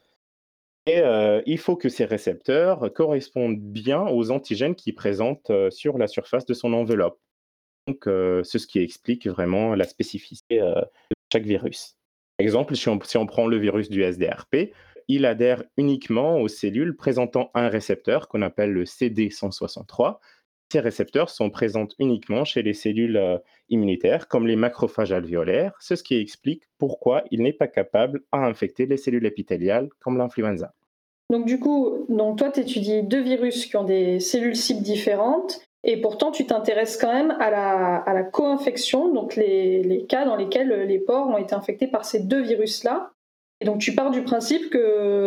Et 0.87 1.03
il 1.47 1.59
faut 1.59 1.77
que 1.77 1.89
ces 1.89 2.05
récepteurs 2.05 2.93
correspondent 2.95 3.59
bien 3.59 4.07
aux 4.07 4.31
antigènes 4.31 4.75
qu'il 4.75 4.95
présente 4.95 5.51
sur 5.71 5.99
la 5.99 6.07
surface 6.07 6.47
de 6.47 6.55
son 6.55 6.73
enveloppe. 6.73 7.19
Donc, 7.87 8.09
c'est 8.45 8.59
ce 8.59 8.67
qui 8.67 8.81
explique 8.81 9.27
vraiment 9.27 9.75
la 9.75 9.85
spécificité 9.85 10.61
de 10.61 10.75
chaque 11.33 11.45
virus. 11.45 11.97
Par 12.39 12.45
exemple, 12.45 12.75
si 12.75 13.17
on 13.17 13.27
prend 13.27 13.47
le 13.47 13.59
virus 13.59 13.89
du 13.89 14.03
SDRP, 14.03 14.73
il 15.09 15.27
adhère 15.27 15.63
uniquement 15.77 16.41
aux 16.41 16.49
cellules 16.49 16.97
présentant 16.97 17.51
un 17.55 17.69
récepteur 17.69 18.29
qu'on 18.29 18.43
appelle 18.43 18.73
le 18.73 18.85
CD163 18.85 20.19
ces 20.73 20.81
récepteurs 20.81 21.31
sont 21.31 21.51
présents 21.51 21.89
uniquement 21.99 22.45
chez 22.45 22.63
les 22.63 22.75
cellules 22.75 23.17
euh, 23.17 23.39
immunitaires, 23.69 24.29
comme 24.29 24.47
les 24.47 24.57
macrophages 24.57 25.13
alvéolaires, 25.13 25.73
ce 25.81 25.95
qui 25.95 26.17
explique 26.17 26.65
pourquoi 26.79 27.23
il 27.31 27.43
n'est 27.43 27.53
pas 27.53 27.69
capable 27.69 28.23
à 28.33 28.39
infecter 28.39 28.87
les 28.87 28.97
cellules 28.97 29.27
épithéliales, 29.27 29.89
comme 30.01 30.19
l'influenza. 30.19 30.73
Donc 31.31 31.47
du 31.47 31.59
coup, 31.59 32.07
donc 32.09 32.39
toi, 32.39 32.51
tu 32.51 32.61
étudies 32.61 33.03
deux 33.03 33.23
virus 33.23 33.67
qui 33.67 33.77
ont 33.77 33.85
des 33.85 34.21
cellules 34.21 34.57
cibles 34.57 34.83
différentes, 34.83 35.61
et 35.85 36.01
pourtant 36.01 36.31
tu 36.31 36.47
t'intéresses 36.47 36.97
quand 36.97 37.13
même 37.13 37.37
à 37.41 37.51
la, 37.51 37.97
à 37.97 38.15
la 38.15 38.23
co-infection, 38.23 39.13
donc 39.13 39.37
les, 39.37 39.83
les, 39.83 40.05
cas 40.07 40.25
dans 40.25 40.37
lesquels 40.37 40.87
les 40.87 40.99
porcs 40.99 41.29
ont 41.29 41.37
été 41.37 41.55
infectés 41.55 41.87
par 41.87 42.05
ces 42.05 42.21
deux 42.21 42.43
virus-là. 42.43 43.13
Et 43.61 43.67
donc 43.67 43.79
tu 43.79 43.95
pars 43.95 44.11
du 44.11 44.23
principe 44.23 44.71
que 44.71 45.24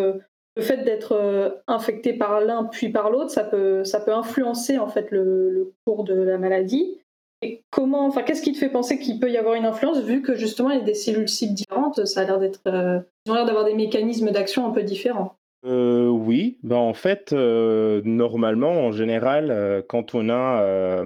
le 0.57 0.63
fait 0.63 0.83
d'être 0.83 1.13
euh, 1.13 1.51
infecté 1.67 2.13
par 2.13 2.41
l'un 2.41 2.65
puis 2.65 2.89
par 2.89 3.11
l'autre, 3.11 3.29
ça 3.29 3.43
peut, 3.43 3.83
influencer 4.07 4.79
en 4.79 4.87
fait 4.87 5.11
le, 5.11 5.73
cours 5.85 6.03
de 6.03 6.15
la 6.15 6.37
maladie. 6.37 6.99
Et 7.43 7.63
comment, 7.69 8.07
enfin, 8.07 8.23
qu'est-ce 8.23 8.41
qui 8.41 8.51
te 8.51 8.57
fait 8.57 8.69
penser 8.69 8.97
qu'il 8.97 9.19
peut 9.19 9.29
y 9.29 9.37
avoir 9.37 9.53
une 9.53 9.65
influence 9.65 10.01
vu 10.01 10.23
que 10.23 10.33
justement 10.33 10.71
il 10.71 10.79
y 10.79 10.81
a 10.81 10.83
des 10.83 10.95
cellules 10.95 11.29
cibles 11.29 11.53
différentes 11.53 12.03
Ça 12.05 12.21
a 12.21 12.23
l'air 12.23 12.39
d'être, 12.39 12.61
euh, 12.65 12.99
ils 13.25 13.31
ont 13.31 13.35
l'air 13.35 13.45
d'avoir 13.45 13.65
des 13.65 13.75
mécanismes 13.75 14.31
d'action 14.31 14.65
un 14.65 14.71
peu 14.71 14.81
différents. 14.81 15.35
Euh, 15.65 16.07
Oui, 16.07 16.57
ben 16.63 16.77
en 16.77 16.95
fait, 16.95 17.31
normalement, 17.31 18.71
en 18.71 18.91
général, 18.91 19.83
quand 19.87 20.15
on 20.15 20.29
a 20.31 21.05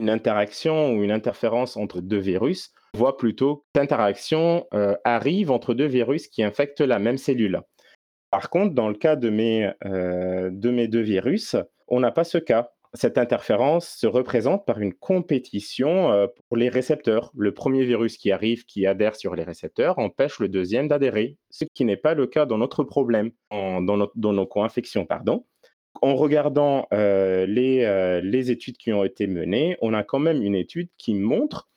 une 0.00 0.10
interaction 0.10 0.92
ou 0.92 1.02
une 1.02 1.12
interférence 1.12 1.78
entre 1.78 2.02
deux 2.02 2.18
virus, 2.18 2.72
on 2.94 2.98
voit 2.98 3.16
plutôt 3.16 3.64
que 3.72 3.80
l'interaction 3.80 4.66
arrive 5.04 5.50
entre 5.50 5.72
deux 5.72 5.86
virus 5.86 6.28
qui 6.28 6.42
infectent 6.42 6.82
la 6.82 6.98
même 6.98 7.16
cellule. 7.16 7.62
Par 8.34 8.50
contre, 8.50 8.74
dans 8.74 8.88
le 8.88 8.94
cas 8.94 9.16
de 9.16 9.30
mes, 9.30 9.70
de 9.84 10.70
mes 10.70 10.88
deux 10.88 11.00
virus, 11.00 11.56
on 11.86 12.00
n'a 12.00 12.10
pas 12.10 12.24
ce 12.24 12.38
cas 12.38 12.70
cette 12.94 13.18
interférence 13.18 13.88
se 13.88 14.06
représente 14.06 14.64
par 14.64 14.78
une 14.80 14.94
compétition 14.94 16.12
euh, 16.12 16.28
pour 16.48 16.56
les 16.56 16.68
récepteurs. 16.68 17.32
Le 17.36 17.52
premier 17.52 17.84
virus 17.84 18.16
qui 18.16 18.30
arrive, 18.30 18.64
qui 18.64 18.86
adhère 18.86 19.16
sur 19.16 19.34
les 19.34 19.42
récepteurs, 19.42 19.98
empêche 19.98 20.38
le 20.38 20.48
deuxième 20.48 20.86
d'adhérer, 20.86 21.36
ce 21.50 21.64
qui 21.74 21.84
n'est 21.84 21.96
pas 21.96 22.14
le 22.14 22.28
cas 22.28 22.46
dans 22.46 22.56
notre 22.56 22.84
problème, 22.84 23.32
dans, 23.50 23.82
nos 24.32 24.46
co-infections. 24.46 25.06
En 26.02 26.14
regardant 26.14 26.86
euh, 26.92 27.46
les, 27.46 27.84
euh, 27.84 28.20
les 28.20 28.50
études 28.50 28.76
qui 28.76 28.92
ont 28.92 29.04
été 29.04 29.26
menées, 29.26 29.76
on 29.80 29.92
a 29.92 30.04
quand 30.04 30.20
même 30.20 30.42
une 30.42 30.54
étude 30.54 30.88
qui 30.96 31.14
montre 31.14 31.68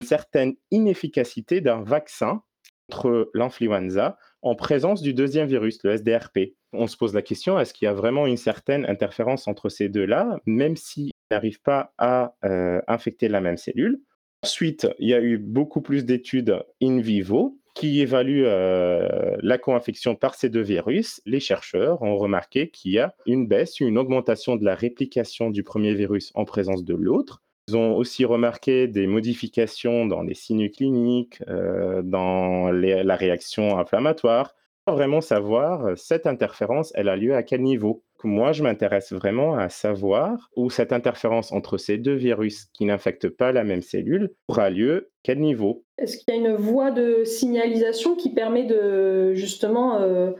une 0.00 0.08
certaine 0.08 0.54
inefficacité 0.72 1.60
d'un 1.60 1.82
vaccin 1.82 2.42
contre 2.90 3.30
l'influenza 3.32 4.18
en 4.44 4.54
présence 4.54 5.00
du 5.00 5.14
deuxième 5.14 5.48
virus, 5.48 5.82
le 5.84 5.92
SDRP. 5.92 6.54
On 6.74 6.86
se 6.86 6.96
pose 6.98 7.14
la 7.14 7.22
question, 7.22 7.58
est-ce 7.58 7.72
qu'il 7.72 7.86
y 7.86 7.88
a 7.88 7.94
vraiment 7.94 8.26
une 8.26 8.36
certaine 8.36 8.84
interférence 8.84 9.48
entre 9.48 9.70
ces 9.70 9.88
deux-là, 9.88 10.38
même 10.44 10.76
s'ils 10.76 11.12
n'arrivent 11.30 11.62
pas 11.62 11.94
à 11.96 12.34
euh, 12.44 12.80
infecter 12.86 13.28
la 13.28 13.40
même 13.40 13.56
cellule? 13.56 14.02
Ensuite, 14.42 14.86
il 14.98 15.08
y 15.08 15.14
a 15.14 15.22
eu 15.22 15.38
beaucoup 15.38 15.80
plus 15.80 16.04
d'études 16.04 16.62
in 16.82 17.00
vivo 17.00 17.58
qui 17.74 18.02
évaluent 18.02 18.44
euh, 18.44 19.36
la 19.40 19.56
co-infection 19.56 20.14
par 20.14 20.34
ces 20.34 20.50
deux 20.50 20.62
virus. 20.62 21.22
Les 21.24 21.40
chercheurs 21.40 22.02
ont 22.02 22.16
remarqué 22.16 22.68
qu'il 22.68 22.92
y 22.92 22.98
a 22.98 23.14
une 23.26 23.48
baisse, 23.48 23.80
une 23.80 23.96
augmentation 23.96 24.56
de 24.56 24.64
la 24.64 24.74
réplication 24.74 25.48
du 25.48 25.64
premier 25.64 25.94
virus 25.94 26.30
en 26.34 26.44
présence 26.44 26.84
de 26.84 26.94
l'autre, 26.94 27.42
ils 27.68 27.76
ont 27.76 27.96
aussi 27.96 28.24
remarqué 28.24 28.88
des 28.88 29.06
modifications 29.06 30.06
dans 30.06 30.22
les 30.22 30.34
signes 30.34 30.68
cliniques, 30.68 31.40
euh, 31.48 32.02
dans 32.02 32.70
la 32.70 33.16
réaction 33.16 33.78
inflammatoire. 33.78 34.54
Vraiment 34.86 35.22
savoir 35.22 35.86
euh, 35.86 35.94
cette 35.96 36.26
interférence, 36.26 36.92
elle 36.94 37.08
a 37.08 37.16
lieu 37.16 37.34
à 37.34 37.42
quel 37.42 37.62
niveau? 37.62 38.02
Moi, 38.22 38.52
je 38.52 38.62
m'intéresse 38.62 39.12
vraiment 39.12 39.54
à 39.56 39.68
savoir 39.68 40.50
où 40.56 40.70
cette 40.70 40.92
interférence 40.92 41.52
entre 41.52 41.76
ces 41.76 41.98
deux 41.98 42.14
virus 42.14 42.66
qui 42.72 42.86
n'infectent 42.86 43.28
pas 43.28 43.52
la 43.52 43.64
même 43.64 43.82
cellule 43.82 44.32
aura 44.48 44.70
lieu, 44.70 45.10
quel 45.22 45.40
niveau. 45.40 45.84
Est-ce 45.98 46.16
qu'il 46.18 46.34
y 46.34 46.38
a 46.38 46.40
une 46.40 46.56
voie 46.56 46.90
de 46.90 47.24
signalisation 47.24 48.16
qui 48.16 48.30
permet 48.30 48.64
de 48.64 49.34
justement 49.34 50.00
euh, 50.00 50.32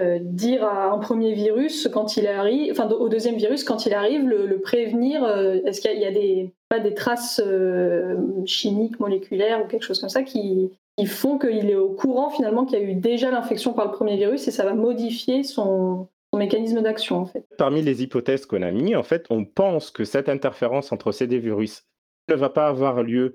euh, 0.00 0.18
dire 0.20 0.64
un 0.64 0.98
premier 0.98 1.32
virus 1.32 1.88
quand 1.92 2.16
il 2.16 2.26
arrive, 2.26 2.70
enfin 2.70 2.88
au 2.88 3.08
deuxième 3.08 3.36
virus 3.36 3.64
quand 3.64 3.84
il 3.84 3.94
arrive, 3.94 4.28
le, 4.28 4.60
prévenir. 4.60 5.24
Euh, 5.24 5.60
est-ce 5.64 5.80
qu'il 5.80 5.98
y 5.98 6.04
a, 6.04 6.12
des 6.12 6.52
pas 6.68 6.78
des 6.78 6.94
traces 6.94 7.42
euh, 7.44 8.16
chimiques, 8.44 9.00
moléculaires 9.00 9.64
ou 9.64 9.68
quelque 9.68 9.82
chose 9.82 10.00
comme 10.00 10.08
ça 10.08 10.22
qui, 10.22 10.70
font 11.06 11.38
qu'il 11.38 11.70
est 11.70 11.76
au 11.76 11.90
courant 11.90 12.30
finalement 12.30 12.64
qu'il 12.64 12.78
y 12.78 12.82
a 12.82 12.84
eu 12.84 12.94
déjà 12.94 13.30
l'infection 13.30 13.72
par 13.72 13.86
le 13.86 13.92
premier 13.92 14.16
virus 14.16 14.46
et 14.48 14.50
ça 14.50 14.64
va 14.64 14.74
modifier 14.74 15.42
son, 15.42 16.08
mécanisme 16.36 16.82
d'action 16.82 17.18
en 17.18 17.26
fait. 17.26 17.44
Parmi 17.56 17.82
les 17.82 18.02
hypothèses 18.02 18.46
qu'on 18.46 18.62
a 18.62 18.70
mis, 18.70 18.94
en 18.94 19.02
fait, 19.02 19.26
on 19.30 19.44
pense 19.44 19.90
que 19.90 20.04
cette 20.04 20.28
interférence 20.28 20.92
entre 20.92 21.10
ces 21.10 21.26
deux 21.26 21.38
virus 21.38 21.86
ne 22.28 22.34
va 22.34 22.50
pas 22.50 22.68
avoir 22.68 23.02
lieu 23.02 23.34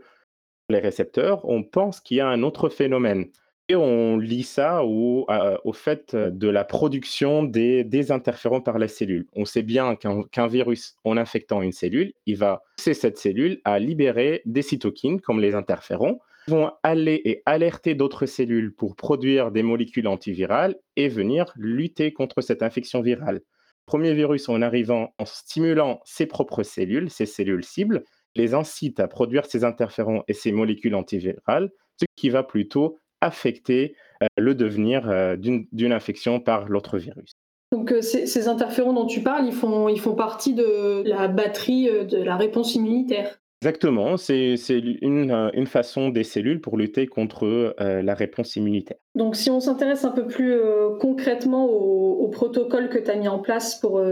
les 0.69 0.79
récepteurs. 0.79 1.41
On 1.43 1.63
pense 1.63 1.99
qu'il 1.99 2.17
y 2.17 2.21
a 2.21 2.27
un 2.27 2.43
autre 2.43 2.69
phénomène 2.69 3.27
on 3.75 4.17
lit 4.17 4.43
ça 4.43 4.83
au, 4.83 5.27
au 5.63 5.73
fait 5.73 6.15
de 6.15 6.47
la 6.47 6.63
production 6.63 7.43
des, 7.43 8.11
interférents 8.11 8.61
par 8.61 8.79
la 8.79 8.87
cellule. 8.87 9.27
On 9.33 9.45
sait 9.45 9.63
bien 9.63 9.95
qu'un 9.95 10.47
virus, 10.47 10.95
en 11.03 11.17
infectant 11.17 11.61
une 11.61 11.71
cellule, 11.71 12.13
il 12.25 12.37
va 12.37 12.63
pousser 12.77 12.93
cette 12.93 13.17
cellule 13.17 13.61
à 13.65 13.79
libérer 13.79 14.41
des 14.45 14.61
cytokines, 14.61 15.21
comme 15.21 15.39
les 15.39 15.55
interférents, 15.55 16.19
qui 16.45 16.51
vont 16.51 16.71
aller 16.83 17.21
et 17.25 17.41
alerter 17.45 17.95
d'autres 17.95 18.25
cellules 18.25 18.73
pour 18.73 18.95
produire 18.95 19.51
des 19.51 19.63
molécules 19.63 20.07
antivirales 20.07 20.75
et 20.95 21.07
venir 21.07 21.53
lutter 21.55 22.11
contre 22.13 22.41
cette 22.41 22.63
infection 22.63 23.01
virale. 23.01 23.41
Premier 23.85 24.13
virus, 24.13 24.47
en 24.49 24.61
arrivant, 24.61 25.13
en 25.17 25.25
stimulant 25.25 26.01
ses 26.05 26.25
propres 26.25 26.63
cellules, 26.63 27.09
ses 27.09 27.25
cellules 27.25 27.65
cibles, 27.65 28.03
les 28.35 28.53
incite 28.53 28.99
à 28.99 29.07
produire 29.07 29.45
ces 29.45 29.63
interférents 29.63 30.23
et 30.27 30.33
ces 30.33 30.51
molécules 30.51 30.95
antivirales, 30.95 31.69
ce 31.99 32.05
qui 32.15 32.29
va 32.29 32.43
plutôt 32.43 32.99
affecter 33.23 33.95
euh, 34.21 34.27
le 34.37 34.53
devenir 34.53 35.09
euh, 35.09 35.35
d'une 35.37 35.93
infection 35.93 36.39
par 36.39 36.67
l'autre 36.69 36.97
virus. 36.97 37.33
Donc 37.71 37.91
euh, 37.91 38.01
ces, 38.01 38.47
interférents 38.47 38.93
dont 38.93 39.07
tu 39.07 39.21
parles, 39.21 39.47
ils 39.47 39.53
font, 39.53 39.89
ils 39.89 39.99
font 39.99 40.13
partie 40.13 40.53
de 40.53 41.03
la 41.05 41.27
batterie 41.27 41.85
de 41.85 42.17
la 42.17 42.35
réponse 42.35 42.75
immunitaire. 42.75 43.39
Exactement, 43.63 44.17
c'est 44.17 44.55
une, 45.01 45.49
une, 45.53 45.67
façon 45.67 46.09
des 46.09 46.25
cellules 46.25 46.59
pour 46.59 46.77
lutter 46.77 47.07
contre 47.07 47.73
la 47.79 48.13
réponse 48.13 48.57
immunitaire. 48.57 48.97
Donc 49.15 49.37
si 49.37 49.49
on 49.49 49.61
s'intéresse 49.61 50.03
un 50.03 50.11
peu 50.11 50.27
plus 50.27 50.59
concrètement 50.99 51.67
au, 51.67 52.27
protocole 52.27 52.89
que 52.89 52.99
tu 52.99 53.09
as 53.09 53.15
mis 53.15 53.29
en 53.29 53.39
place 53.39 53.79
pour 53.79 54.03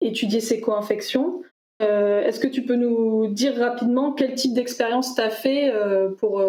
étudier 0.00 0.38
ces 0.38 0.60
co-infections, 0.60 1.42
est-ce 1.80 2.38
que 2.38 2.46
tu 2.46 2.62
peux 2.62 2.76
nous 2.76 3.26
dire 3.26 3.56
rapidement 3.56 4.12
quel 4.12 4.34
type 4.34 4.54
d'expérience 4.54 5.16
tu 5.16 5.20
as 5.20 5.30
fait 5.30 5.74
pour 6.18 6.40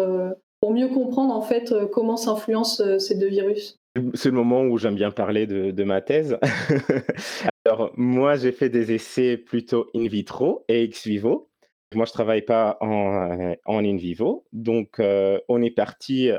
pour 0.62 0.72
mieux 0.72 0.88
comprendre 0.88 1.34
en 1.34 1.42
fait 1.42 1.72
euh, 1.72 1.86
comment 1.86 2.16
s'influencent 2.16 2.84
euh, 2.84 2.98
ces 3.00 3.16
deux 3.16 3.26
virus. 3.26 3.80
C'est 4.14 4.28
le 4.28 4.36
moment 4.36 4.62
où 4.62 4.78
j'aime 4.78 4.94
bien 4.94 5.10
parler 5.10 5.46
de, 5.48 5.84
ma 5.84 6.00
thèse. 6.00 6.38
Alors 7.66 7.90
moi 7.96 8.36
j'ai 8.36 8.52
fait 8.52 8.68
des 8.70 8.92
essais 8.92 9.36
plutôt 9.36 9.90
in 9.94 10.06
vitro 10.06 10.64
et 10.68 10.84
ex 10.84 11.06
vivo. 11.06 11.50
Moi, 11.94 12.06
je 12.06 12.12
travaille 12.12 12.40
pas 12.40 12.78
en, 12.80 13.38
euh, 13.38 13.54
in 13.66 13.96
vivo. 13.96 14.46
Donc, 14.54 14.98
on 14.98 15.62
est 15.62 15.70
parti 15.70 16.30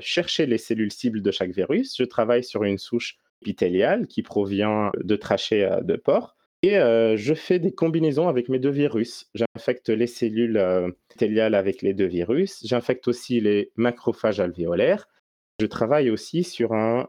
chercher 0.00 0.46
les 0.46 0.56
cellules 0.56 0.90
cibles 0.90 1.20
de 1.20 1.30
chaque 1.30 1.50
virus. 1.50 1.94
Je 1.98 2.04
travaille 2.04 2.42
sur 2.42 2.64
une 2.64 2.78
souche 2.78 3.18
épithéliale 3.42 4.06
qui 4.06 4.22
provient 4.22 4.92
de 4.98 5.16
trachées 5.16 5.68
de 5.82 5.96
porc. 5.96 6.36
Et 6.64 7.16
je 7.16 7.34
fais 7.34 7.58
des 7.58 7.74
combinaisons 7.74 8.26
avec 8.26 8.48
mes 8.48 8.58
deux 8.58 8.70
virus. 8.70 9.28
J'infecte 9.34 9.90
les 9.90 10.06
cellules 10.06 10.56
épithéliales 11.10 11.54
avec 11.54 11.82
les 11.82 11.92
deux 11.92 12.06
virus. 12.06 12.66
J'infecte 12.66 13.06
aussi 13.06 13.38
les 13.38 13.70
macrophages 13.76 14.40
alvéolaires. 14.40 15.06
Je 15.60 15.66
travaille 15.66 16.08
aussi 16.08 16.42
sur 16.42 16.72
un 16.72 17.06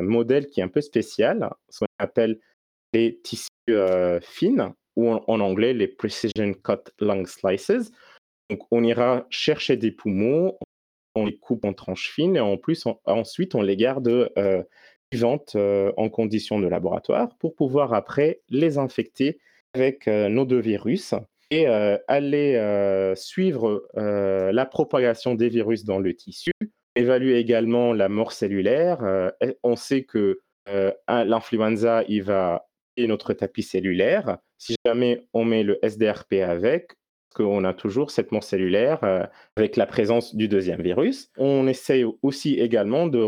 modèle 0.00 0.46
qui 0.46 0.60
est 0.60 0.62
un 0.62 0.68
peu 0.68 0.80
spécial, 0.80 1.50
ce 1.68 1.80
qu'on 1.80 1.86
appelle 1.98 2.40
les 2.94 3.20
tissus 3.22 3.50
fines, 4.22 4.72
ou 4.96 5.10
en, 5.10 5.40
anglais 5.40 5.74
les 5.74 5.86
precision 5.86 6.54
cut 6.54 6.90
lung 7.00 7.26
slices. 7.26 7.92
Donc, 8.48 8.60
on 8.70 8.82
ira 8.82 9.26
chercher 9.28 9.76
des 9.76 9.92
poumons, 9.92 10.56
on 11.14 11.26
les 11.26 11.36
coupe 11.36 11.66
en 11.66 11.74
tranches 11.74 12.10
fines 12.10 12.36
et 12.36 12.40
en 12.40 12.56
plus, 12.56 12.86
ensuite, 13.04 13.54
on 13.54 13.60
les 13.60 13.76
garde 13.76 14.32
vivantes 15.12 15.52
euh, 15.56 15.92
en 15.96 16.08
conditions 16.08 16.60
de 16.60 16.68
laboratoire 16.68 17.36
pour 17.38 17.54
pouvoir 17.54 17.94
après 17.94 18.40
les 18.48 18.78
infecter 18.78 19.38
avec 19.74 20.08
euh, 20.08 20.28
nos 20.28 20.44
deux 20.44 20.60
virus 20.60 21.14
et 21.50 21.68
euh, 21.68 21.98
aller 22.06 23.12
suivre 23.16 23.88
la 23.96 24.66
propagation 24.66 25.34
des 25.34 25.48
virus 25.48 25.84
dans 25.84 25.98
le 25.98 26.14
tissu, 26.14 26.52
évaluer 26.94 27.38
également 27.38 27.92
la 27.92 28.08
mort 28.08 28.30
cellulaire. 28.30 29.32
on 29.64 29.74
sait 29.74 30.04
que 30.04 30.38
l'influenza, 31.08 32.04
il 32.06 32.22
va 32.22 32.68
et 32.96 33.08
notre 33.08 33.32
tapis 33.32 33.64
cellulaire. 33.64 34.38
Si 34.58 34.76
jamais 34.86 35.26
on 35.32 35.44
met 35.44 35.64
le 35.64 35.84
SDRP 35.84 36.34
avec, 36.34 36.92
qu'on 37.34 37.64
a 37.64 37.72
toujours 37.72 38.10
cette 38.10 38.32
mort 38.32 38.42
cellulaire 38.42 38.98
euh, 39.04 39.24
avec 39.56 39.76
la 39.76 39.86
présence 39.86 40.34
du 40.34 40.48
deuxième 40.48 40.82
virus. 40.82 41.30
On 41.36 41.66
essaye 41.68 42.04
aussi 42.22 42.54
également 42.54 43.06
de, 43.06 43.18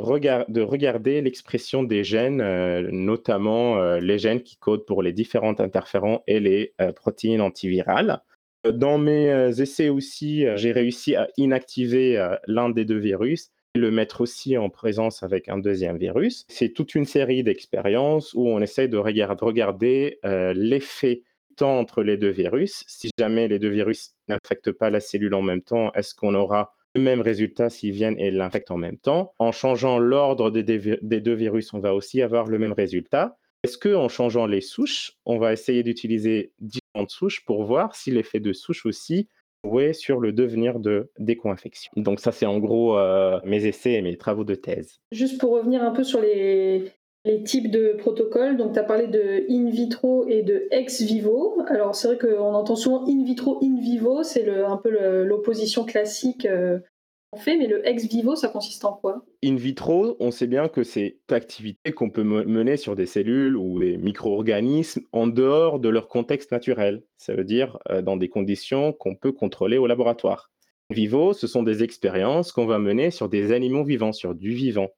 de 0.51 0.61
regarder 0.61 1.21
l'expression 1.21 1.83
des 1.83 2.03
gènes, 2.05 2.41
euh, 2.41 2.89
notamment 2.91 3.79
euh, 3.79 4.01
les 4.01 4.19
gènes 4.19 4.43
qui 4.43 4.57
codent 4.57 4.85
pour 4.87 5.03
les 5.03 5.13
différents 5.13 5.59
interférents 5.61 6.23
et 6.27 6.41
les 6.41 6.75
protéines 6.97 7.41
antivirales. 7.41 8.23
Dans 8.69 8.99
mes 8.99 9.51
essais 9.61 9.89
aussi, 9.89 10.45
j'ai 10.57 10.73
réussi 10.73 11.17
à 11.17 11.29
inactiver 11.37 12.37
l'un 12.47 12.71
des 12.71 12.85
deux 12.85 12.99
virus 12.99 13.51
et 13.75 13.79
le 13.79 13.91
mettre 13.91 14.21
aussi 14.21 14.57
en 14.57 14.71
présence 14.71 15.23
avec 15.23 15.49
un 15.49 15.59
deuxième 15.59 15.99
virus. 15.99 16.45
C'est 16.49 16.73
toute 16.73 16.95
une 16.95 17.05
série 17.05 17.43
d'expériences 17.43 18.33
où 18.35 18.49
on 18.49 18.61
essaye 18.61 18.89
de 18.89 18.97
regarder 18.97 20.19
l'effet 20.55 21.23
temps 21.55 21.79
entre 21.79 22.03
les 22.03 22.17
deux 22.17 22.31
virus. 22.31 22.85
Si 22.87 23.11
jamais 23.19 23.49
les 23.49 23.59
deux 23.59 23.69
virus 23.69 24.15
n'infectent 24.29 24.73
pas 24.73 24.91
la 24.91 25.01
cellule 25.01 25.35
en 25.35 25.43
même 25.43 25.63
temps, 25.63 25.93
est-ce 25.93 26.15
qu'on 26.15 26.35
aura 26.35 26.75
le 26.95 27.01
même 27.01 27.21
résultat 27.21 27.71
s'ils 27.71 27.93
viennent 27.93 28.19
et 28.19 28.31
l'infectent 28.31 28.71
en 28.71 28.77
même 28.77 28.99
temps? 28.99 29.35
En 29.39 29.53
changeant 29.53 29.99
l'ordre 29.99 30.51
des, 30.51 30.63
deux 30.63 31.35
virus, 31.35 31.73
on 31.73 31.81
va 31.81 31.95
aussi 31.95 32.23
avoir 32.23 32.47
le 32.47 32.59
même 32.59 32.73
résultat. 32.73 33.37
Est-ce 33.65 33.79
qu'en 33.79 34.09
changeant 34.09 34.47
les 34.47 34.61
souches, 34.61 35.13
on 35.25 35.39
va 35.39 35.53
essayer 35.53 35.83
d'utiliser 35.83 36.53
différentes 36.59 37.11
souches 37.11 37.45
pour 37.45 37.65
voir 37.65 37.95
si 37.95 38.11
l'effet 38.11 38.41
de 38.41 38.53
souche 38.53 38.85
aussi 38.87 39.29
jouait 39.65 39.93
sur 39.93 40.19
le 40.19 40.33
devenir 40.33 40.81
de, 40.81 41.11
des 41.19 41.37
co-infections? 41.37 41.93
Donc 41.97 42.19
ça, 42.19 42.33
c'est 42.33 42.47
en 42.47 42.59
gros 42.59 42.99
euh, 42.99 43.39
mes 43.45 43.65
essais 43.67 43.93
et 43.93 44.03
mes 44.03 44.17
travaux 44.17 44.45
de 44.45 44.57
thèse. 44.57 44.99
Juste 45.13 45.41
pour 45.41 45.53
revenir 45.53 45.85
un 45.85 45.93
peu 45.93 46.03
sur 46.03 46.21
les, 46.21 46.93
les 47.25 47.43
types 47.43 47.71
de 47.71 47.95
protocoles. 47.99 48.57
Donc, 48.57 48.73
tu 48.73 48.79
as 48.79 48.85
parlé 48.85 49.07
de 49.07 49.45
in 49.49 49.71
vitro 49.71 50.27
et 50.29 50.43
de 50.43 50.67
ex 50.71 51.03
vivo. 51.03 51.57
Alors, 51.69 51.95
c'est 51.95 52.09
vrai 52.09 52.19
qu'on 52.19 52.55
entend 52.55 52.77
souvent 52.77 53.05
in 53.07 53.25
vitro, 53.25 53.59
in 53.63 53.79
vivo, 53.81 54.23
c'est 54.23 54.49
un 54.49 54.77
peu 54.77 54.91
l'opposition 55.25 55.85
classique 55.85 56.47
euh, 56.47 56.79
qu'on 57.31 57.39
fait, 57.39 57.57
mais 57.57 57.69
le 57.69 57.87
ex 57.87 58.07
vivo, 58.09 58.35
ça 58.35 58.49
consiste 58.49 58.85
en 58.85 58.95
quoi? 58.95 59.25
In 59.45 59.55
vitro, 59.55 60.17
on 60.19 60.31
sait 60.31 60.49
bien 60.49 60.69
que 60.69 60.83
c'est 60.83 61.19
activité 61.31 61.93
qu'on 61.93 62.11
peut 62.11 62.25
mener 62.25 62.77
sur 62.77 62.97
des 62.97 63.07
cellules 63.07 63.57
ou 63.57 63.79
des 63.79 63.97
micro-organismes 63.97 65.03
en 65.13 65.27
dehors 65.29 65.79
de 65.79 65.89
leur 65.89 66.09
contexte 66.09 66.51
naturel. 66.51 67.05
Ça 67.19 67.35
veut 67.35 67.45
dire 67.45 67.79
euh, 67.91 68.03
dans 68.03 68.17
des 68.17 68.29
conditions 68.29 68.93
qu'on 68.93 69.15
peut 69.15 69.33
contrôler 69.33 69.79
au 69.79 69.87
laboratoire. 69.87 70.51
Vivo, 70.91 71.33
ce 71.33 71.47
sont 71.47 71.63
des 71.63 71.83
expériences 71.83 72.53
qu'on 72.53 72.67
va 72.67 72.79
mener 72.79 73.11
sur 73.11 73.29
des 73.29 73.53
animaux 73.53 73.85
vivants, 73.85 74.13
sur 74.13 74.35
du 74.35 74.53
vivant 74.53 74.91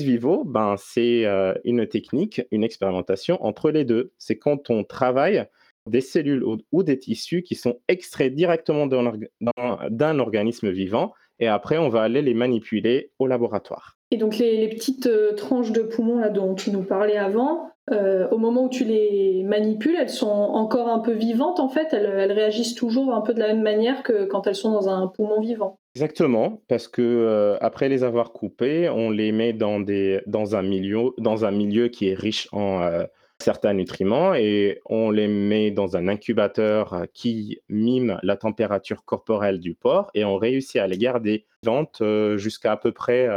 vivo, 0.00 0.44
ben, 0.44 0.76
c'est 0.78 1.26
euh, 1.26 1.54
une 1.64 1.86
technique, 1.86 2.42
une 2.50 2.64
expérimentation 2.64 3.42
entre 3.44 3.70
les 3.70 3.84
deux. 3.84 4.12
C'est 4.18 4.38
quand 4.38 4.70
on 4.70 4.84
travaille 4.84 5.46
des 5.88 6.00
cellules 6.00 6.44
ou, 6.70 6.82
des 6.82 6.98
tissus 6.98 7.42
qui 7.42 7.54
sont 7.54 7.80
extraits 7.88 8.34
directement 8.34 8.86
d'un 8.86 10.18
organisme 10.18 10.70
vivant 10.70 11.12
et 11.40 11.48
après 11.48 11.78
on 11.78 11.88
va 11.88 12.02
aller 12.02 12.22
les 12.22 12.34
manipuler 12.34 13.10
au 13.18 13.26
laboratoire. 13.26 13.96
Et 14.10 14.16
donc 14.16 14.38
les, 14.38 14.68
petites 14.68 15.06
euh, 15.06 15.32
tranches 15.34 15.72
de 15.72 15.82
poumons 15.82 16.22
dont 16.32 16.54
tu 16.54 16.70
nous 16.70 16.82
parlais 16.82 17.16
avant, 17.16 17.70
euh, 17.90 18.28
au 18.30 18.38
moment 18.38 18.64
où 18.64 18.68
tu 18.68 18.84
les 18.84 19.42
manipules, 19.42 19.96
elles 19.98 20.08
sont 20.08 20.28
encore 20.28 20.88
un 20.88 21.00
peu 21.00 21.12
vivantes 21.12 21.58
en 21.58 21.68
fait, 21.68 21.88
elles, 21.92 22.30
réagissent 22.30 22.74
toujours 22.74 23.12
un 23.12 23.22
peu 23.22 23.34
de 23.34 23.40
la 23.40 23.48
même 23.48 23.62
manière 23.62 24.02
que 24.02 24.24
quand 24.24 24.46
elles 24.46 24.54
sont 24.54 24.70
dans 24.70 24.88
un 24.88 25.08
poumon 25.08 25.40
vivant? 25.40 25.80
Exactement, 25.94 26.62
parce 26.68 26.88
que 26.88 27.02
euh, 27.02 27.58
après 27.60 27.90
les 27.90 28.02
avoir 28.02 28.32
coupées, 28.32 28.88
on 28.88 29.10
les 29.10 29.30
met 29.30 29.52
dans, 29.52 29.76
un, 29.76 30.62
milieu, 30.62 31.88
qui 31.88 32.08
est 32.08 32.14
riche 32.14 32.48
en 32.52 33.04
certains 33.38 33.74
nutriments 33.74 34.34
et 34.34 34.80
on 34.86 35.10
les 35.10 35.28
met 35.28 35.70
dans 35.70 35.96
un 35.96 36.08
incubateur 36.08 37.04
qui 37.12 37.60
mime 37.68 38.18
la 38.22 38.36
température 38.36 39.04
corporelle 39.04 39.60
du 39.60 39.74
porc 39.74 40.10
et 40.14 40.24
on 40.24 40.36
réussit 40.36 40.76
à 40.76 40.86
les 40.86 40.96
garder 40.96 41.44
vivantes 41.62 42.02
jusqu'à 42.36 42.72
à 42.72 42.76
peu 42.78 42.92
près 42.92 43.28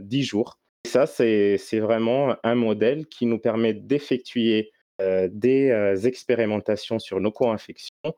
10 0.00 0.22
jours. 0.22 0.58
ça, 0.86 1.06
c'est 1.06 1.80
vraiment 1.80 2.36
un 2.44 2.54
modèle 2.54 3.06
qui 3.06 3.26
nous 3.26 3.38
permet 3.38 3.74
d'effectuer 3.74 4.70
des 5.00 6.06
expérimentations 6.06 7.00
sur 7.00 7.18
nos 7.18 7.32
co-infections 7.32 8.14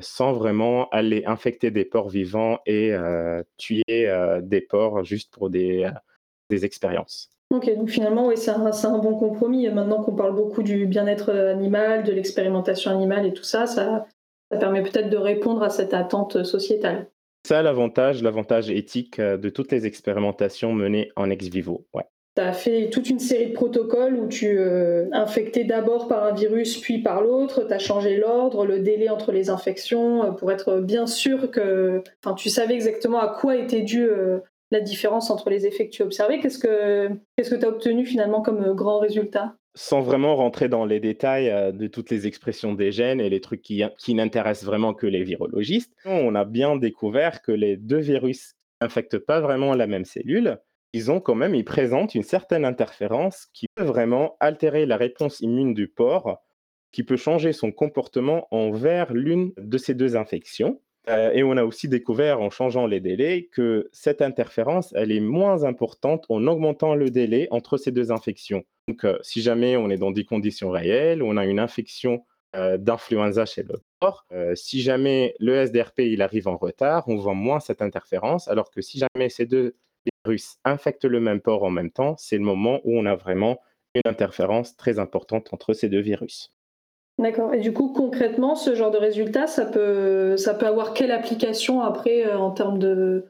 sans 0.00 0.32
vraiment 0.32 0.88
aller 0.90 1.24
infecter 1.26 1.70
des 1.70 1.84
porcs 1.84 2.08
vivants 2.08 2.58
et 2.66 2.94
tuer 3.56 3.82
des 4.42 4.60
porcs 4.60 5.04
juste 5.04 5.32
pour 5.32 5.50
des, 5.50 5.90
des 6.50 6.64
expériences. 6.64 7.30
Ok, 7.54 7.72
donc 7.76 7.88
finalement, 7.88 8.26
oui, 8.26 8.36
c'est 8.36 8.50
un, 8.50 8.66
un, 8.66 8.98
bon 8.98 9.16
compromis. 9.16 9.68
Maintenant 9.68 10.02
qu'on 10.02 10.16
parle 10.16 10.34
beaucoup 10.34 10.62
du 10.62 10.86
bien-être 10.86 11.32
animal, 11.32 12.02
de 12.04 12.12
l'expérimentation 12.12 12.90
animale 12.90 13.26
et 13.26 13.32
tout 13.32 13.44
ça, 13.44 13.66
ça, 13.66 14.06
ça 14.50 14.58
permet 14.58 14.82
peut-être 14.82 15.10
de 15.10 15.16
répondre 15.16 15.62
à 15.62 15.70
cette 15.70 15.94
attente 15.94 16.44
sociétale. 16.44 17.08
Ça, 17.46 17.62
l'avantage, 17.62 18.22
l'avantage 18.22 18.70
éthique 18.70 19.20
euh, 19.20 19.36
de 19.36 19.48
toutes 19.50 19.70
les 19.70 19.86
expérimentations 19.86 20.72
menées 20.72 21.12
en 21.14 21.30
ex 21.30 21.46
vivo. 21.46 21.86
Ouais. 21.94 22.02
Tu 22.36 22.42
as 22.42 22.52
fait 22.52 22.90
toute 22.90 23.08
une 23.08 23.18
série 23.18 23.48
de 23.48 23.52
protocoles 23.52 24.16
où 24.16 24.28
tu 24.28 24.58
euh, 24.58 25.06
infectais 25.12 25.64
d'abord 25.64 26.06
par 26.06 26.24
un 26.24 26.32
virus 26.32 26.78
puis 26.78 26.98
par 26.98 27.22
l'autre, 27.22 27.64
tu 27.66 27.72
as 27.72 27.78
changé 27.78 28.16
l'ordre, 28.16 28.66
le 28.66 28.80
délai 28.80 29.08
entre 29.08 29.32
les 29.32 29.48
infections 29.48 30.24
euh, 30.24 30.30
pour 30.32 30.52
être 30.52 30.80
bien 30.80 31.06
sûr 31.06 31.50
que 31.50 32.02
tu 32.36 32.50
savais 32.50 32.74
exactement 32.74 33.20
à 33.20 33.28
quoi 33.28 33.56
était 33.56 33.82
dû 33.82 34.08
la 34.70 34.80
différence 34.80 35.30
entre 35.30 35.50
les 35.50 35.66
effets 35.66 35.88
que 35.88 35.92
tu 35.92 36.02
observais. 36.02 36.40
Qu'est-ce 36.40 36.58
que 36.58 37.08
tu 37.38 37.64
as 37.64 37.68
obtenu 37.68 38.04
finalement 38.04 38.42
comme 38.42 38.74
grand 38.74 38.98
résultat? 38.98 39.56
Sans 39.74 40.00
vraiment 40.00 40.36
rentrer 40.36 40.68
dans 40.68 40.86
les 40.86 41.00
détails 41.00 41.50
euh, 41.50 41.70
de 41.70 41.86
toutes 41.86 42.10
les 42.10 42.26
expressions 42.26 42.74
des 42.74 42.92
gènes 42.92 43.20
et 43.20 43.28
les 43.28 43.40
trucs 43.40 43.62
qui, 43.62 44.14
n'intéressent 44.14 44.64
vraiment 44.64 44.94
que 44.94 45.06
les 45.06 45.22
virologistes, 45.22 45.92
on 46.04 46.34
a 46.34 46.44
bien 46.44 46.76
découvert 46.76 47.42
que 47.42 47.52
les 47.52 47.76
deux 47.76 47.98
virus 47.98 48.54
n'infectent 48.80 49.18
pas 49.18 49.40
vraiment 49.40 49.74
la 49.74 49.86
même 49.86 50.04
cellule. 50.04 50.58
Ils 50.92 51.10
ont 51.10 51.20
quand 51.20 51.34
même, 51.34 51.54
ils 51.54 51.64
présentent 51.64 52.14
une 52.14 52.22
certaine 52.22 52.64
interférence 52.64 53.46
qui 53.52 53.66
peut 53.74 53.84
vraiment 53.84 54.36
altérer 54.40 54.86
la 54.86 54.96
réponse 54.96 55.40
immune 55.40 55.74
du 55.74 55.88
porc, 55.88 56.38
qui 56.92 57.02
peut 57.02 57.16
changer 57.16 57.52
son 57.52 57.72
comportement 57.72 58.48
envers 58.50 59.12
l'une 59.12 59.52
de 59.58 59.78
ces 59.78 59.94
deux 59.94 60.16
infections. 60.16 60.80
Euh, 61.08 61.30
et 61.32 61.44
on 61.44 61.56
a 61.56 61.64
aussi 61.64 61.88
découvert 61.88 62.40
en 62.40 62.50
changeant 62.50 62.86
les 62.86 63.00
délais 63.00 63.48
que 63.52 63.88
cette 63.92 64.22
interférence, 64.22 64.92
elle 64.96 65.12
est 65.12 65.20
moins 65.20 65.64
importante 65.64 66.24
en 66.28 66.46
augmentant 66.46 66.94
le 66.94 67.10
délai 67.10 67.46
entre 67.50 67.76
ces 67.76 67.92
deux 67.92 68.10
infections. 68.10 68.64
Donc, 68.88 69.04
euh, 69.04 69.18
si 69.22 69.40
jamais 69.40 69.76
on 69.76 69.88
est 69.88 69.98
dans 69.98 70.10
des 70.10 70.24
conditions 70.24 70.70
réelles, 70.70 71.22
on 71.22 71.36
a 71.36 71.44
une 71.44 71.60
infection 71.60 72.24
euh, 72.56 72.76
d'influenza 72.76 73.44
chez 73.44 73.62
le 73.62 73.74
porc, 74.00 74.26
si 74.54 74.80
jamais 74.82 75.34
le 75.38 75.54
SDRP 75.54 76.00
il 76.00 76.22
arrive 76.22 76.48
en 76.48 76.56
retard, 76.56 77.08
on 77.08 77.16
voit 77.16 77.34
moins 77.34 77.60
cette 77.60 77.82
interférence, 77.82 78.48
alors 78.48 78.70
que 78.70 78.80
si 78.80 78.98
jamais 78.98 79.28
ces 79.28 79.46
deux 79.46 79.76
virus 80.26 80.58
infectent 80.64 81.04
le 81.04 81.20
même 81.20 81.40
porc 81.40 81.62
en 81.62 81.70
même 81.70 81.90
temps, 81.90 82.16
c'est 82.18 82.36
le 82.36 82.44
moment 82.44 82.80
où 82.84 82.98
on 82.98 83.06
a 83.06 83.14
vraiment 83.14 83.58
une 83.94 84.10
interférence 84.10 84.76
très 84.76 84.98
importante 84.98 85.52
entre 85.52 85.72
ces 85.72 85.88
deux 85.88 86.00
virus. 86.00 86.52
D'accord. 87.18 87.54
Et 87.54 87.60
du 87.60 87.72
coup, 87.72 87.92
concrètement, 87.94 88.56
ce 88.56 88.74
genre 88.74 88.90
de 88.90 88.98
résultat, 88.98 89.46
ça 89.46 89.64
peut, 89.64 90.36
ça 90.36 90.52
peut 90.52 90.66
avoir 90.66 90.92
quelle 90.92 91.12
application 91.12 91.80
après 91.80 92.26
euh, 92.26 92.36
en 92.36 92.50
termes 92.50 92.78
de, 92.78 93.24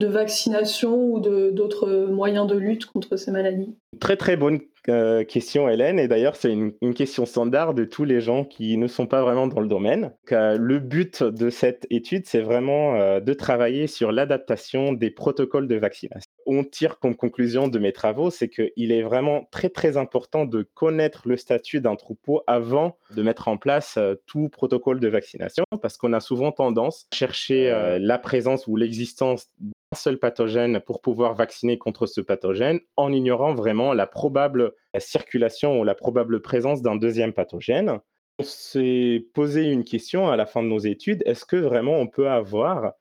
de 0.00 0.06
vaccination 0.06 0.96
ou 0.96 1.18
d'autres 1.18 2.06
moyens 2.06 2.46
de 2.46 2.56
lutte 2.56 2.86
contre 2.86 3.16
ces 3.16 3.30
maladies? 3.30 3.74
Très 4.00 4.16
très 4.16 4.36
bonne 4.36 4.60
euh, 4.88 5.24
question, 5.24 5.68
Hélène. 5.68 5.98
Et 5.98 6.08
d'ailleurs, 6.08 6.34
c'est 6.34 6.52
une, 6.52 6.72
question 6.94 7.24
standard 7.24 7.72
de 7.72 7.84
tous 7.84 8.04
les 8.04 8.20
gens 8.20 8.44
qui 8.44 8.76
ne 8.76 8.86
sont 8.86 9.06
pas 9.06 9.22
vraiment 9.22 9.46
dans 9.46 9.60
le 9.60 9.68
domaine. 9.68 10.12
Euh, 10.32 10.56
le 10.58 10.78
but 10.78 11.22
de 11.22 11.50
cette 11.50 11.86
étude, 11.90 12.26
c'est 12.26 12.40
vraiment 12.40 12.96
euh, 12.96 13.20
de 13.20 13.32
travailler 13.32 13.86
sur 13.86 14.12
l'adaptation 14.12 14.92
des 14.92 15.10
protocoles 15.10 15.68
de 15.68 15.76
vaccination. 15.76 16.30
On 16.46 16.64
tire 16.64 16.98
comme 16.98 17.14
conclusion 17.14 17.68
de 17.68 17.78
mes 17.78 17.92
travaux, 17.92 18.30
c'est 18.30 18.48
qu'il 18.48 18.92
est 18.92 19.02
vraiment 19.02 19.48
très 19.52 19.68
très 19.68 19.96
important 19.96 20.44
de 20.44 20.68
connaître 20.74 21.22
le 21.26 21.36
statut 21.36 21.80
d'un 21.80 21.96
troupeau 21.96 22.42
avant 22.46 22.98
de 23.14 23.22
mettre 23.22 23.48
en 23.48 23.56
place 23.56 23.98
tout 24.26 24.48
protocole 24.48 25.00
de 25.00 25.08
vaccination, 25.08 25.64
parce 25.80 25.96
qu'on 25.96 26.12
a 26.12 26.20
souvent 26.20 26.50
tendance 26.50 27.06
à 27.12 27.16
chercher 27.16 27.98
la 28.00 28.18
présence 28.18 28.66
ou 28.66 28.76
l'existence 28.76 29.48
seul 29.94 30.18
pathogène 30.18 30.80
pour 30.80 31.00
pouvoir 31.00 31.34
vacciner 31.34 31.78
contre 31.78 32.06
ce 32.06 32.20
pathogène 32.20 32.80
en 32.96 33.12
ignorant 33.12 33.54
vraiment 33.54 33.81
la 33.92 34.06
probable 34.06 34.72
circulation 34.98 35.80
ou 35.80 35.84
la 35.84 35.96
probable 35.96 36.40
présence 36.40 36.82
d'un 36.82 36.96
deuxième 36.96 37.32
pathogène. 37.32 37.98
On 38.38 38.44
s'est 38.44 39.26
posé 39.34 39.64
une 39.64 39.84
question 39.84 40.30
à 40.30 40.36
la 40.36 40.46
fin 40.46 40.62
de 40.62 40.68
nos 40.68 40.78
études, 40.78 41.22
est-ce 41.26 41.44
que 41.44 41.56
vraiment 41.56 41.98
on 41.98 42.06
peut 42.06 42.28
avoir 42.28 42.92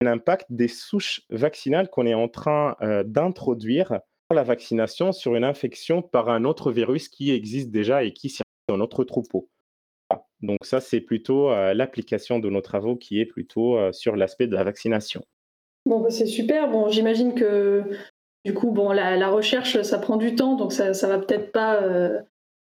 un 0.00 0.06
impact 0.06 0.46
des 0.50 0.68
souches 0.68 1.22
vaccinales 1.30 1.90
qu'on 1.90 2.06
est 2.06 2.14
en 2.14 2.28
train 2.28 2.76
euh, 2.82 3.02
d'introduire 3.04 4.00
dans 4.30 4.36
la 4.36 4.44
vaccination 4.44 5.12
sur 5.12 5.34
une 5.34 5.44
infection 5.44 6.02
par 6.02 6.28
un 6.28 6.44
autre 6.44 6.70
virus 6.70 7.08
qui 7.08 7.32
existe 7.32 7.70
déjà 7.70 8.04
et 8.04 8.12
qui 8.12 8.28
circule 8.28 8.44
dans 8.68 8.76
notre 8.76 9.04
troupeau? 9.04 9.48
Donc 10.40 10.58
ça, 10.62 10.80
c'est 10.80 11.00
plutôt 11.00 11.50
euh, 11.50 11.74
l'application 11.74 12.38
de 12.38 12.48
nos 12.48 12.60
travaux 12.60 12.96
qui 12.96 13.20
est 13.20 13.26
plutôt 13.26 13.76
euh, 13.76 13.92
sur 13.92 14.14
l'aspect 14.14 14.46
de 14.46 14.54
la 14.54 14.64
vaccination. 14.64 15.24
Bon, 15.84 16.00
bah, 16.00 16.10
c'est 16.10 16.26
super. 16.26 16.70
Bon, 16.70 16.88
j'imagine 16.88 17.34
que 17.34 17.82
du 18.44 18.54
coup, 18.54 18.70
bon, 18.70 18.92
la, 18.92 19.28
recherche, 19.28 19.82
ça 19.82 19.98
prend 19.98 20.16
du 20.16 20.34
temps, 20.34 20.56
donc 20.56 20.72
ça, 20.72 20.94
ça 20.94 21.08
va 21.08 21.18
peut-être 21.18 21.52
pas 21.52 21.82
euh, 21.82 22.18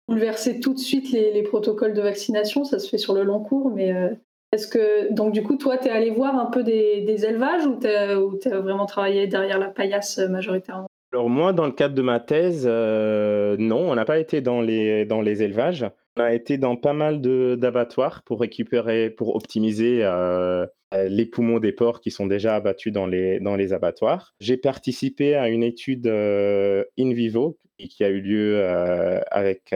bouleverser 0.08 0.60
tout 0.60 0.74
de 0.74 0.80
suite 0.80 1.12
les, 1.12 1.44
protocoles 1.44 1.94
de 1.94 2.02
vaccination. 2.02 2.64
Ça 2.64 2.80
se 2.80 2.90
fait 2.90 2.98
sur 2.98 3.14
le 3.14 3.24
long 3.24 3.40
cours, 3.40 3.72
mais 3.72 3.94
euh, 3.94 4.10
est-ce 4.52 4.68
que 4.68 5.12
donc 5.14 5.34
du 5.34 5.44
coup, 5.44 5.56
toi, 5.58 5.78
tu 5.78 5.88
es 5.88 5.92
allé 5.92 6.12
voir 6.12 6.38
un 6.38 6.46
peu 6.46 6.64
des, 6.64 7.26
élevages 7.26 7.66
ou 7.66 7.78
tu 7.80 7.88
as, 7.88 8.60
vraiment 8.60 8.86
travaillé 8.86 9.28
derrière 9.28 9.60
la 9.60 9.70
paillasse 9.70 10.20
euh, 10.20 10.28
majoritairement? 10.28 10.88
Alors 11.12 11.30
moi, 11.30 11.54
dans 11.54 11.66
le 11.66 11.72
cadre 11.72 11.94
de 11.94 12.02
ma 12.02 12.20
thèse, 12.20 12.66
non, 12.66 13.92
on 13.92 13.96
n'a 13.96 14.06
pas 14.06 14.18
été 14.18 14.42
dans 14.42 14.62
les, 14.62 15.06
dans 15.06 15.22
les 15.22 15.44
élevages. 15.44 15.86
On 16.16 16.22
a 16.22 16.34
été 16.34 16.58
dans 16.58 16.76
pas 16.76 16.94
mal 16.94 17.22
d'abattoirs 17.22 18.22
pour 18.24 18.40
récupérer, 18.40 19.10
pour 19.10 19.36
optimiser 19.36 20.00
euh, 20.04 20.68
les 20.94 21.26
poumons 21.26 21.60
des 21.60 21.72
porcs 21.72 22.02
qui 22.02 22.12
sont 22.12 22.28
déjà 22.28 22.56
abattus 22.56 22.94
dans 22.94 23.08
les, 23.08 23.40
dans 23.40 23.56
les 23.56 23.74
abattoirs. 23.74 24.34
J'ai 24.40 24.58
participé 24.58 25.36
à 25.36 25.50
une 25.50 25.64
étude 25.64 26.08
euh, 26.08 26.84
in 27.00 27.14
vivo 27.14 27.58
qui 27.78 28.04
a 28.04 28.10
eu 28.10 28.22
lieu 28.22 28.60
euh, 28.62 29.20
avec 29.32 29.76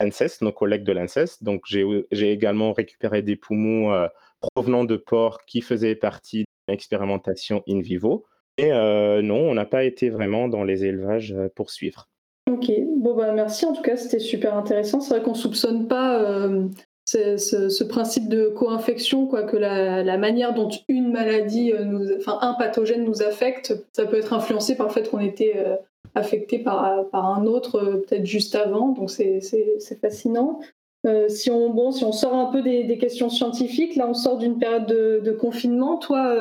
l'ANSES, 0.00 0.40
nos 0.40 0.52
collègues 0.52 0.84
de 0.84 0.92
l'ANSES. 0.92 1.42
Donc 1.42 1.64
j'ai 1.66 2.32
également 2.32 2.72
récupéré 2.72 3.22
des 3.22 3.36
poumons 3.36 4.08
provenant 4.54 4.84
de 4.84 4.96
porcs 4.96 5.44
qui 5.46 5.60
faisaient 5.60 5.94
partie 5.94 6.44
d'une 6.66 6.74
expérimentation 6.74 7.62
in 7.68 7.80
vivo. 7.80 8.24
Et 8.56 8.70
non, 8.70 9.50
on 9.50 9.54
n'a 9.54 9.66
pas 9.66 9.84
été 9.84 10.08
vraiment 10.08 10.48
dans 10.48 10.64
les 10.64 10.84
élevages 10.86 11.34
pour 11.54 11.70
suivre. 11.70 12.08
Ok, 12.50 12.70
bon 12.96 13.14
bah 13.14 13.32
merci 13.32 13.66
en 13.66 13.74
tout 13.74 13.82
cas, 13.82 13.96
c'était 13.96 14.20
super 14.20 14.56
intéressant. 14.56 15.00
C'est 15.00 15.14
vrai 15.14 15.22
qu'on 15.22 15.34
soupçonne 15.34 15.86
pas 15.86 16.48
ce, 17.14 17.84
principe 17.84 18.28
de 18.28 18.48
co-infection, 18.48 19.26
quoi, 19.26 19.42
que 19.42 19.56
la, 19.56 20.18
manière 20.18 20.54
dont 20.54 20.68
une 20.88 21.12
maladie, 21.12 21.72
euh, 21.72 22.16
enfin 22.18 22.38
un 22.40 22.54
pathogène 22.54 23.04
nous 23.04 23.22
affecte, 23.22 23.74
ça 23.92 24.06
peut 24.06 24.16
être 24.16 24.32
influencé 24.32 24.76
par 24.76 24.88
le 24.88 24.92
fait 24.92 25.10
qu'on 25.10 25.20
était 25.20 25.54
euh, 25.56 25.76
affecté 26.14 26.58
par, 26.58 27.06
un 27.12 27.46
autre 27.46 27.80
peut-être 28.06 28.26
juste 28.26 28.54
avant. 28.54 28.88
Donc 28.88 29.10
c'est 29.10 29.40
fascinant. 30.00 30.60
si, 31.28 31.50
on, 31.50 31.70
bon, 31.70 31.92
si 31.92 32.04
on 32.04 32.12
sort 32.12 32.34
un 32.34 32.46
peu 32.46 32.62
des, 32.62 32.98
questions 32.98 33.30
scientifiques, 33.30 33.96
là 33.96 34.06
on 34.08 34.14
sort 34.14 34.38
d'une 34.38 34.58
période 34.58 34.86
de, 34.86 35.32
confinement. 35.32 35.98
Toi, 35.98 36.38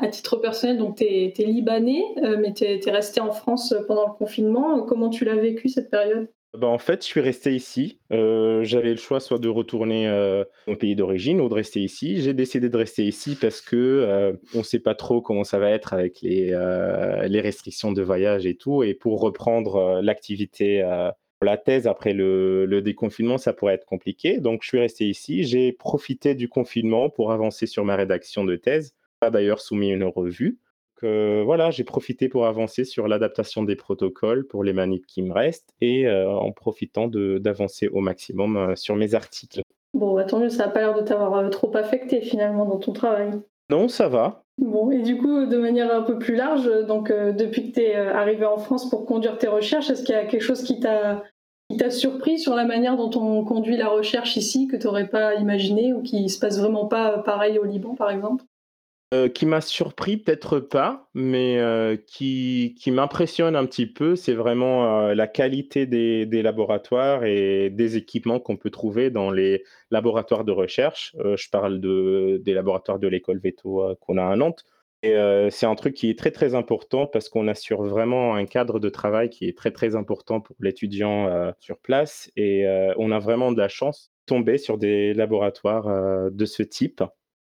à 0.00 0.08
titre 0.08 0.36
personnel, 0.36 0.78
donc 0.78 0.96
tu 0.96 1.04
es, 1.04 1.32
libanais, 1.38 2.04
mais 2.38 2.52
tu 2.52 2.64
es, 2.64 2.90
resté 2.90 3.20
en 3.20 3.32
France 3.32 3.74
pendant 3.86 4.06
le 4.06 4.12
confinement. 4.12 4.80
Comment 4.82 5.08
tu 5.08 5.24
l'as 5.24 5.36
vécu 5.36 5.68
cette 5.68 5.90
période? 5.90 6.28
Bah, 6.54 6.66
en 6.66 6.78
fait, 6.78 7.02
je 7.02 7.06
suis 7.06 7.20
resté 7.20 7.54
ici. 7.54 8.00
Euh, 8.10 8.64
j'avais 8.64 8.90
le 8.90 8.96
choix 8.96 9.20
soit 9.20 9.38
de 9.38 9.48
retourner 9.48 10.08
euh, 10.08 10.44
au 10.66 10.76
pays 10.76 10.96
d'origine 10.96 11.40
ou 11.42 11.48
de 11.48 11.54
rester 11.54 11.80
ici. 11.80 12.22
J'ai 12.22 12.32
décidé 12.32 12.70
de 12.70 12.76
rester 12.76 13.04
ici 13.04 13.36
parce 13.38 13.60
que 13.60 13.76
euh, 13.76 14.32
on 14.54 14.58
ne 14.58 14.62
sait 14.62 14.78
pas 14.78 14.94
trop 14.94 15.20
comment 15.20 15.44
ça 15.44 15.58
va 15.58 15.70
être 15.70 15.92
avec 15.92 16.22
les, 16.22 16.46
les 17.28 17.40
restrictions 17.40 17.92
de 17.92 18.02
voyage 18.02 18.46
et 18.46 18.56
tout. 18.56 18.82
Et 18.82 18.94
pour 18.94 19.20
reprendre 19.20 20.00
l'activité 20.02 20.82
pour 21.38 21.46
la 21.46 21.58
thèse 21.58 21.86
après 21.86 22.14
le, 22.14 22.64
le, 22.64 22.82
déconfinement, 22.82 23.38
ça 23.38 23.52
pourrait 23.52 23.74
être 23.74 23.84
compliqué. 23.84 24.38
Donc, 24.38 24.62
je 24.62 24.68
suis 24.68 24.80
resté 24.80 25.06
ici. 25.06 25.44
J'ai 25.44 25.72
profité 25.72 26.34
du 26.34 26.48
confinement 26.48 27.10
pour 27.10 27.30
avancer 27.30 27.66
sur 27.66 27.84
ma 27.84 27.94
rédaction 27.94 28.44
de 28.44 28.56
thèse. 28.56 28.94
Pas 29.20 29.30
d'ailleurs 29.30 29.60
soumis 29.60 29.90
une 29.90 30.04
revue 30.04 30.58
voilà, 31.02 31.70
j'ai 31.70 31.84
profité 31.84 32.28
pour 32.28 32.46
avancer 32.46 32.84
sur 32.84 33.08
l'adaptation 33.08 33.62
des 33.62 33.76
protocoles 33.76 34.46
pour 34.46 34.64
les 34.64 34.72
manips 34.72 35.06
qui 35.06 35.22
me 35.22 35.32
restent 35.32 35.74
et 35.80 36.06
euh, 36.06 36.30
en 36.30 36.52
profitant 36.52 37.08
d'avancer 37.08 37.88
au 37.88 38.00
maximum 38.00 38.56
euh, 38.56 38.76
sur 38.76 38.96
mes 38.96 39.14
articles. 39.14 39.62
Bon, 39.94 40.14
bah, 40.14 40.24
tant 40.24 40.38
mieux, 40.38 40.48
ça 40.48 40.66
n'a 40.66 40.72
pas 40.72 40.80
l'air 40.80 40.94
de 40.94 41.02
t'avoir 41.02 41.34
euh, 41.36 41.48
trop 41.48 41.74
affecté 41.76 42.20
finalement 42.20 42.64
dans 42.64 42.78
ton 42.78 42.92
travail. 42.92 43.32
Non, 43.70 43.88
ça 43.88 44.08
va. 44.08 44.42
Bon, 44.58 44.90
et 44.90 45.02
du 45.02 45.18
coup, 45.18 45.46
de 45.46 45.56
manière 45.56 45.94
un 45.94 46.02
peu 46.02 46.18
plus 46.18 46.34
large, 46.34 46.68
donc 46.86 47.12
depuis 47.12 47.70
que 47.70 47.74
tu 47.74 47.80
es 47.82 47.94
arrivé 47.94 48.44
en 48.44 48.58
France 48.58 48.90
pour 48.90 49.06
conduire 49.06 49.38
tes 49.38 49.46
recherches, 49.46 49.90
est-ce 49.90 50.02
qu'il 50.02 50.14
y 50.14 50.18
a 50.18 50.24
quelque 50.24 50.42
chose 50.42 50.62
qui 50.62 50.80
t'a 50.80 51.22
surpris 51.90 52.38
sur 52.38 52.56
la 52.56 52.64
manière 52.64 52.96
dont 52.96 53.10
on 53.14 53.44
conduit 53.44 53.76
la 53.76 53.88
recherche 53.88 54.36
ici 54.36 54.66
que 54.66 54.76
tu 54.76 54.86
n'aurais 54.86 55.06
pas 55.06 55.34
imaginé 55.34 55.92
ou 55.92 56.02
qui 56.02 56.28
se 56.28 56.40
passe 56.40 56.58
vraiment 56.58 56.86
pas 56.86 57.18
pareil 57.18 57.58
au 57.58 57.64
Liban, 57.64 57.94
par 57.94 58.10
exemple? 58.10 58.42
Euh, 59.14 59.30
qui 59.30 59.46
m'a 59.46 59.62
surpris, 59.62 60.18
peut-être 60.18 60.60
pas, 60.60 61.08
mais 61.14 61.58
euh, 61.58 61.96
qui, 61.96 62.76
qui 62.78 62.90
m'impressionne 62.90 63.56
un 63.56 63.64
petit 63.64 63.86
peu, 63.86 64.16
c'est 64.16 64.34
vraiment 64.34 65.00
euh, 65.00 65.14
la 65.14 65.26
qualité 65.26 65.86
des, 65.86 66.26
des, 66.26 66.42
laboratoires 66.42 67.24
et 67.24 67.70
des 67.70 67.96
équipements 67.96 68.38
qu'on 68.38 68.58
peut 68.58 68.68
trouver 68.68 69.08
dans 69.08 69.30
les 69.30 69.64
laboratoires 69.90 70.44
de 70.44 70.52
recherche. 70.52 71.16
je 71.24 71.48
parle 71.48 71.80
de, 71.80 72.38
des 72.44 72.52
laboratoires 72.52 72.98
de 72.98 73.08
l'école 73.08 73.38
Veto 73.38 73.96
qu'on 74.02 74.18
a 74.18 74.26
à 74.26 74.36
Nantes. 74.36 74.66
Et 75.02 75.14
c'est 75.50 75.66
un 75.66 75.74
truc 75.76 75.94
qui 75.94 76.10
est 76.10 76.18
très 76.18 76.32
très 76.32 76.54
important 76.54 77.06
parce 77.06 77.28
qu'on 77.28 77.46
assure 77.48 77.82
vraiment 77.84 78.34
un 78.34 78.46
cadre 78.46 78.80
de 78.80 78.88
travail 78.90 79.30
qui 79.30 79.46
est 79.48 79.56
très 79.56 79.70
très 79.70 79.94
important 79.96 80.40
pour 80.40 80.56
l'étudiant 80.60 81.52
sur 81.60 81.78
place. 81.78 82.30
Et 82.36 82.66
on 82.98 83.12
a 83.12 83.20
vraiment 83.20 83.52
de 83.52 83.58
la 83.58 83.68
chance 83.68 84.10
de 84.26 84.34
tomber 84.34 84.58
sur 84.58 84.76
des 84.76 85.14
laboratoires 85.14 86.30
de 86.30 86.44
ce 86.44 86.64
type 86.64 87.02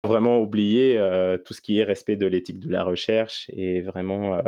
vraiment 0.07 0.39
oublier 0.39 0.99
euh, 0.99 1.39
tout 1.39 1.55
ce 1.55 1.61
qui 1.61 1.79
est 1.79 1.85
respect 1.85 2.17
de 2.17 2.27
l'éthique 2.27 2.61
de 2.61 2.71
la 2.71 2.85
recherche 2.85 3.51
et 3.53 3.81
vraiment 3.81 4.35
euh, 4.35 4.41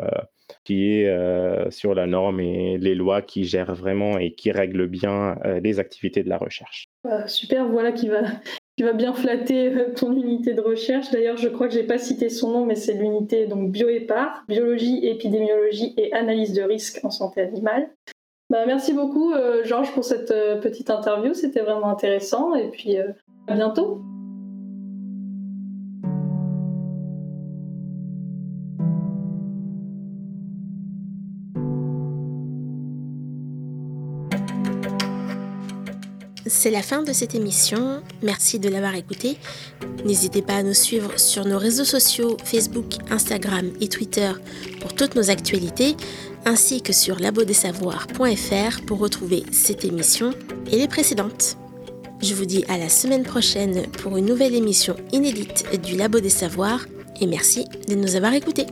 qui 0.65 0.93
est 0.93 1.09
euh, 1.09 1.71
sur 1.71 1.95
la 1.95 2.07
norme 2.07 2.41
et 2.41 2.79
les 2.79 2.95
lois 2.95 3.23
qui 3.23 3.45
gèrent 3.45 3.75
vraiment 3.75 4.19
et 4.19 4.33
qui 4.33 4.53
règlent 4.53 4.87
bien 4.87 5.37
les 5.63 5.81
activités 5.81 6.23
de 6.23 6.29
la 6.29 6.39
recherche. 6.39 6.87
Bah, 7.05 7.27
super, 7.27 7.69
voilà 7.69 7.93
qui 7.93 8.09
va, 8.09 8.23
qui 8.77 8.83
va 8.85 8.93
bien 8.93 9.13
flatter 9.13 9.73
ton 9.97 10.13
unité 10.13 10.55
de 10.55 10.61
recherche. 10.61 11.11
D'ailleurs, 11.11 11.37
je 11.37 11.49
crois 11.49 11.69
que 11.69 11.75
je 11.75 11.81
n'ai 11.81 11.87
pas 11.87 11.99
cité 11.99 12.29
son 12.29 12.53
nom, 12.53 12.67
mais 12.67 12.75
c'est 12.75 12.95
l'unité 12.95 13.47
donc 13.47 13.71
BioEPAR, 13.71 14.45
biologie, 14.49 15.07
épidémiologie 15.07 15.95
et 15.97 16.13
analyse 16.13 16.53
de 16.53 16.63
risque 16.63 17.01
en 17.05 17.11
santé 17.11 17.41
animale. 17.41 17.91
Bah, 18.51 18.65
merci 18.67 18.93
beaucoup, 18.93 19.33
Georges, 19.65 19.93
pour 19.93 20.05
cette 20.05 20.33
petite 20.61 20.91
interview. 20.91 21.35
C'était 21.35 21.63
vraiment 21.63 21.89
intéressant. 21.89 22.55
Et 22.55 22.69
puis, 22.69 22.97
à 23.49 23.55
bientôt. 23.55 24.03
C'est 36.49 36.71
la 36.71 36.83
fin 36.83 37.03
de 37.03 37.13
cette 37.13 37.35
émission. 37.35 38.03
Merci 38.23 38.61
de 38.61 38.69
l'avoir 38.69 38.95
écoutée. 38.95 39.37
N'hésitez 40.05 40.43
pas 40.43 40.55
à 40.55 40.63
nous 40.63 40.75
suivre 40.75 41.19
sur 41.19 41.45
nos 41.45 41.59
réseaux 41.59 41.85
sociaux 41.85 42.37
Facebook, 42.45 42.95
Instagram 43.11 43.73
et 43.81 43.89
Twitter 43.89 44.31
pour 44.81 44.95
toutes 44.95 45.17
nos 45.17 45.29
actualités, 45.29 45.97
ainsi 46.45 46.83
que 46.83 46.93
sur 46.93 47.19
labodesavoirs.fr 47.19 48.87
pour 48.87 48.99
retrouver 48.99 49.43
cette 49.51 49.85
émission 49.85 50.31
et 50.71 50.79
les 50.79 50.89
précédentes. 50.89 51.57
Je 52.23 52.35
vous 52.35 52.47
dis 52.47 52.65
à 52.69 52.79
la 52.79 52.89
semaine 52.89 53.25
prochaine 53.25 53.91
pour 54.03 54.17
une 54.17 54.27
nouvelle 54.27 54.55
émission 54.55 54.95
inédite 55.13 55.67
du 55.83 55.97
Labo 55.97 56.21
des 56.21 56.31
Savoirs 56.31 56.87
et 57.21 57.27
merci 57.27 57.67
de 57.89 57.97
nous 57.97 58.15
avoir 58.15 58.35
écoutés. 58.35 58.67